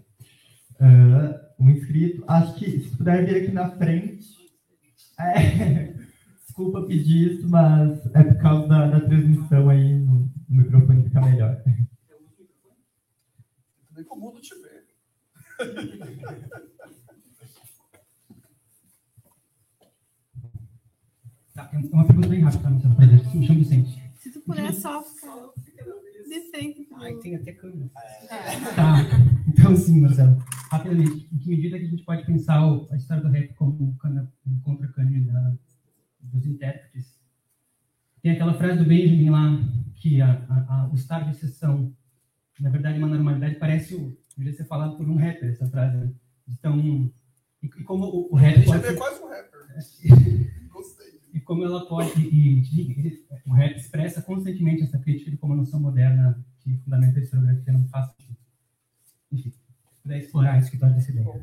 [0.81, 4.27] Uh, um inscrito, acho que se puder vir aqui na frente.
[5.21, 5.93] É,
[6.45, 11.21] desculpa pedir isso, mas é por causa da, da transmissão aí, no, no microfone fica
[11.21, 11.63] melhor.
[13.97, 14.85] Nem que o mundo te vê.
[21.55, 23.07] Tá, uma pergunta bem rápida, Marcelo, para
[23.43, 24.13] chamo Vicente.
[24.19, 25.03] Se tu puder só
[26.57, 26.89] frente.
[26.95, 27.91] Ai, tem até câmera.
[28.31, 28.75] É.
[28.75, 28.97] Tá,
[29.49, 30.37] então sim, Marcelo.
[30.71, 34.61] Rapidamente, em que medida que a gente pode pensar a história do rap como um
[34.61, 35.27] contra-câmbio
[36.21, 37.17] dos intérpretes?
[38.23, 39.59] Tem aquela frase do Benjamin lá,
[39.95, 41.95] que a, a, a, o estado de exceção,
[42.61, 45.97] na verdade, uma normalidade, parece o, deveria ser falado por um rapper, essa frase.
[45.97, 46.13] Né?
[46.49, 47.13] Então, e,
[47.63, 48.65] e como o, o rap...
[48.65, 48.87] Pode...
[48.87, 49.67] É quase um rapper.
[50.71, 55.53] Gostei e como ela pode, e, e, o rap expressa constantemente essa crítica de como
[55.53, 58.39] a noção moderna que fundamenta a historiografia não faz sentido.
[59.31, 61.41] Enfim, se puder explorar isso que pode dessa ideia.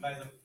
[0.00, 0.37] Mais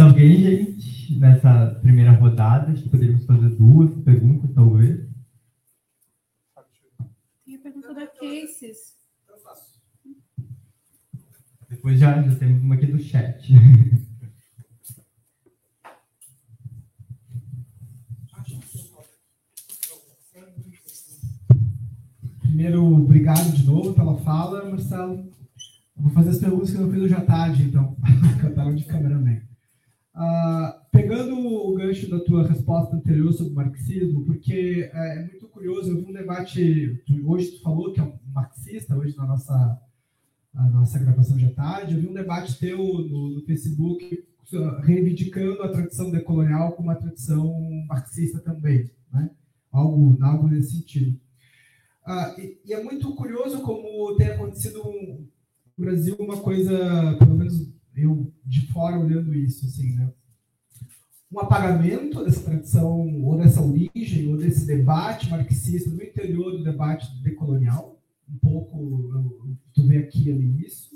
[0.00, 0.90] alguém, gente?
[1.18, 2.70] nessa primeira rodada.
[2.70, 5.08] Acho que poderíamos fazer duas perguntas, talvez.
[7.44, 8.98] Tem a pergunta da Cases.
[11.68, 13.52] Depois já, já temos uma aqui do chat.
[22.40, 25.32] Primeiro, obrigado de novo pela fala, Marcelo.
[25.96, 27.96] vou fazer as perguntas que eu fiz hoje à tarde, então,
[28.42, 29.49] eu estava de cameraman.
[30.20, 35.48] Uh, pegando o gancho da tua resposta anterior sobre o marxismo, porque é, é muito
[35.48, 39.80] curioso, eu vi um debate, hoje tu falou que é um marxista, hoje na nossa,
[40.52, 44.28] na nossa gravação de tarde, eu vi um debate teu no, no Facebook
[44.82, 47.58] reivindicando a tradição decolonial como uma tradição
[47.88, 49.30] marxista também, né?
[49.72, 51.18] algo, algo nesse sentido.
[52.06, 55.26] Uh, e, e, é muito curioso como tem acontecido no
[55.78, 60.12] Brasil uma coisa, pelo menos eu de fora olhando isso, assim, né?
[61.32, 67.06] Um apagamento dessa tradição, ou dessa origem, ou desse debate marxista no interior do debate
[67.22, 70.90] decolonial, um pouco, tu vê aqui ali isso,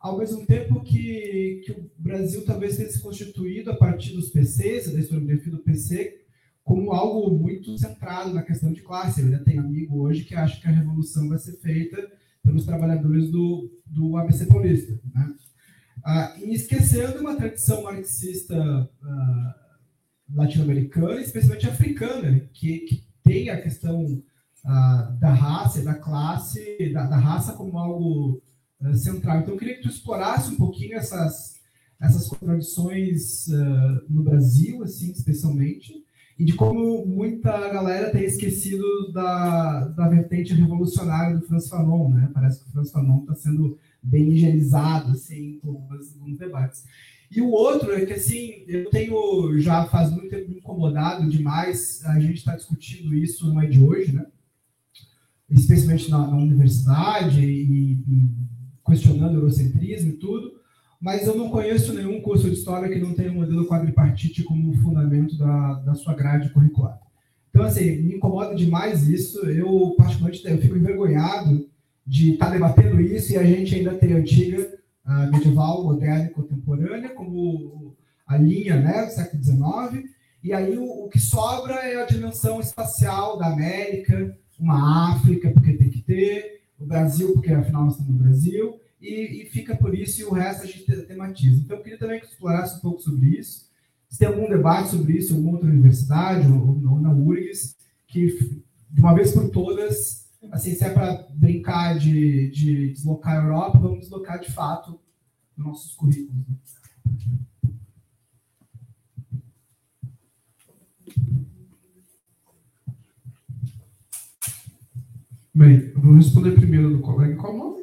[0.00, 4.92] ao mesmo tempo que, que o Brasil talvez tenha se constituído a partir dos PCs,
[4.92, 6.20] da historiografia do PC,
[6.62, 9.20] como algo muito centrado na questão de classe.
[9.20, 12.08] Eu ainda tenho amigo hoje que acha que a revolução vai ser feita
[12.42, 14.92] pelos trabalhadores do, do ABC Paulista.
[15.12, 15.34] Né?
[16.08, 18.56] Ah, e esquecendo uma tradição marxista
[19.02, 19.54] ah,
[20.32, 24.22] latino-americana, especialmente africana, que, que tem a questão
[24.64, 28.40] ah, da raça, da classe, da, da raça como algo
[28.80, 29.40] ah, central.
[29.40, 31.56] Então, eu queria que tu explorasse um pouquinho essas,
[32.00, 35.92] essas contradições ah, no Brasil, assim, especialmente,
[36.38, 42.30] e de como muita galera tem esquecido da, da vertente revolucionária do Franz Fanon, né?
[42.32, 43.76] Parece que o Franz Fanon está sendo
[44.06, 46.84] bem higienizado, assim, com alguns debates.
[47.30, 52.20] E o outro é que, assim, eu tenho já faz muito tempo incomodado demais, a
[52.20, 54.26] gente está discutindo isso não é de hoje, né?
[55.50, 58.30] Especialmente na, na universidade e, e,
[58.86, 60.52] questionando o eurocentrismo e tudo,
[61.00, 64.76] mas eu não conheço nenhum curso de história que não tenha um modelo quadripartite como
[64.76, 66.98] fundamento da, da sua grade curricular.
[67.50, 69.38] Então, assim, me incomoda demais isso.
[69.46, 71.68] Eu, particularmente, eu fico envergonhado
[72.06, 74.76] de estar tá debatendo isso e a gente ainda ter antiga,
[75.30, 77.94] medieval, moderna e contemporânea como
[78.26, 80.10] a linha né, do século XIX.
[80.42, 85.74] E aí o, o que sobra é a dimensão espacial da América, uma África, porque
[85.74, 89.94] tem que ter, o Brasil, porque afinal nós estamos no Brasil, e, e, fica por
[89.94, 91.60] isso, e o resto a gente tematiza.
[91.60, 93.66] Então, eu queria também que explorasse um pouco sobre isso.
[94.08, 97.76] Se tem algum debate sobre isso em alguma outra universidade, ou, ou na URGS,
[98.06, 98.26] que
[98.90, 103.78] de uma vez por todas, assim, se é para brincar de, de deslocar a Europa,
[103.78, 104.98] vamos deslocar de fato
[105.56, 106.46] nossos currículos.
[106.48, 106.56] Né?
[115.54, 117.34] Bem, eu vou responder primeiro do colega.
[117.36, 117.76] Qual o nome?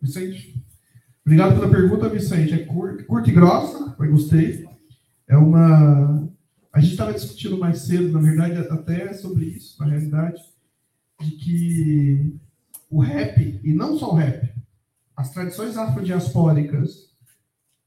[0.00, 0.64] Vicente.
[1.24, 2.54] Obrigado pela pergunta, Vicente.
[2.54, 4.66] É curta, curta e grossa, mas gostei.
[5.28, 6.26] É uma.
[6.72, 10.40] A gente estava discutindo mais cedo, na verdade, até sobre isso, na realidade,
[11.20, 12.36] de que
[12.90, 14.52] o rap, e não só o rap,
[15.16, 17.10] as tradições afrodiaspóricas,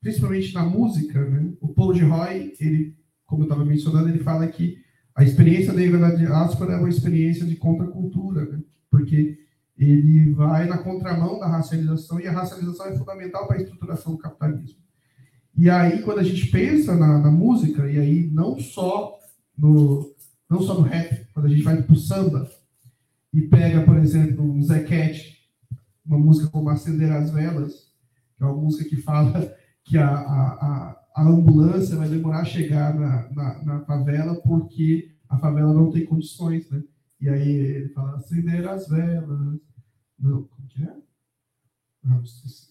[0.02, 1.54] principalmente na música, né?
[1.62, 4.78] o Paul de Roy, ele, como eu estava mencionando, ele fala que
[5.16, 8.46] a experiência negra da diáspora é uma experiência de contracultura.
[8.46, 8.60] Né?
[8.90, 9.38] porque
[9.78, 14.18] ele vai na contramão da racialização e a racialização é fundamental para a estruturação do
[14.18, 14.80] capitalismo.
[15.56, 19.18] E aí, quando a gente pensa na, na música, e aí não só
[19.58, 20.14] no,
[20.50, 22.50] não só no rap, quando a gente vai para o samba
[23.34, 25.38] e pega, por exemplo, um Cat,
[26.06, 27.92] uma música como Acender as Velas,
[28.36, 32.94] que é uma música que fala que a, a, a ambulância vai demorar a chegar
[32.94, 36.84] na, na, na favela porque a favela não tem condições, né?
[37.22, 39.60] E aí ele fala, acender as velas.
[40.18, 40.96] Não, como que é?
[42.04, 42.70] Não, esqueci.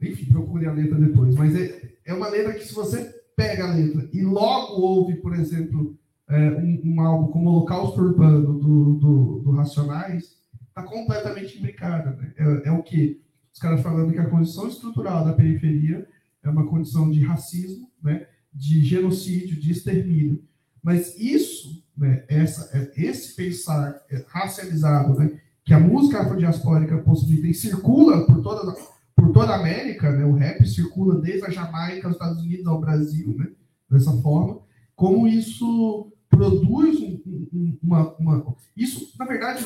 [0.00, 1.34] Enfim, procure a letra depois.
[1.34, 3.04] Mas é, é uma letra que, se você
[3.36, 5.98] pega a letra e logo ouve, por exemplo,
[6.28, 10.36] é, um, um, álbum como Holocausto Urbano do, do, do Racionais,
[10.68, 12.12] está completamente imbricada.
[12.12, 12.32] Né?
[12.36, 13.20] É, é o que?
[13.52, 16.06] Os caras falando que a condição estrutural da periferia
[16.42, 18.26] é uma condição de racismo, né?
[18.52, 20.42] de genocídio, de extermínio.
[20.82, 27.48] Mas isso né, essa, é, esse pensar é, racializado, né, que a música afrodiaspórica possibilita
[27.48, 28.74] e circula por toda,
[29.14, 32.80] por toda a América, né, o rap circula desde a Jamaica, os Estados Unidos ao
[32.80, 33.48] Brasil, né,
[33.90, 34.60] dessa forma,
[34.96, 37.20] como isso produz um,
[37.52, 39.64] um, uma, uma, Isso, na verdade,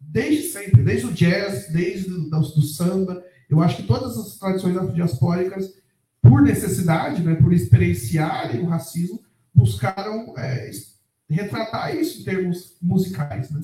[0.00, 4.76] desde sempre, desde o jazz, desde o do samba, eu acho que todas as tradições
[4.76, 5.74] afrodiaspóricas,
[6.22, 9.20] por necessidade, né, por experienciarem o racismo,
[9.52, 10.70] buscaram é,
[11.28, 13.50] retratar isso em termos musicais.
[13.50, 13.60] Né?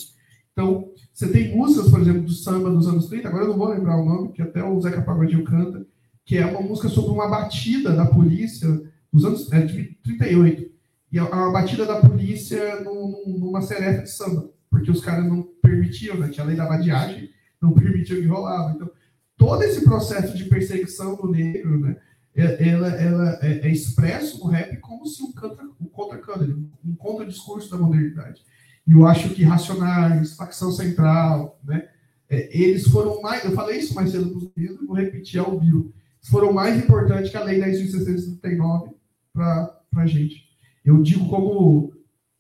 [0.53, 3.69] Então, você tem músicas, por exemplo, do samba dos anos 30, agora eu não vou
[3.69, 5.87] lembrar o nome, que até o Zeca Pagodinho canta,
[6.25, 8.69] que é uma música sobre uma batida da polícia
[9.13, 10.74] dos anos é, de 38.
[11.15, 16.17] E é uma batida da polícia numa serefa de samba, porque os caras não permitiam,
[16.19, 16.29] né?
[16.29, 17.31] Tinha a lei da vadiagem,
[17.63, 18.73] não permitiam que rolava.
[18.73, 18.91] Então,
[19.37, 21.97] todo esse processo de perseguição do negro, né?
[22.35, 26.97] É, ela, ela é, é, expresso no rap como se um, contra, um contra-cândida, um
[26.97, 28.43] contra-discurso da modernidade.
[28.85, 31.91] E eu acho que Racionais, Facção Central, né,
[32.29, 35.93] é, eles foram mais, eu falei isso mais cedo nos vídeos, vou repetir ao vivo,
[36.29, 38.95] foram mais importantes que a Lei 10.639
[39.33, 40.44] para a gente.
[40.85, 41.93] Eu digo como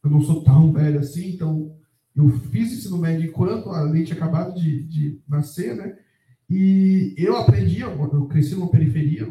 [0.02, 1.74] eu não sou tão velho assim, então
[2.14, 5.96] eu fiz ensino médio enquanto a lei tinha acabado de, de nascer, né?
[6.48, 9.26] E eu aprendi, eu cresci numa periferia,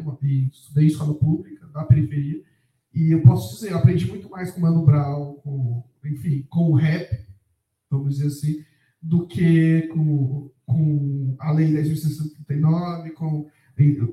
[0.52, 2.42] estudei escola pública na periferia,
[2.92, 6.70] e eu posso dizer, eu aprendi muito mais com o Mano Brown, com, enfim, com
[6.70, 7.26] o rap,
[7.88, 8.64] vamos dizer assim,
[9.00, 13.46] do que com, com a Lei 10.639, com,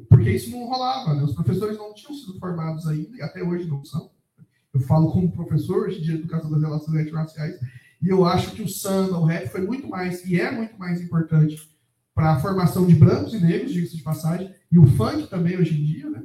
[0.09, 1.23] porque isso não rolava, né?
[1.23, 4.09] os professores não tinham sido formados ainda, e até hoje não são.
[4.73, 7.55] Eu falo como professor hoje de educação das relações interraciais,
[8.01, 11.01] e eu acho que o samba, o rap foi muito mais, e é muito mais
[11.01, 11.69] importante
[12.13, 15.79] para a formação de brancos e negros, diga-se de passagem, e o funk também hoje
[15.79, 16.23] em dia, né?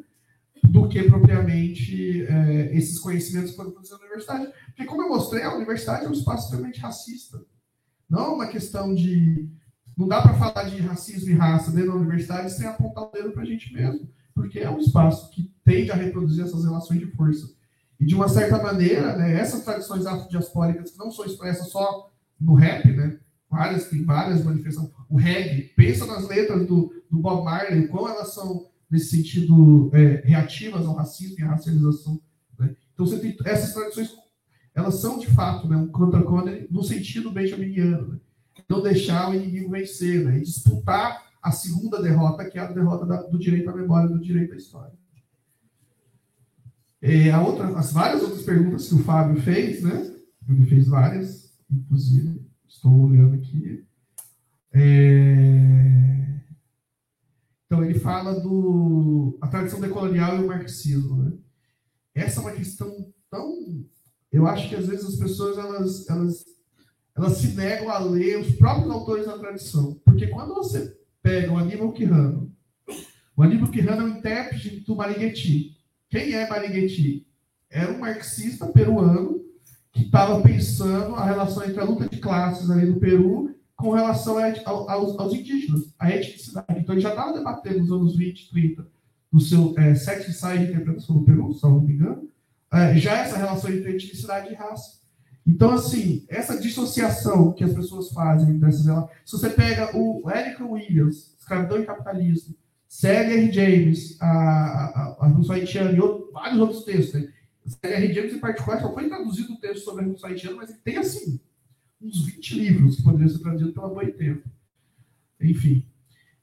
[0.64, 4.52] do que propriamente é, esses conhecimentos que foram produzidos na universidade.
[4.66, 7.40] Porque, como eu mostrei, a universidade é um espaço extremamente racista.
[8.08, 9.48] Não é uma questão de.
[9.96, 13.32] Não dá para falar de racismo e raça dentro da universidade sem apontar o dedo
[13.32, 14.08] para a gente mesmo.
[14.34, 17.48] Porque é um espaço que tende a reproduzir essas relações de força.
[17.98, 22.54] E, de uma certa maneira, né, essas tradições afrodiaspóricas que não são expressas só no
[22.54, 23.18] rap, né,
[23.50, 24.92] várias, tem várias manifestações.
[25.08, 29.90] O reggae, pensa nas letras do, do Bob Marley, o quão elas são, nesse sentido,
[29.94, 32.20] é, reativas ao racismo e à racialização.
[32.58, 32.76] Né?
[32.92, 34.10] Então, você tem essas tradições,
[34.74, 36.20] elas são, de fato, né, um contra
[36.70, 38.08] no sentido benjaminiano.
[38.08, 38.20] Né?
[38.68, 40.38] Não deixar o inimigo vencer, né?
[40.38, 44.20] e disputar a segunda derrota, que é a derrota da, do direito à memória, do
[44.20, 44.92] direito à história.
[47.08, 50.12] É, a outra, as várias outras perguntas que o Fábio fez, né?
[50.48, 53.86] Ele fez várias, inclusive, estou olhando aqui.
[54.72, 56.40] É...
[57.64, 61.16] Então, ele fala do a tradição decolonial e o marxismo.
[61.16, 61.32] Né?
[62.12, 62.92] Essa é uma questão
[63.30, 63.86] tão.
[64.32, 66.44] Eu acho que às vezes as pessoas elas, elas,
[67.16, 69.94] elas se negam a ler os próprios autores da tradição.
[70.04, 72.52] Porque quando você pega o Aníbal Quirrano,
[73.36, 75.76] o Aníbal Quirrano é o intérprete do Marighetti.
[76.16, 77.26] Quem é Marighetti?
[77.68, 79.44] Era um marxista peruano
[79.92, 84.38] que estava pensando a relação entre a luta de classes ali no Peru com relação
[84.64, 86.78] aos, aos indígenas, a etnicidade.
[86.78, 88.88] Então, ele já estava debatendo nos anos 20, 30,
[89.30, 92.26] no seu é, sete ensaios de interpretação do Peru, se não me engano,
[92.72, 95.00] é, já essa relação entre etnicidade e raça.
[95.46, 98.86] Então, assim, essa dissociação que as pessoas fazem dessas
[99.22, 102.54] se você pega o Eric Williams, Escravidão e Capitalismo,
[102.96, 103.52] C.L.R.
[103.52, 107.30] James, a, a, a e vários outros textos, né?
[108.14, 110.96] James, em particular, só foi traduzido o texto sobre a Revolução Haitiana, mas ele tem,
[110.96, 111.38] assim,
[112.00, 114.48] uns 20 livros que poderiam ser traduzidos pela Boitempo.
[115.38, 115.84] Enfim.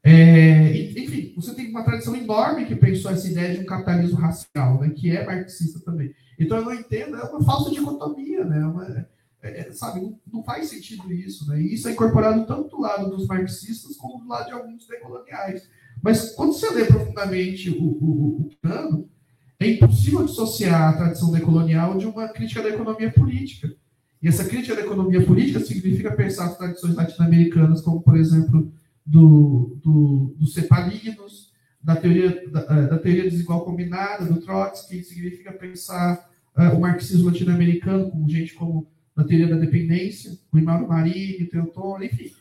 [0.04, 4.80] É, enfim, você tem uma tradição enorme que pensou essa ideia de um capitalismo racial,
[4.80, 6.14] né, que é marxista também.
[6.38, 8.64] Então eu não entendo, é uma falsa dicotomia, né?
[8.64, 9.08] Uma,
[9.42, 11.60] é, é, sabe, não, não, faz sentido isso, né?
[11.60, 15.68] E isso é incorporado tanto do lado dos marxistas como do lado de alguns decoloniais.
[16.04, 19.10] Mas quando você lê profundamente o, o, o plano,
[19.58, 23.74] é impossível dissociar a tradição decolonial de uma crítica da economia política.
[24.22, 28.70] E essa crítica da economia política significa pensar as tradições latino-americanas, como, por exemplo,
[29.06, 35.52] do, do, dos cepalinos, da teoria, da, eh, da, teoria desigual combinada, do Trotsky, significa
[35.52, 41.46] pensar uh, o marxismo latino-americano, com gente como da teoria da dependência, o Imauro Marini,
[41.46, 42.32] Teotônio, enfim.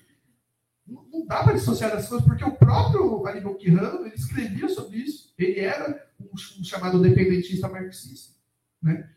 [0.93, 5.33] Não, dá para dissociar das coisas, porque o próprio Aníbal Quirrano, ele escrevia sobre isso.
[5.39, 8.35] Ele era um, chamado dependentista marxista.
[8.83, 9.09] Né?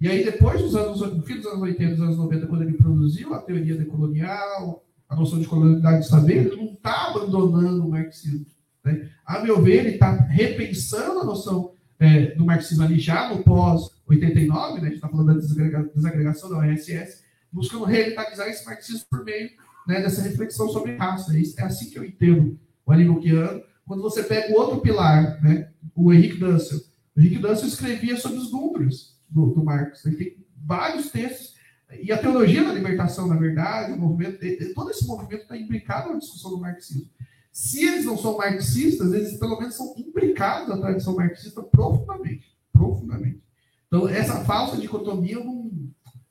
[0.00, 2.76] E aí, depois dos anos, no fim dos anos 80, dos anos 90, quando ele
[2.76, 7.90] produziu a teoria decolonial, a noção de colonialidade de saber, ele não está abandonando o
[7.90, 8.46] marxismo.
[8.84, 9.10] Né?
[9.26, 14.48] A meu ver, ele está repensando a noção é, do marxismo ali já no pós-89,
[14.48, 14.80] né?
[14.80, 17.22] a gente está falando da desagrega desagregação da OSS,
[17.52, 19.50] buscando revitalizar esse marxismo por meio
[19.86, 21.32] né, dessa reflexão sobre raça.
[21.36, 23.62] É assim que eu entendo o Alimocchiano.
[23.86, 26.80] Quando você pega o outro pilar, né, o Henrique Dussel,
[27.16, 30.04] o Henrique Dussel escrevia sobre os números do, do Marx.
[30.06, 31.54] Ele tem vários textos.
[32.00, 34.38] E a teologia da libertação, na verdade, o movimento,
[34.74, 37.10] todo esse movimento está implicado na discussão do marxismo.
[37.52, 42.56] Se eles não são marxistas, eles pelo menos são implicados na tradição marxista profundamente.
[42.72, 43.42] Profundamente.
[43.88, 45.70] Então, essa falsa dicotomia, eu não,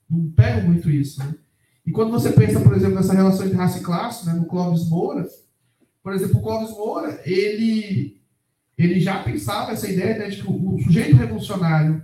[0.08, 1.20] não pego muito isso.
[1.20, 1.34] Né?
[1.90, 4.88] E quando você pensa, por exemplo, nessa relação entre raça e classe, né, no Clóvis
[4.88, 5.26] Moura,
[6.04, 8.22] por exemplo, o Clóvis Moura, ele,
[8.78, 12.00] ele já pensava essa ideia né, de que o, o sujeito revolucionário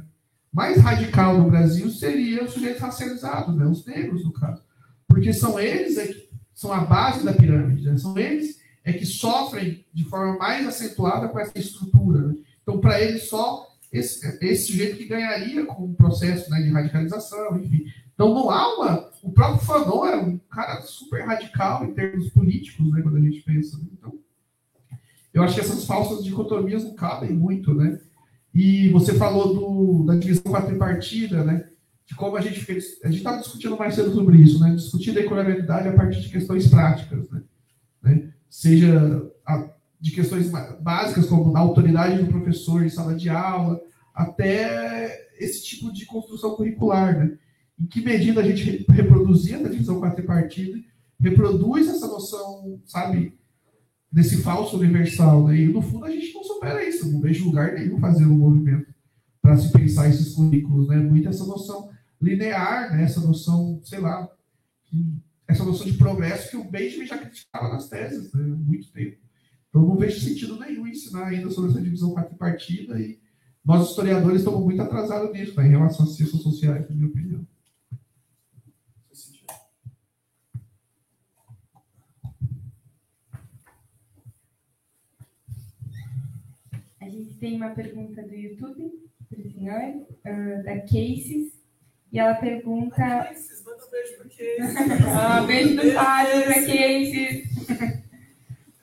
[0.52, 3.64] mais radical no Brasil seria os sujeitos racializados, né?
[3.64, 4.60] os negros, no caso.
[5.06, 7.96] Porque são eles é que são a base da pirâmide, né?
[7.96, 12.22] são eles é que sofrem de forma mais acentuada com essa estrutura.
[12.22, 12.34] Né?
[12.60, 17.56] Então, para eles, só esse, esse sujeito que ganharia com o processo né, de radicalização,
[17.56, 17.84] enfim.
[18.16, 19.15] Então, não há uma.
[19.26, 23.42] O próprio Fanon é um cara super radical em termos políticos, né, quando a gente
[23.42, 23.76] pensa.
[23.76, 23.84] Né?
[23.92, 24.16] Então,
[25.34, 28.00] eu acho que essas falsas dicotomias não cabem muito, né?
[28.54, 31.68] E você falou do, da divisão quadripartida, né?
[32.06, 33.02] De como a gente fez.
[33.02, 34.76] A gente estava discutindo mais cedo sobre isso, né?
[34.76, 37.42] Discutir a equilibrabilidade a partir de questões práticas, né?
[38.02, 38.32] né?
[38.48, 39.68] Seja a,
[40.00, 40.48] de questões
[40.80, 43.80] básicas, como a autoridade do professor em sala de aula,
[44.14, 47.36] até esse tipo de construção curricular, né?
[47.78, 50.78] Em que medida a gente reproduzir a divisão quadripartida,
[51.20, 53.36] reproduz essa noção, sabe,
[54.10, 55.46] desse falso universal.
[55.46, 55.60] Né?
[55.60, 58.94] E no fundo a gente não supera isso, não vejo lugar nenhum fazendo um movimento
[59.42, 60.88] para se pensar esses currículos.
[60.88, 60.96] Né?
[60.96, 61.90] Muito essa noção
[62.20, 63.02] linear, né?
[63.02, 64.28] essa noção, sei lá,
[65.46, 68.42] essa noção de progresso que o Benjamin já criticava nas teses né?
[68.42, 69.18] muito tempo.
[69.68, 73.20] Então não vejo sentido nenhum ensinar ainda sobre essa divisão quadripartida e
[73.62, 75.66] nós historiadores estamos muito atrasados nisso, né?
[75.66, 77.46] em relação às ciências sociais, na minha opinião.
[87.16, 91.50] A gente tem uma pergunta do YouTube uh, da Cases,
[92.12, 92.94] e ela pergunta.
[92.94, 95.06] Cases, manda um beijo para Cases.
[95.16, 97.44] ah, beijo do Fábio para Cases.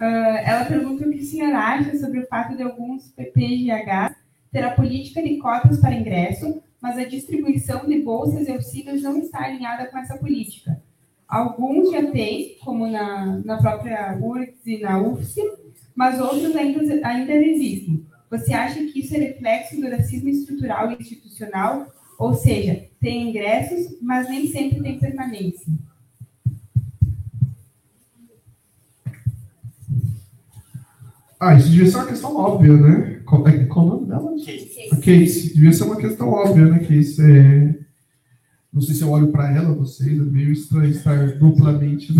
[0.01, 4.15] Uh, ela pergunta o que o senhor acha sobre o fato de alguns PPGH
[4.51, 9.19] ter a política de cotas para ingresso, mas a distribuição de bolsas e auxílios não
[9.19, 10.81] está alinhada com essa política.
[11.27, 15.39] Alguns já têm, como na, na própria URGS e na UFSC,
[15.95, 18.03] mas outros ainda, ainda existem.
[18.34, 21.85] Você acha que isso é reflexo do racismo estrutural e institucional
[22.18, 25.72] Ou seja, tem ingressos, mas nem sempre tem permanência.
[31.39, 33.22] Ah, isso devia ser uma questão óbvia, né?
[33.23, 34.31] Qual, é, qual o nome dela?
[34.91, 35.53] A Case.
[35.53, 37.22] Devia ser uma questão óbvia, né, Case?
[37.22, 37.76] É...
[38.72, 42.11] Não sei se eu olho para ela, vocês, é meio estranho estar duplamente.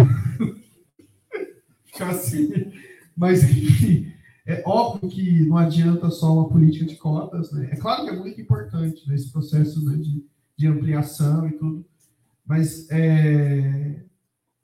[1.85, 2.72] Ficar assim.
[3.15, 4.12] Mas, enfim,
[4.45, 7.70] é óbvio que não adianta só uma política de cotas, né?
[7.72, 10.26] É claro que é muito importante né, processo né, de,
[10.57, 11.86] de ampliação e tudo,
[12.45, 14.03] mas é,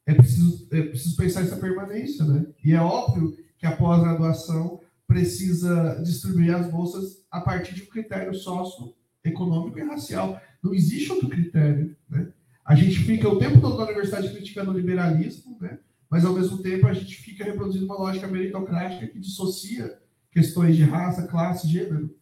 [0.05, 2.45] é, preciso, é preciso pensar essa permanência, né?
[2.63, 8.33] E é óbvio que a pós-graduação precisa distribuir as bolsas a partir de um critério
[8.33, 10.39] socioeconômico e racial.
[10.61, 11.95] Não existe outro critério.
[12.09, 12.27] Né?
[12.65, 15.79] A gente fica o tempo todo na universidade criticando o liberalismo, né?
[16.09, 19.99] Mas ao mesmo tempo a gente fica reproduzindo uma lógica meritocrática que dissocia
[20.31, 22.15] questões de raça, classe, gênero.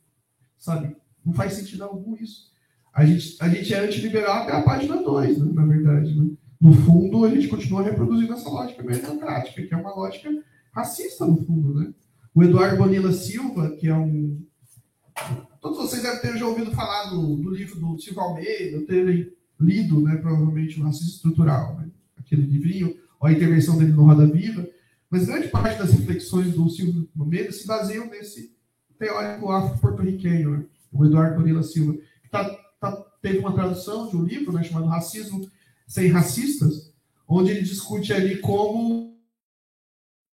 [0.58, 0.96] Sabe?
[1.24, 2.52] Não faz sentido algum isso.
[2.94, 5.52] A gente, a gente é antiliberal até a página 2, né?
[5.54, 6.20] na verdade.
[6.20, 6.32] Né?
[6.60, 10.30] No fundo, a gente continua reproduzindo essa lógica meritocrática, que é uma lógica
[10.74, 11.94] racista, no fundo, né?
[12.34, 14.44] O Eduardo Bonilla Silva, que é um.
[15.60, 20.00] Todos vocês devem ter já ouvido falar do, do livro do Silva Almeida, terem lido,
[20.02, 21.90] né, provavelmente, o Racismo Estrutural, né?
[22.16, 24.68] aquele livrinho, a intervenção dele no Roda Viva.
[25.10, 28.56] Mas grande parte das reflexões do Silva Almeida se baseiam nesse
[29.00, 30.66] teórico afro-porto-riquenho, né?
[30.92, 32.44] o Eduardo Bonilla Silva, que tá,
[32.80, 32.92] tá,
[33.22, 35.50] teve uma tradução de um livro né, chamado Racismo
[35.88, 36.94] Sem Racistas,
[37.28, 39.18] onde ele discute ali como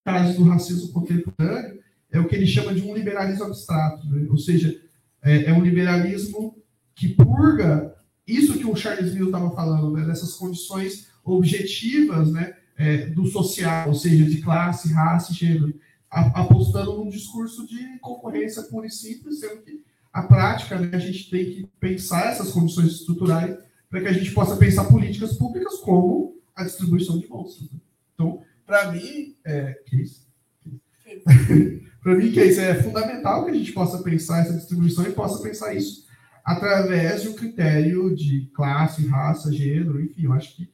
[0.03, 1.81] caso do racismo contemporâneo,
[2.11, 4.27] é o que ele chama de um liberalismo abstrato, né?
[4.29, 4.79] ou seja,
[5.21, 6.61] é, é, um liberalismo
[6.93, 7.95] que purga
[8.27, 10.05] isso que o Charles Mill estava falando, né?
[10.05, 12.55] dessas condições objetivas né?
[12.75, 15.79] É, do social, ou seja, de classe, raça gênero,
[16.09, 21.29] apostando num discurso de concorrência pura e simples, sendo que a prática, né, a gente
[21.29, 23.57] tem que pensar essas condições estruturais
[23.89, 27.71] para que a gente possa pensar políticas públicas como a distribuição de bolsas.
[27.71, 27.79] Né?
[28.13, 30.27] Então, para mim, é, que isso?
[32.01, 35.41] para mim, que isso é fundamental que a gente possa pensar essa distribuição e possa
[35.43, 36.03] pensar isso
[36.43, 40.69] através de um critério de classe, raça, gênero, enfim, eu acho que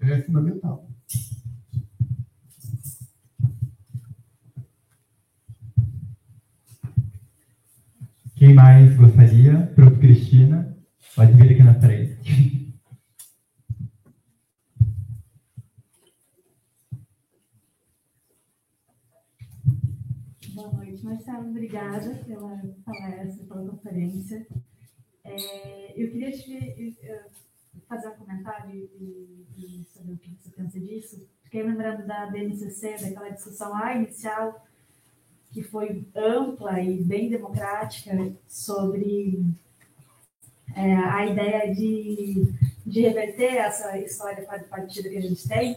[0.00, 0.88] é fundamental.
[8.36, 9.72] Quem mais gostaria?
[9.74, 9.94] Prof.
[9.98, 10.76] Cristina,
[11.16, 12.64] pode vir aqui na frente.
[21.02, 24.46] Marcelo, obrigada pela palestra, pela conferência.
[25.22, 26.96] É, eu queria te
[27.88, 31.28] fazer um comentário e, e, saber o que você pensa disso.
[31.44, 34.66] Fiquei lembrando da BNCC, daquela discussão lá inicial,
[35.50, 38.12] que foi ampla e bem democrática,
[38.48, 39.44] sobre
[40.74, 42.46] é, a ideia de,
[42.84, 45.76] de reverter essa história partida que a gente tem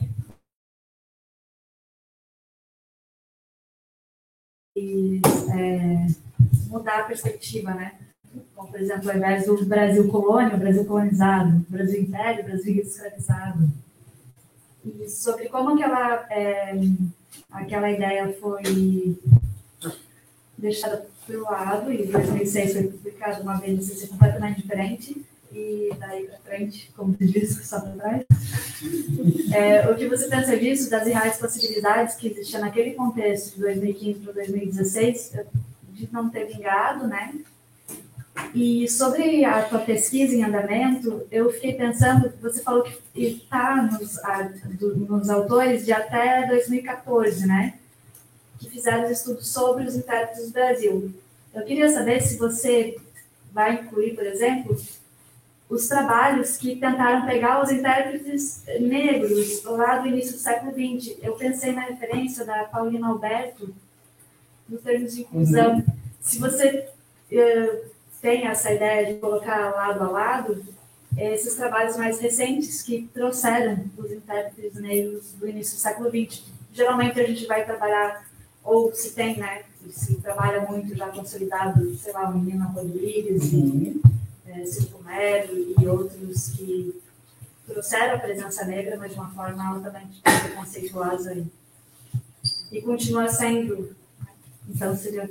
[5.51, 6.07] é,
[6.69, 8.06] mudar a perspectiva, né?
[8.55, 13.69] Como, por exemplo, ao invés do Brasil colônia, o Brasil colonizado, Brasil império, Brasil escravizado.
[14.85, 16.73] E sobre como aquela, é,
[17.51, 19.17] aquela ideia foi
[20.57, 26.37] deixada pelo lado, e em 2006 foi publicado uma vez completamente diferente, e daí para
[26.39, 28.25] frente, como você disse, só para trás.
[29.53, 34.19] É, o que você pensa disso, das reais possibilidades que existiam naquele contexto de 2015
[34.21, 35.33] para 2016,
[35.91, 37.33] de não ter vingado, né?
[38.53, 44.19] E sobre a tua pesquisa em andamento, eu fiquei pensando, você falou que está nos,
[44.79, 47.75] nos autores de até 2014, né?
[48.59, 51.13] Que fizeram estudos sobre os intérpretes do Brasil.
[51.53, 52.97] Eu queria saber se você
[53.51, 54.77] vai incluir, por exemplo,
[55.69, 61.17] os trabalhos que tentaram pegar os intérpretes negros lá do início do século XX.
[61.21, 63.73] Eu pensei na referência da Paulina Alberto,
[64.67, 65.75] no termos de inclusão.
[65.75, 65.85] Uhum.
[66.21, 66.87] Se você
[67.31, 70.65] uh, tem essa ideia de colocar lado a lado,
[71.17, 76.43] esses trabalhos mais recentes que trouxeram os intérpretes negros do início do século XX.
[76.71, 78.23] Geralmente a gente vai trabalhar,
[78.63, 83.99] ou se tem, né, se trabalha muito já consolidado, sei lá, o Menina Rodrigues, uhum.
[84.45, 87.01] e, é, Circo Melo e outros que
[87.67, 91.47] trouxeram a presença negra, mas de uma forma altamente preconceituosa e,
[92.71, 93.95] e continua sendo.
[94.69, 95.29] Então, seria.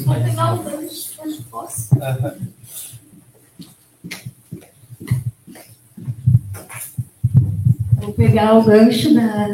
[0.00, 1.90] Vou pegar o gancho, posso?
[8.00, 9.48] Vou pegar o gancho da,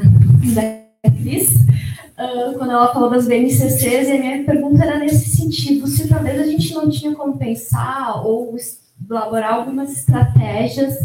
[0.54, 1.48] da Cris
[2.16, 6.40] uh, quando ela falou das BNCCs, e a minha pergunta era nesse incentivo, se talvez
[6.40, 8.56] a gente não tinha como pensar ou
[9.08, 10.96] elaborar algumas estratégias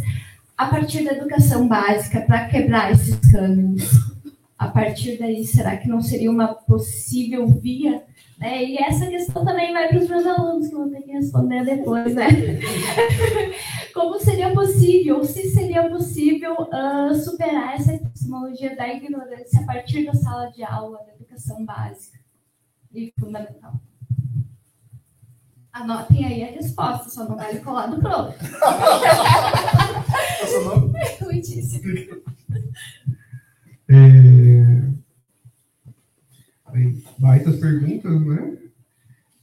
[0.57, 3.89] a partir da educação básica para quebrar esses cânones.
[4.61, 8.05] A partir daí, será que não seria uma possível via?
[8.37, 8.63] Né?
[8.63, 12.13] E essa questão também vai para os meus alunos, que vão ter que responder depois,
[12.13, 12.27] né?
[13.91, 20.13] Como seria possível, se seria possível uh, superar essa epistemologia da ignorância a partir da
[20.13, 22.19] sala de aula, da educação básica
[22.93, 23.73] e fundamental?
[25.73, 28.37] Anotem aí a resposta, só não vai colar do prof.
[31.25, 32.21] Muitíssimo.
[33.91, 34.91] É...
[37.19, 38.57] Baitas perguntas, né?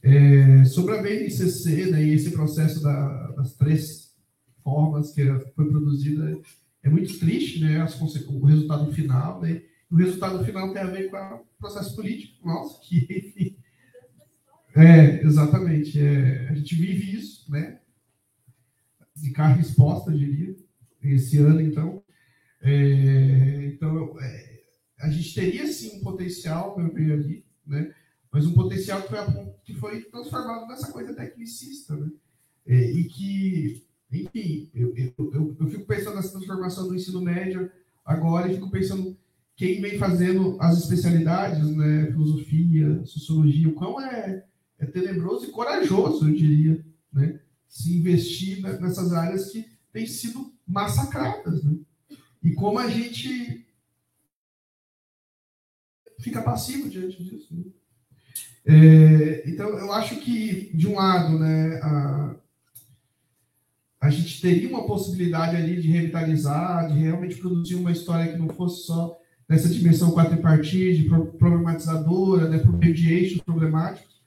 [0.01, 4.15] É, sobre a BNCC né, e esse processo da, das três
[4.63, 5.23] formas que
[5.55, 6.39] foi produzida,
[6.81, 7.81] é muito triste, né?
[7.81, 9.61] As, o resultado final, né?
[9.91, 13.55] O resultado final tem a ver com o processo político nosso, que
[14.75, 15.99] é, exatamente.
[15.99, 17.79] É, a gente vive isso, né?
[19.15, 20.55] De carne exposta, diria,
[21.03, 22.01] esse ano, então.
[22.61, 24.61] É, então, é,
[25.01, 27.93] a gente teria, sim, um potencial, eu vejo ali, né?
[28.31, 32.11] Mas um potencial que foi, que foi transformado nessa coisa tecnicista, né?
[32.67, 37.71] É, e que, enfim, eu, eu, eu, eu fico pensando nessa transformação do ensino médio
[38.05, 39.17] agora e fico pensando
[39.55, 42.07] quem vem fazendo as especialidades, né?
[42.07, 44.45] Filosofia, sociologia, o quão é
[44.79, 47.39] é tenebroso e corajoso, eu diria, né?
[47.67, 51.63] se investir nessas áreas que têm sido massacradas.
[51.63, 51.77] Né?
[52.43, 53.65] E como a gente
[56.19, 57.47] fica passivo diante disso.
[57.55, 57.63] Né?
[58.65, 62.35] É, então, eu acho que, de um lado, né, a,
[64.01, 68.49] a gente teria uma possibilidade ali de revitalizar, de realmente produzir uma história que não
[68.49, 69.17] fosse só
[69.47, 71.09] nessa dimensão quadripartite,
[71.39, 74.19] problematizadora, né, por meio de eixos problemáticos,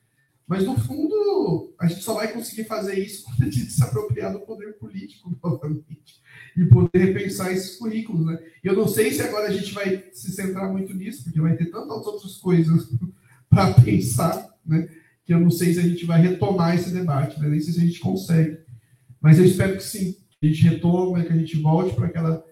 [0.47, 4.33] mas, no fundo, a gente só vai conseguir fazer isso quando a gente se apropriar
[4.33, 6.22] do poder político novamente
[6.57, 8.27] e poder repensar esses currículos.
[8.27, 8.39] Né?
[8.63, 11.57] E eu não sei se agora a gente vai se centrar muito nisso, porque vai
[11.57, 12.89] ter tantas outras coisas
[13.49, 14.89] para pensar, né?
[15.25, 17.49] que eu não sei se a gente vai retomar esse debate, né?
[17.49, 18.59] nem sei se a gente consegue.
[19.21, 22.45] Mas eu espero que sim, que a gente retome, que a gente volte para aquela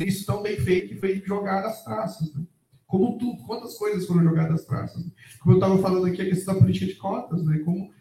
[0.00, 2.32] isso tão bem feito que foi jogado às traças.
[2.34, 2.44] Né?
[2.86, 5.04] Como tudo, quantas coisas foram jogadas às traças.
[5.04, 5.10] Né?
[5.40, 7.58] Como eu estava falando aqui, a questão da política de cotas, né?
[7.58, 7.92] como,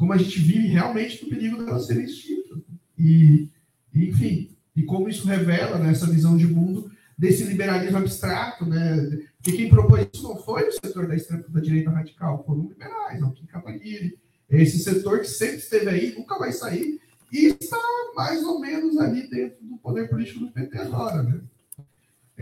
[0.00, 2.56] como a gente vive realmente no perigo delas serem extintas.
[2.56, 2.74] Né?
[2.98, 3.50] E,
[3.94, 8.96] enfim, e como isso revela né, essa visão de mundo desse liberalismo abstrato, né?
[9.36, 13.20] Porque quem propôs isso não foi o setor da, extrema, da direita radical, foram liberais,
[13.34, 14.18] Kim Cavalieri.
[14.48, 16.98] Esse setor que sempre esteve aí, nunca vai sair,
[17.30, 17.76] e está
[18.16, 21.42] mais ou menos ali dentro do poder político do PT agora, né?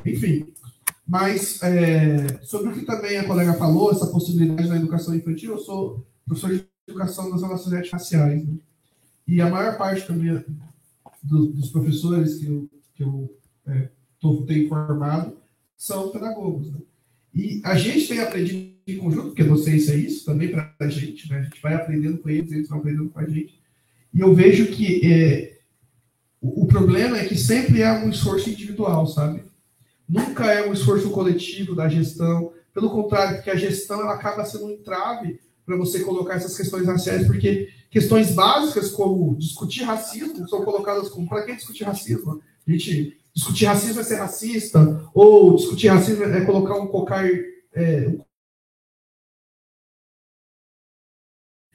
[0.06, 0.46] Enfim,
[1.04, 5.58] mas é, sobre o que também a colega falou, essa possibilidade da educação infantil, eu
[5.58, 8.56] sou professor de educação das relações raciais, né?
[9.26, 10.42] e a maior parte também
[11.22, 13.88] do, dos professores que eu, que eu é,
[14.18, 15.36] tô, tenho formado
[15.76, 16.72] são pedagogos.
[16.72, 16.78] Né?
[17.34, 21.28] E a gente tem aprendido em conjunto, porque docência é isso também para a gente,
[21.30, 21.40] né?
[21.40, 23.60] a gente vai aprendendo com eles, eles vão aprendendo com a gente,
[24.14, 25.58] e eu vejo que é,
[26.40, 29.42] o, o problema é que sempre é um esforço individual, sabe?
[30.08, 32.52] Nunca é um esforço coletivo da gestão.
[32.72, 35.38] Pelo contrário, porque a gestão ela acaba sendo um entrave
[35.68, 41.28] para você colocar essas questões raciais, porque questões básicas como discutir racismo são colocadas como
[41.28, 42.40] para que discutir racismo?
[42.66, 47.28] A gente discutir racismo é ser racista, ou discutir racismo é colocar um cocar
[47.74, 48.16] é,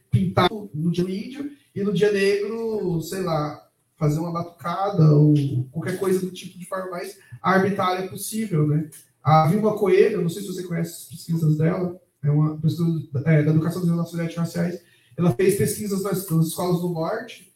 [0.09, 5.35] pintado no dia índio e no dia negro, sei lá, fazer uma batucada ou
[5.71, 8.89] qualquer coisa do tipo de forma mais arbitrária possível, né?
[9.21, 13.43] A Vilma Coelho, não sei se você conhece as pesquisas dela, é uma pessoa é,
[13.43, 14.81] da Educação das Relações Raciais,
[15.17, 17.53] ela fez pesquisas nas, nas escolas do Norte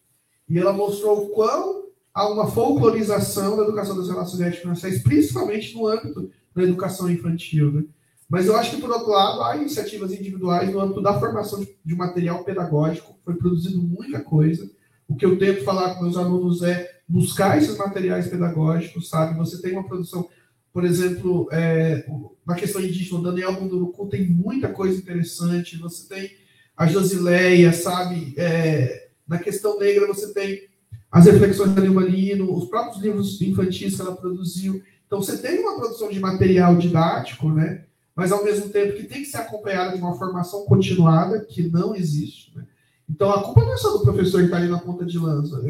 [0.50, 6.32] e ela mostrou quão há uma folclorização da educação das relações raciais, principalmente no âmbito
[6.56, 7.84] da educação infantil, né?
[8.30, 11.70] Mas eu acho que, por outro lado, há iniciativas individuais no âmbito da formação de,
[11.86, 14.70] de material pedagógico, foi produzido muita coisa.
[15.08, 19.38] O que eu tento falar com meus alunos é buscar esses materiais pedagógicos, sabe?
[19.38, 20.28] Você tem uma produção,
[20.74, 22.06] por exemplo, é,
[22.46, 26.32] na questão indígena, o Daniel Munduruku tem muita coisa interessante, você tem
[26.76, 28.34] a Josileia, sabe?
[28.38, 30.68] É, na questão negra, você tem
[31.12, 34.82] as reflexões da Nilma Lino, os próprios livros infantis que ela produziu.
[35.06, 37.86] Então, você tem uma produção de material didático, né?
[38.18, 41.96] mas ao mesmo tempo que tem que ser acompanhada de uma formação continuada, que não
[41.96, 42.52] existe.
[42.58, 42.66] Né?
[43.08, 45.62] Então a culpa não é só do professor que está ali na ponta de lança.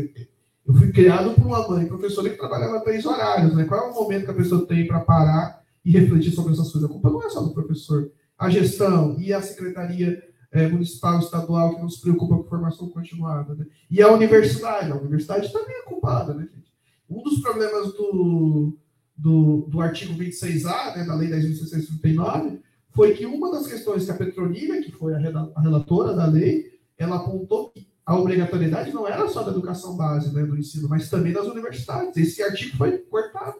[0.67, 3.55] Eu fui criado por uma mãe professora que trabalhava três horários.
[3.55, 3.63] Né?
[3.63, 6.89] Qual é o momento que a pessoa tem para parar e refletir sobre essas coisas.
[6.89, 8.11] A culpa não é só do professor.
[8.37, 10.21] A gestão e a secretaria
[10.51, 13.55] é, municipal, estadual, que não se preocupa com formação continuada.
[13.55, 13.65] Né?
[13.89, 14.91] E a universidade.
[14.91, 16.67] A universidade também é culpada, né, gente?
[17.09, 18.77] Um dos problemas do,
[19.15, 22.59] do, do artigo 26A, né, da Lei 10.639,
[22.93, 26.65] foi que uma das questões que a Petrolina, que foi a relatora da lei,
[26.97, 31.09] ela apontou que a obrigatoriedade não era só da educação base, né, do ensino, mas
[31.09, 32.15] também das universidades.
[32.15, 33.57] Esse artigo foi cortado,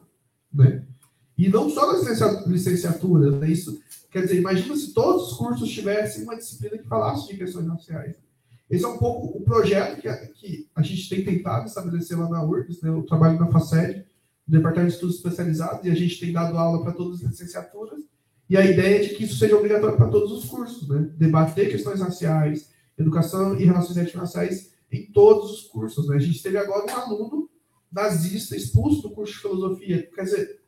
[0.53, 0.85] né?
[1.37, 3.51] E não só das licenciaturas, né?
[3.51, 3.77] Isso,
[4.09, 8.15] quer dizer, imagina se todos os cursos tivessem uma disciplina que falasse de questões raciais.
[8.69, 12.29] Esse é um pouco o projeto que a, que a gente tem tentado estabelecer lá
[12.29, 13.03] na URGS, né?
[13.05, 14.05] Trabalho na FACED,
[14.47, 17.99] no Departamento de Estudos Especializados, e a gente tem dado aula para todas as licenciaturas,
[18.49, 21.09] e a ideia é de que isso seja obrigatório para todos os cursos, né?
[21.17, 26.15] Debater questões raciais, educação e relações étnico-raciais em todos os cursos, né?
[26.15, 27.49] A gente teve agora um aluno
[27.91, 30.09] nazista expulso do curso de filosofia.
[30.13, 30.61] Quer dizer,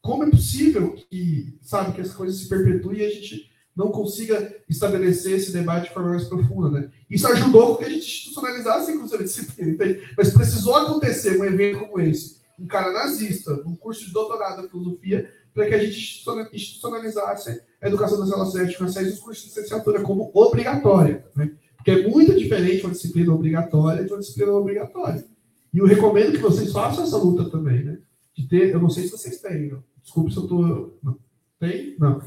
[0.00, 4.56] como é possível que, sabe, que as coisas se perpetuem e a gente não consiga
[4.68, 6.90] estabelecer esse debate de forma mais profunda, né?
[7.10, 9.76] Isso ajudou que a gente institucionalizasse, inclusive, a disciplina.
[10.16, 14.68] Mas precisou acontecer um evento como esse, um cara nazista, um curso de doutorado em
[14.70, 16.22] filosofia, para que a gente
[16.52, 21.50] institucionalizasse a educação das relações étnico-raciais os cursos de licenciatura como obrigatória, né?
[21.76, 25.26] Porque é muito diferente uma disciplina obrigatória de uma disciplina obrigatória.
[25.72, 27.98] E eu recomendo que vocês façam essa luta também, né?
[28.34, 29.82] De ter, eu não sei se vocês têm, não.
[30.02, 30.98] desculpe se eu estou.
[31.02, 31.18] Não.
[31.58, 31.96] Tem?
[31.98, 32.20] Não.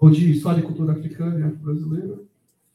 [0.00, 2.18] Ou de História e Cultura Africana e Afro-Brasileira?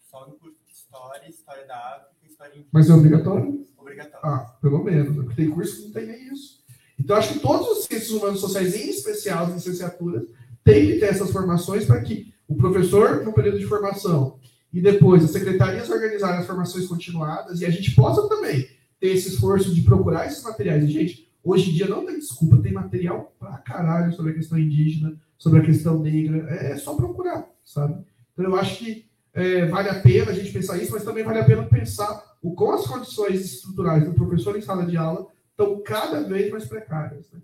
[0.09, 3.67] Só no curso de História, História da África e História Mas é obrigatório?
[3.75, 4.25] Obrigatório.
[4.25, 5.17] Ah, pelo menos.
[5.17, 5.23] Né?
[5.23, 6.56] Porque tem curso que não tem nem isso.
[6.99, 10.23] Então, acho que todos os ciências humanas sociais, em especial as licenciaturas,
[10.63, 14.39] têm que ter essas formações para que o professor, no período de formação,
[14.73, 18.67] e depois as secretarias organizarem as formações continuadas, e a gente possa também
[18.99, 20.83] ter esse esforço de procurar esses materiais.
[20.83, 24.57] E, gente, hoje em dia não tem desculpa, tem material pra caralho sobre a questão
[24.57, 28.03] indígena, sobre a questão negra, é, é só procurar, sabe?
[28.33, 31.39] Então, eu acho que é, vale a pena a gente pensar isso, mas também vale
[31.39, 35.81] a pena pensar o, com as condições estruturais do professor em sala de aula estão
[35.81, 37.31] cada vez mais precárias.
[37.31, 37.41] Né?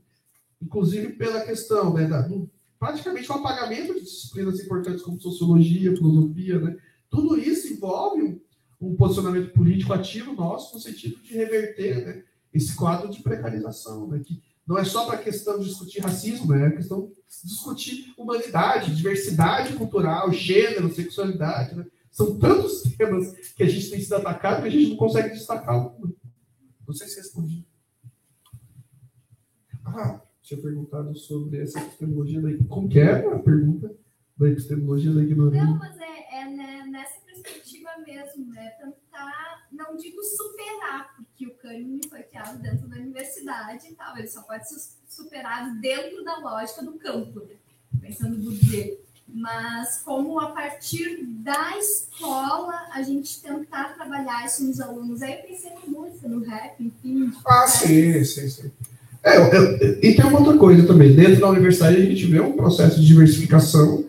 [0.62, 6.60] Inclusive pela questão né, da, do, praticamente o apagamento de disciplinas importantes como sociologia, filosofia,
[6.60, 6.78] né?
[7.10, 8.40] tudo isso envolve um,
[8.80, 12.24] um posicionamento político ativo nosso no sentido de reverter né,
[12.54, 16.54] esse quadro de precarização, né, que não é só para a questão de discutir racismo,
[16.54, 21.76] né, é a questão de discutir humanidade, diversidade cultural, gênero, sexualidade.
[21.76, 21.86] Né?
[22.12, 25.78] São tantos temas que a gente tem sido atacado que a gente não consegue destacar
[25.78, 26.14] um.
[26.88, 27.66] Não sei se respondi.
[29.94, 33.96] Ah, tinha perguntado sobre essa epistemologia da Como que é a pergunta
[34.38, 35.66] da epistemologia da ignorância?
[35.66, 38.70] Não, mas é, é né, nessa perspectiva mesmo, né?
[38.72, 44.28] Tentar, não digo superar, porque o cânone foi criado dentro da universidade e tal, ele
[44.28, 47.56] só pode ser superado dentro da lógica do campo, né?
[48.02, 49.00] pensando no Bourdieu.
[49.28, 55.22] Mas como a partir da escola a gente tentar trabalhar isso nos alunos.
[55.22, 57.34] Aí eu pensei na música, no rap, enfim.
[57.46, 58.72] Ah, sim, sim, sim.
[59.26, 61.16] É, e tem uma outra coisa também.
[61.16, 64.06] Dentro da universidade, a gente vê um processo de diversificação.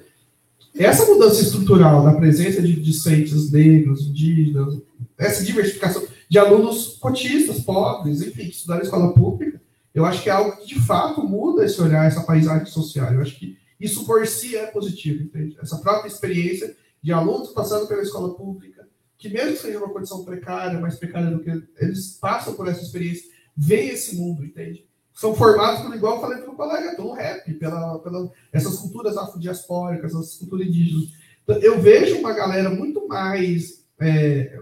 [0.77, 4.77] Essa mudança estrutural da presença de discentes negros, indígenas,
[5.17, 9.61] essa diversificação de alunos cotistas, pobres, enfim, que estudaram escola pública,
[9.95, 13.13] eu acho que é algo que, de fato, muda esse olhar, essa paisagem social.
[13.13, 15.57] Eu acho que isso, por si, é positivo, entende?
[15.63, 20.25] Essa própria experiência de alunos passando pela escola pública, que mesmo que seja uma condição
[20.25, 24.85] precária, mais precária do que eles passam por essa experiência, veem esse mundo, entende?
[25.15, 30.13] São formados pelo igual eu falei pelo colega, pelo rap, pela, pela essas culturas afrodiaspóricas,
[30.13, 31.09] essas culturas indígenas.
[31.45, 34.61] Então, eu vejo uma galera muito mais é,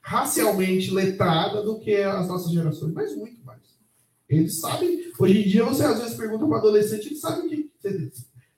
[0.00, 3.58] racialmente letrada do que as nossas gerações, mas muito mais.
[4.28, 5.10] Eles sabem.
[5.18, 7.70] Hoje em dia, você às vezes pergunta para adolescente, ele sabe o que.
[7.80, 8.10] Você,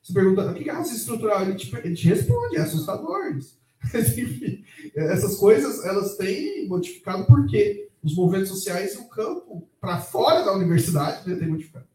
[0.03, 3.39] você pergunta o que é racismo estrutural, ele te, ele te responde, é assustador.
[3.95, 4.63] Enfim,
[4.95, 7.90] essas coisas elas têm modificado por quê?
[8.03, 11.87] Os movimentos sociais e o campo para fora da universidade né, tem modificado.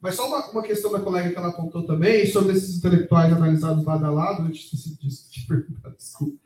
[0.00, 3.84] Mas só uma, uma, questão da colega que ela apontou também, sobre esses intelectuais analisados
[3.84, 6.38] lado a lado, eu esqueci de perguntar, desculpa.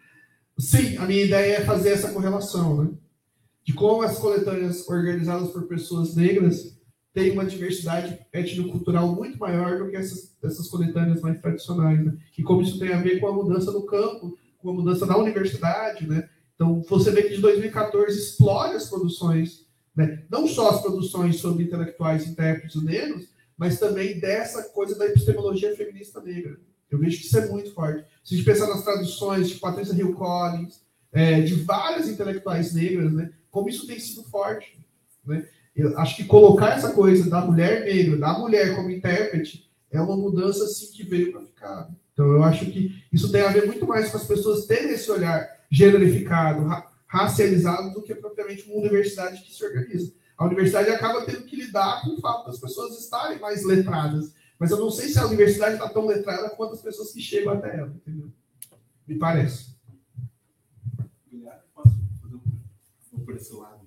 [0.58, 2.90] Sim, a minha ideia é fazer essa correlação, né?
[3.62, 6.76] De como as coletâneas organizadas por pessoas negras
[7.12, 12.16] têm uma diversidade etnocultural muito maior do que essas, essas coletâneas mais tradicionais, né?
[12.36, 15.16] E como isso tem a ver com a mudança no campo, com a mudança na
[15.16, 16.28] universidade, né?
[16.64, 20.22] Então, você vê que de 2014 explode as produções, né?
[20.30, 23.26] não só as produções sobre intelectuais, intérpretes negros,
[23.56, 26.56] mas também dessa coisa da epistemologia feminista negra.
[26.90, 28.04] Eu vejo que isso é muito forte.
[28.24, 30.80] Se a gente pensar nas traduções de Patrícia Hill Collins,
[31.12, 33.30] é, de várias intelectuais negras, né?
[33.50, 34.78] como isso tem sido forte.
[35.24, 35.46] Né?
[35.76, 40.16] Eu acho que colocar essa coisa da mulher negra, da mulher como intérprete, é uma
[40.16, 41.90] mudança assim que veio para ficar.
[42.12, 45.10] Então eu acho que isso tem a ver muito mais com as pessoas terem esse
[45.10, 50.12] olhar generificado, ra racializado, do que propriamente uma universidade que se organiza.
[50.36, 54.34] A universidade acaba tendo que lidar com o fato das pessoas estarem mais letradas.
[54.58, 57.52] Mas eu não sei se a universidade está tão letrada quanto as pessoas que chegam
[57.52, 58.32] até ela, entendeu?
[59.06, 59.74] Me parece.
[61.74, 62.36] Posso fazer
[63.12, 63.84] um por esse lado?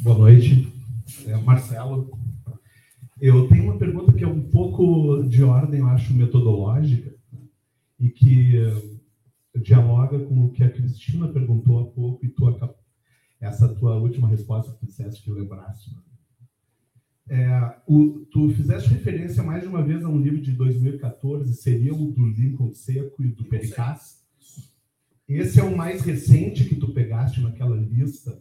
[0.00, 0.70] Boa noite,
[1.26, 2.13] é Marcelo.
[3.26, 7.10] Eu tenho uma pergunta que é um pouco de ordem, eu acho, metodológica,
[7.98, 8.52] e que
[9.62, 12.44] dialoga com o que a Cristina perguntou há pouco e tu,
[13.40, 15.90] essa tua última resposta que tu disseste que lembraste.
[17.26, 21.94] É, o, tu fizeste referência mais de uma vez a um livro de 2014, seria
[21.94, 24.22] o do Lincoln Seco e do Pericaz.
[25.26, 28.38] Esse é o mais recente que tu pegaste naquela lista?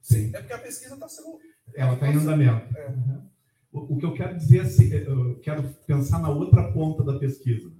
[0.00, 0.30] Sim.
[0.34, 1.38] É porque a pesquisa está sendo.
[1.74, 2.76] Ela está em andamento.
[2.76, 2.94] É.
[3.72, 7.70] O, o, que eu quero dizer, assim, eu quero pensar na outra ponta da pesquisa.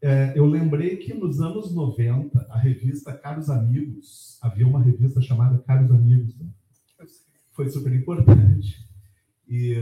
[0.00, 5.58] É, eu lembrei que nos anos 90, a revista Caros Amigos, havia uma revista chamada
[5.58, 6.46] Caros Amigos, né?
[7.58, 8.88] foi super importante.
[9.48, 9.74] E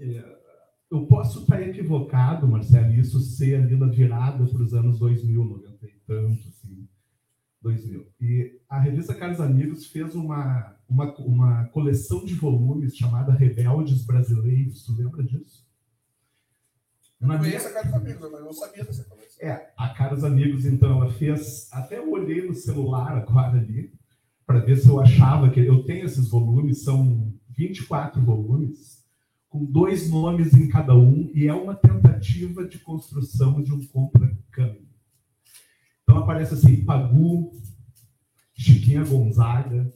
[0.00, 0.38] é,
[0.90, 5.86] eu posso estar equivocado, Marcelo, isso ser ali na virada para os anos 2000, 90
[5.86, 6.88] e tanto, assim,
[7.60, 8.06] 2000.
[8.18, 14.84] E a revista Caros Amigos fez uma, uma, uma coleção de volumes chamada Rebeldes Brasileiros.
[14.84, 15.64] Tu lembra disso?
[17.20, 19.48] Eu não conheço a Caros Amigos, mas eu sabia dessa coleção.
[19.48, 21.68] É, a Caros Amigos, então, ela fez.
[21.72, 23.92] Até eu olhei no celular agora ali,
[24.46, 25.60] para ver se eu achava que.
[25.60, 29.02] Eu tenho esses volumes, são 24 volumes,
[29.48, 34.86] com dois nomes em cada um, e é uma tentativa de construção de um contra-câmbio.
[36.02, 37.52] Então aparece assim: Pagu,
[38.54, 39.90] Chiquinha Gonzaga,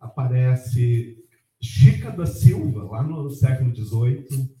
[0.00, 1.16] aparece
[1.60, 4.54] Chica da Silva, lá no século XVIII.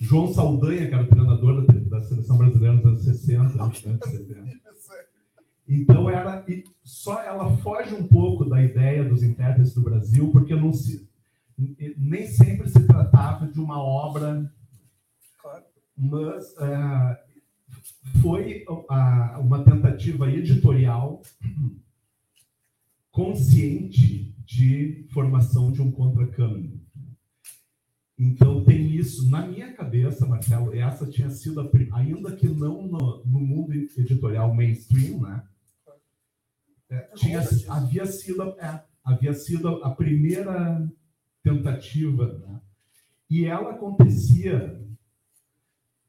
[0.00, 4.08] João Saldanha, que era o treinador da, seleção brasileira nos anos 60, anos 70.
[5.68, 6.44] Então, era,
[6.82, 11.08] só ela foge um pouco da ideia dos intérpretes do Brasil, porque não se,
[11.96, 14.52] nem sempre se tratava de uma obra,
[15.96, 17.22] mas é,
[18.20, 18.64] foi
[19.38, 21.22] uma tentativa editorial
[23.12, 26.80] consciente de formação de um contra-câmbio.
[28.18, 29.28] Então, tem isso.
[29.30, 34.54] Na minha cabeça, Marcelo, essa tinha sido, a, ainda que não no, no mundo editorial
[34.54, 35.42] mainstream, né?
[36.90, 40.86] É, tinha, havia, sido, é, havia sido a primeira
[41.42, 42.60] tentativa, né?
[43.32, 44.78] e ela acontecia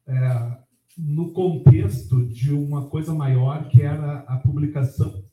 [0.06, 0.58] é,
[0.98, 5.23] no contexto de uma coisa maior que era a publicação.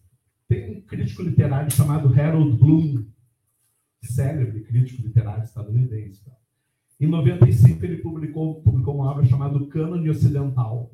[0.52, 3.06] Tem um crítico literário chamado Harold Bloom,
[4.03, 6.26] célebre crítico literário estadunidense.
[6.26, 6.36] Tá?
[6.99, 10.94] Em 95, ele publicou, publicou uma obra chamada Cânone Ocidental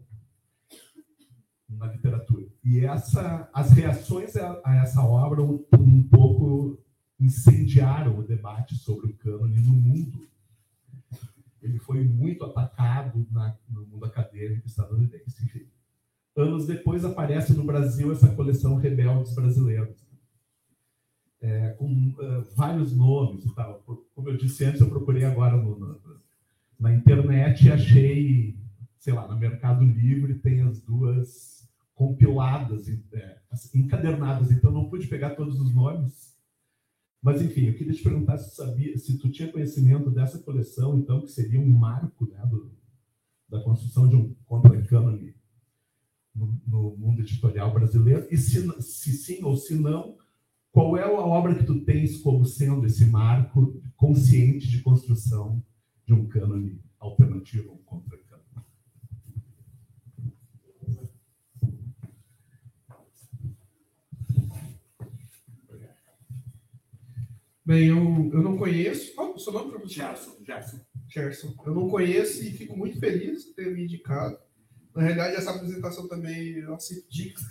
[1.68, 2.46] na literatura.
[2.64, 6.80] E essa, as reações a, a essa obra um, um, pouco
[7.20, 10.20] incendiaram o debate sobre o cânone no mundo.
[11.64, 15.44] Ele foi muito atacado na, no mundo acadêmico estadunidense.
[15.44, 15.68] Enfim.
[16.38, 20.08] Anos depois aparece no Brasil essa coleção Rebeldes Brasileiros
[21.42, 23.84] é, com uh, vários nomes e tal.
[24.14, 25.98] Como eu disse antes, eu procurei agora no, na,
[26.80, 28.60] na internet e achei,
[28.98, 33.40] sei lá, no Mercado Livre tem as duas compiladas, é,
[33.74, 36.38] encadernadas, então não pude pegar todos os nomes.
[37.22, 41.22] Mas, enfim, eu queria te perguntar se sabia, se tu tinha conhecimento dessa coleção, então,
[41.22, 42.72] que seria um marco né, do,
[43.50, 45.37] da construção de um contra-cânone
[46.38, 50.18] no, no, mundo editorial brasileiro, e se, se sim ou se não,
[50.72, 55.64] qual é a obra que tu tens como sendo esse marco consciente de construção
[56.06, 58.28] de um cânone alternativo um contra-cânone?
[67.66, 69.14] Bem, eu, eu não conheço.
[69.14, 69.94] Qual o seu nome, professor?
[69.94, 70.38] Gerson.
[70.46, 70.80] Gerson.
[71.10, 71.54] Gerson.
[71.66, 74.38] Eu não conheço e fico muito feliz de ter me indicado.
[74.98, 77.44] Na realidade, essa apresentação também eu aceito dicas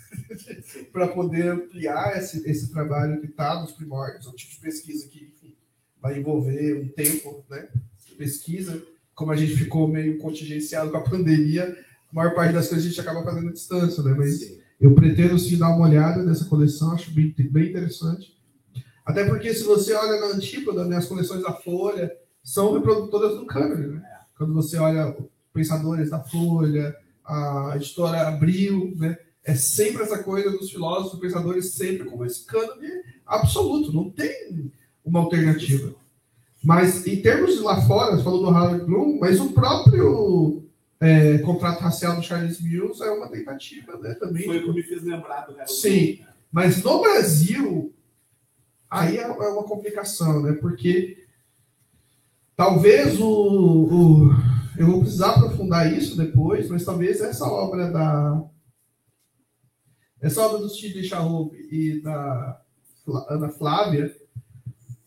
[0.91, 5.31] para poder ampliar esse, esse trabalho que está nos primórdios, o tipo de pesquisa que
[5.33, 5.55] enfim,
[6.01, 7.69] vai envolver um tempo né,
[8.05, 8.83] de pesquisa.
[9.15, 11.73] Como a gente ficou meio contingenciado com a pandemia,
[12.11, 14.13] a maior parte das coisas a gente acaba fazendo à distância, né?
[14.17, 14.59] mas sim.
[14.77, 18.37] eu pretendo sim dar uma olhada nessa coleção, acho bem, bem interessante.
[19.05, 22.11] Até porque se você olha na Antípoda, né, as coleções da Folha
[22.43, 23.87] são reprodutoras do Câmara.
[23.87, 24.03] Né?
[24.37, 25.15] Quando você olha
[25.53, 26.93] Pensadores da Folha,
[27.27, 29.17] a editora Abril, né?
[29.43, 32.89] é sempre essa coisa dos filósofos, pensadores, sempre como esse cânone
[33.25, 34.71] absoluto, não tem
[35.05, 35.95] uma alternativa.
[36.61, 40.65] Mas em termos de lá fora, você falou do Harold Bloom, mas o próprio
[40.99, 44.43] é, contrato racial do Charles Mills é uma tentativa né, também.
[44.45, 46.19] Foi o que me fez lembrar do Harold Sim,
[46.51, 47.93] mas no Brasil,
[48.89, 50.53] aí é é uma complicação, né?
[50.53, 51.25] Porque
[52.55, 58.43] talvez o, o- eu vou precisar aprofundar isso depois, mas talvez essa obra da
[60.21, 62.61] essa obra do Sidney Charroup e da
[63.29, 64.15] Ana Flávia,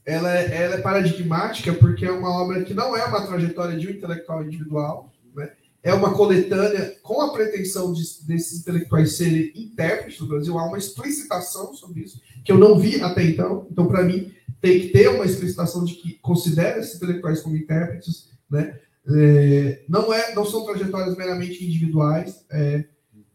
[0.05, 3.89] ela é, ela é paradigmática porque é uma obra que não é uma trajetória de
[3.89, 5.51] um intelectual individual, né?
[5.83, 10.59] É uma coletânea com a pretensão de, desses intelectuais serem intérpretes do Brasil.
[10.59, 13.67] Há uma explicitação sobre isso que eu não vi até então.
[13.71, 18.29] Então, para mim, tem que ter uma explicitação de que considera esses intelectuais como intérpretes,
[18.51, 18.79] né?
[19.13, 22.45] É, não é, não são trajetórias meramente individuais.
[22.51, 22.85] é,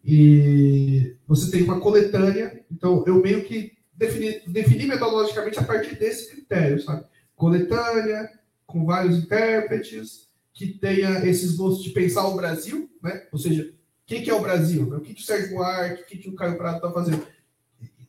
[0.06, 2.64] e você tem uma coletânea.
[2.72, 7.06] Então, eu meio que defini, defini metodologicamente a partir desse critério, sabe?
[7.36, 8.30] Coletânea
[8.68, 13.28] com vários intérpretes que tenha esse esboço de pensar o Brasil, né?
[13.32, 14.84] Ou seja, o que, é o Brasil?
[14.96, 17.26] O que, que o Sérgio Buarque, o que, que o Caio Prado está fazendo?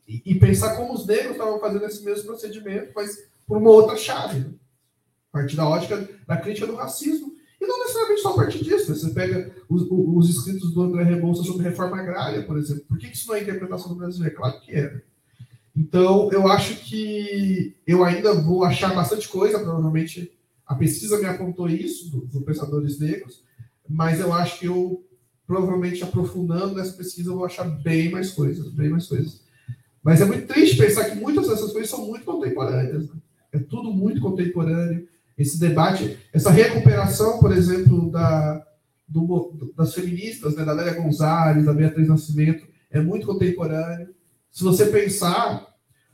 [0.07, 3.97] E, e pensar como os negros estavam fazendo esse mesmo procedimento, mas por uma outra
[3.97, 4.39] chave.
[4.39, 4.53] né?
[5.33, 7.35] A partir da ótica da crítica do racismo.
[7.67, 8.89] Não necessariamente só a partir disso.
[8.89, 8.97] né?
[8.97, 12.83] Você pega os, os escritos do André Rebouça sobre reforma agrária, por exemplo.
[12.87, 14.25] Por que, isso não é interpretação do Brasil?
[14.25, 15.01] É claro que é.
[15.75, 20.31] Então, eu acho que eu ainda vou achar bastante coisa, provavelmente
[20.65, 23.43] a pesquisa me apontou isso, do, do Pensadores Negros,
[23.87, 25.05] mas eu acho que eu,
[25.45, 29.41] provavelmente, aprofundando nessa pesquisa, eu vou achar bem mais coisas, bem mais coisas.
[30.03, 33.07] Mas é muito triste pensar que muitas dessas coisas são muito contemporâneas.
[33.07, 33.15] né?
[33.51, 35.07] É tudo muito contemporâneo.
[35.37, 38.65] Esse debate, essa recuperação, por exemplo, da,
[39.07, 44.09] do das feministas, né, da Lélia Gonzalez, da Beatriz Nascimento, é muito contemporâneo.
[44.51, 45.67] Se você pensar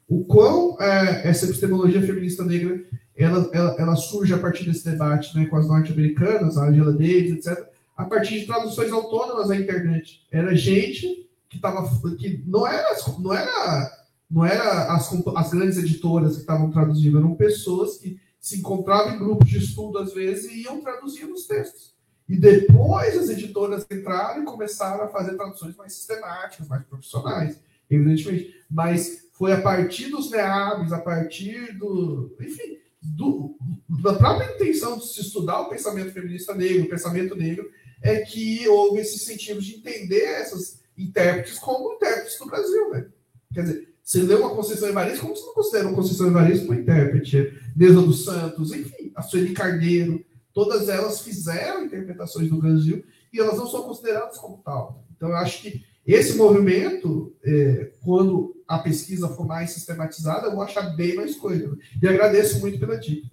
[0.07, 2.83] o quão é, essa epistemologia feminista negra
[3.15, 7.31] ela, ela, ela surge a partir desse debate né, com as norte-americanas, a Angela Davis,
[7.31, 10.25] etc., a partir de traduções autônomas na internet.
[10.31, 11.87] Era gente que estava.
[12.17, 13.91] que não era, não era,
[14.29, 19.19] não era as, as grandes editoras que estavam traduzindo, eram pessoas que se encontravam em
[19.19, 21.95] grupos de estudo, às vezes, e iam traduzindo os textos.
[22.27, 27.57] E depois as editoras entraram e começaram a fazer traduções mais sistemáticas, mais profissionais,
[27.89, 28.53] evidentemente.
[28.69, 32.35] Mas foi a partir dos NEABs, a partir do.
[32.41, 33.55] Enfim, do-
[34.03, 37.69] da própria intenção de se estudar o pensamento feminista negro, o pensamento negro,
[38.01, 43.07] é que houve esse sentido de entender essas intérpretes como intérpretes do Brasil, né?
[43.53, 46.75] Quer dizer, você lê uma Conceição Evaristo, como você não considera uma Conceição Evaristo uma
[46.75, 47.53] intérprete?
[47.75, 50.23] Neuza dos Santos, enfim, a Sueli Carneiro,
[50.53, 55.05] todas elas fizeram interpretações do Brasil e elas não são consideradas como tal.
[55.15, 60.61] Então, eu acho que esse movimento, é, quando a pesquisa for mais sistematizada, eu vou
[60.61, 61.77] achar bem mais coisa.
[62.01, 63.27] E agradeço muito pela dica.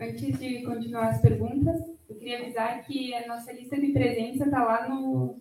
[0.00, 1.78] Antes de continuar as perguntas,
[2.08, 5.38] eu queria avisar que a nossa lista de presença está lá no,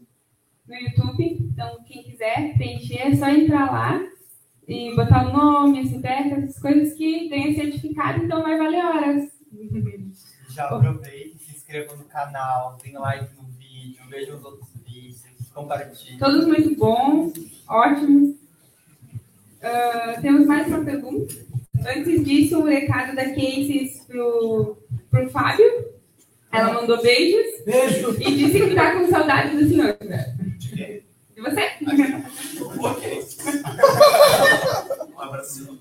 [0.68, 1.50] no YouTube.
[1.50, 4.06] Então, quem quiser preencher, é só entrar lá
[4.68, 9.32] e botar o nome, a CPF, essas coisas que ganha certificado, então vai valer horas.
[10.50, 15.24] Já aproveite, se inscreva no canal, deem like no vídeo, vejam os outros vídeos,
[15.54, 16.18] compartilhem.
[16.18, 18.36] Todos muito bons, ótimos.
[19.62, 21.49] Ah, temos mais uma pergunta.
[21.88, 24.78] Antes disso, o recado da Cases pro,
[25.10, 25.90] pro Fábio.
[26.52, 27.64] Ela mandou beijos.
[27.64, 28.16] Beijo!
[28.20, 29.98] E disse que tá com saudade do senhor.
[30.58, 31.04] De quem?
[31.36, 31.62] De você?
[32.80, 33.20] Ok.
[35.20, 35.78] Um abraço.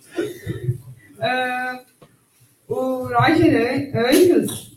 [1.21, 1.81] Ah,
[2.67, 4.77] o Roger An- Anjos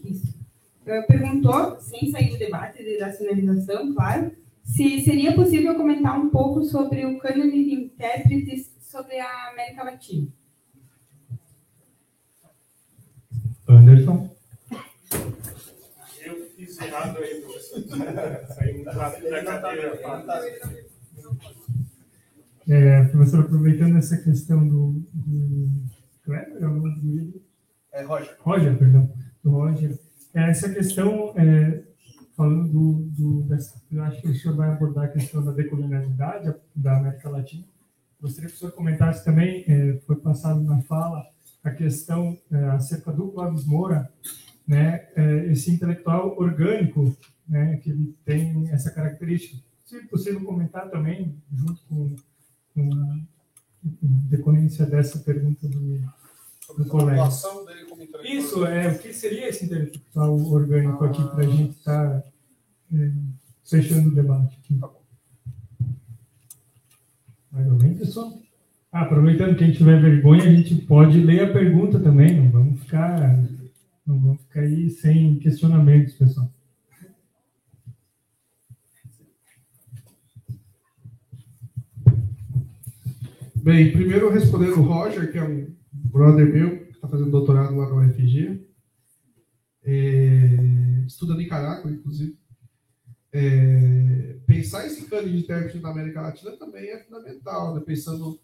[0.88, 4.32] ah, perguntou, sem sair do debate de racionalização, claro,
[4.64, 10.28] se seria possível comentar um pouco sobre o cânone de intérpretes sobre a América Latina.
[13.78, 14.30] Anderson.
[16.26, 17.82] Eu fiz errado aí, professor.
[18.56, 20.00] Saí muito rápido da cadeira.
[22.68, 25.04] É, professor, aproveitando essa questão do.
[25.14, 25.70] do
[26.24, 27.42] Kleber, é o nome do livro?
[27.92, 28.38] É, Roger.
[28.40, 29.12] Roger, perdão,
[29.44, 30.00] do Roger.
[30.34, 31.84] É, essa questão, é,
[32.38, 36.54] falando do, do dessa, eu acho que o senhor vai abordar a questão da decolonialidade
[36.76, 37.66] da América Latina.
[38.22, 41.26] Gostaria que o senhor comentasse também, é, foi passado na fala,
[41.64, 44.12] a questão é, acerca do Clóvis Moura,
[44.68, 47.16] né, é, esse intelectual orgânico,
[47.48, 49.62] né, que ele tem essa característica.
[49.86, 52.16] Se possível comentar também, junto com,
[52.74, 53.20] com a
[54.30, 56.02] decorrência dessa pergunta do
[56.78, 57.28] do colega.
[58.24, 62.24] Isso, é, o que seria esse intelectual orgânico aqui para a gente estar
[62.94, 63.12] é,
[63.64, 64.80] fechando o debate aqui?
[67.52, 68.42] Mais ou menos, pessoal?
[68.92, 72.52] Ah, aproveitando que a gente tiver vergonha, a gente pode ler a pergunta também, não
[72.52, 73.38] vamos ficar,
[74.06, 76.52] não vamos ficar aí sem questionamentos, pessoal.
[83.56, 87.88] Bem, primeiro respondendo o Roger, que é um brother meu, que está fazendo doutorado lá
[87.88, 88.60] na UFG,
[89.84, 92.38] é, estuda Nicarágua, inclusive.
[93.32, 97.82] É, pensar esse cano de intérprete na América Latina também é fundamental, né?
[97.86, 98.40] pensando,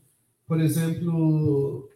[0.47, 1.89] por exemplo,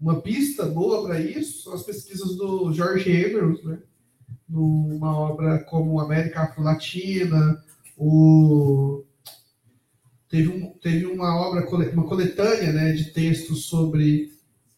[0.00, 3.78] uma pista boa para isso são as pesquisas do George Abrams, né?
[4.48, 7.62] numa obra como América Afro-Latina,
[7.96, 9.04] o
[10.28, 14.32] teve, um, teve uma obra, uma coletânea né, de textos sobre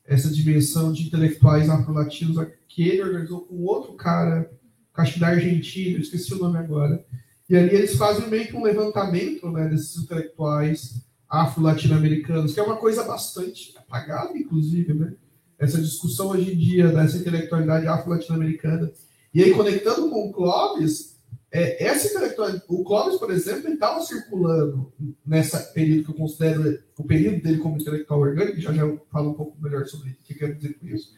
[0.04, 4.50] essa dimensão de intelectuais afro-latinos que ele organizou com outro cara,
[4.94, 7.04] acho da Argentina, esqueci o nome agora.
[7.48, 12.77] E ali eles fazem meio que um levantamento né, desses intelectuais afro-latino-americanos, que é uma
[12.77, 15.15] coisa bastante apagada, inclusive, né?
[15.59, 18.90] Essa discussão hoje em dia dessa intelectualidade afro-latino-americana.
[19.32, 21.16] E aí, conectando com o Clóvis,
[21.52, 24.93] é, essa intelectualidade, o Clóvis, por exemplo, ele estava circulando
[25.24, 29.35] nessa período que eu considero o período dele como intelectual orgânico, já já falo um
[29.35, 31.12] pouco melhor sobre o que quero dizer com isso,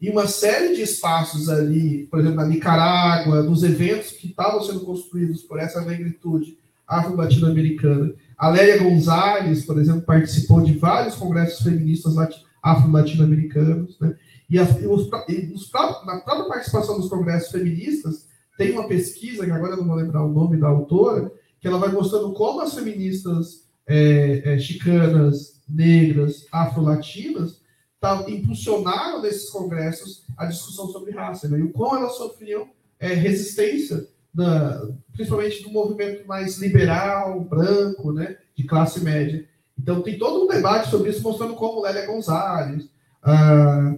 [0.00, 4.80] e uma série de espaços ali, por exemplo, na Nicarágua, dos eventos que estavam sendo
[4.80, 6.56] construídos por essa negritude
[6.86, 8.14] afro-latino-americana.
[8.40, 12.14] A Lélia Gonzalez, por exemplo, participou de vários congressos feministas
[12.62, 14.16] afro-latino-americanos, né?
[14.48, 15.70] E, as, e, os, e os,
[16.06, 18.26] na própria participação dos congressos feministas,
[18.56, 21.30] tem uma pesquisa, que agora eu não vou lembrar o nome da autora,
[21.60, 27.60] que ela vai mostrando como as feministas é, é, chicanas, negras, afro-latinas,
[28.00, 31.58] tá, impulsionaram nesses congressos a discussão sobre raça, né?
[31.58, 34.80] e o como elas sofriam é, resistência, da,
[35.12, 39.46] principalmente do movimento mais liberal, branco, né, de classe média.
[39.78, 42.88] Então, tem todo um debate sobre isso, mostrando como Lélia Gonzalez,
[43.22, 43.94] ah,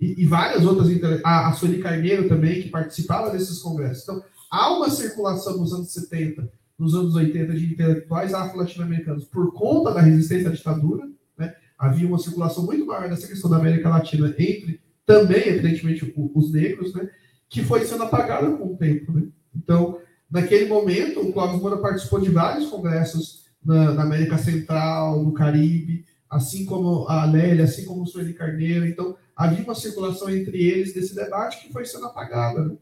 [0.00, 0.88] e, e várias outras,
[1.24, 4.02] a, a Sueli Carneiro também, que participava desses congressos.
[4.02, 9.92] Então, há uma circulação nos anos 70, nos anos 80 de intelectuais afro-latino-americanos por conta
[9.92, 11.08] da resistência à ditadura.
[11.38, 11.54] Né?
[11.78, 16.92] Havia uma circulação muito maior dessa questão da América Latina entre, também, evidentemente, os negros,
[16.94, 17.08] né?
[17.48, 19.12] que foi sendo apagada com o tempo.
[19.12, 19.28] Né?
[19.56, 19.98] Então,
[20.30, 26.04] naquele momento, o Clóvis Moura participou de vários congressos na, na América Central, no Caribe,
[26.28, 28.86] assim como a Lélia, assim como o Sueli Carneiro.
[28.86, 32.64] Então, havia uma circulação entre eles desse debate que foi sendo apagada.
[32.64, 32.76] Né?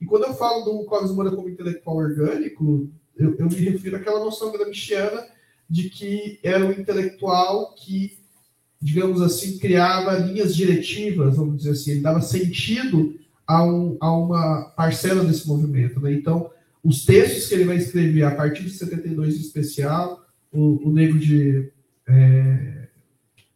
[0.00, 4.20] E quando eu falo do Clóvis Moura como intelectual orgânico, eu, eu me refiro àquela
[4.20, 5.26] noção gramsciana
[5.68, 8.16] de que era um intelectual que,
[8.80, 13.18] digamos assim, criava linhas diretivas, vamos dizer assim, ele dava sentido
[13.48, 15.98] a, um, a uma parcela desse movimento.
[16.00, 16.12] Né?
[16.12, 16.50] Então,
[16.84, 20.22] os textos que ele vai escrever a partir de 72 em especial,
[20.52, 21.72] o, o Negro de
[22.06, 22.88] é,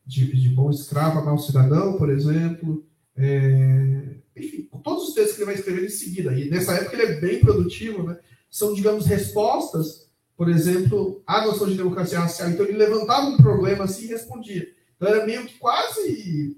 [0.06, 2.84] de, de bom escravo a mau cidadão, por exemplo.
[3.16, 6.32] É, enfim, todos os textos que ele vai escrever em seguida.
[6.32, 8.18] E nessa época ele é bem produtivo, né?
[8.50, 12.50] São, digamos, respostas, por exemplo, à noção de democracia racial.
[12.50, 14.68] Então ele levantava um problema assim e respondia.
[14.96, 16.56] Então era meio que quase,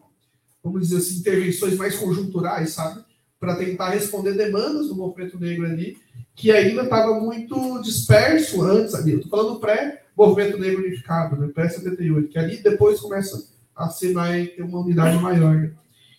[0.63, 3.05] vamos dizer assim, intervenções mais conjunturais, sabe?
[3.45, 5.99] Para tentar responder demandas do movimento negro ali,
[6.35, 9.13] que ainda estava muito disperso antes ali.
[9.13, 14.13] Eu estou falando pré movimento negro unificado, né, pré-78, que ali depois começa a ser
[14.13, 15.71] mais, ter uma unidade maior.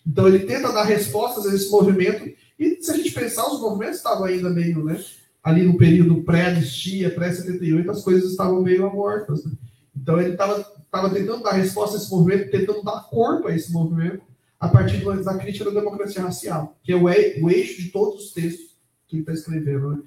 [0.06, 3.96] Então ele tenta dar respostas a esse movimento, e se a gente pensar, os movimentos
[3.96, 5.02] estavam ainda meio, né,
[5.42, 9.44] ali no período pré-anistia, pré-78, as coisas estavam meio amorfas.
[9.44, 9.52] Né?
[9.96, 13.72] Então ele estava tava tentando dar resposta a esse movimento, tentando dar corpo a esse
[13.72, 14.22] movimento,
[14.58, 18.76] a partir da crítica da democracia racial, que é o, eixo de todos os textos
[19.06, 19.90] que ele está escrevendo.
[19.90, 20.02] Né?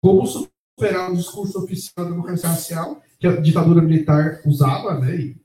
[0.00, 5.36] Como superar o discurso oficial da democracia racial, que a ditadura militar usava né, e,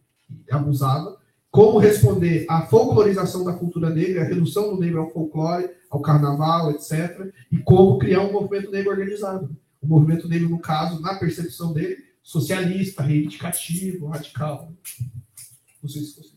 [0.49, 1.18] abusava,
[1.52, 6.72] como responder à folclorização da cultura negra, a redução do negro ao folclore, ao carnaval,
[6.72, 9.56] etc., e como criar um movimento negro organizado.
[9.82, 14.73] O movimento negro, no caso, na percepção dele, socialista, reivindicativo, radical.
[15.82, 16.35] Não sei se você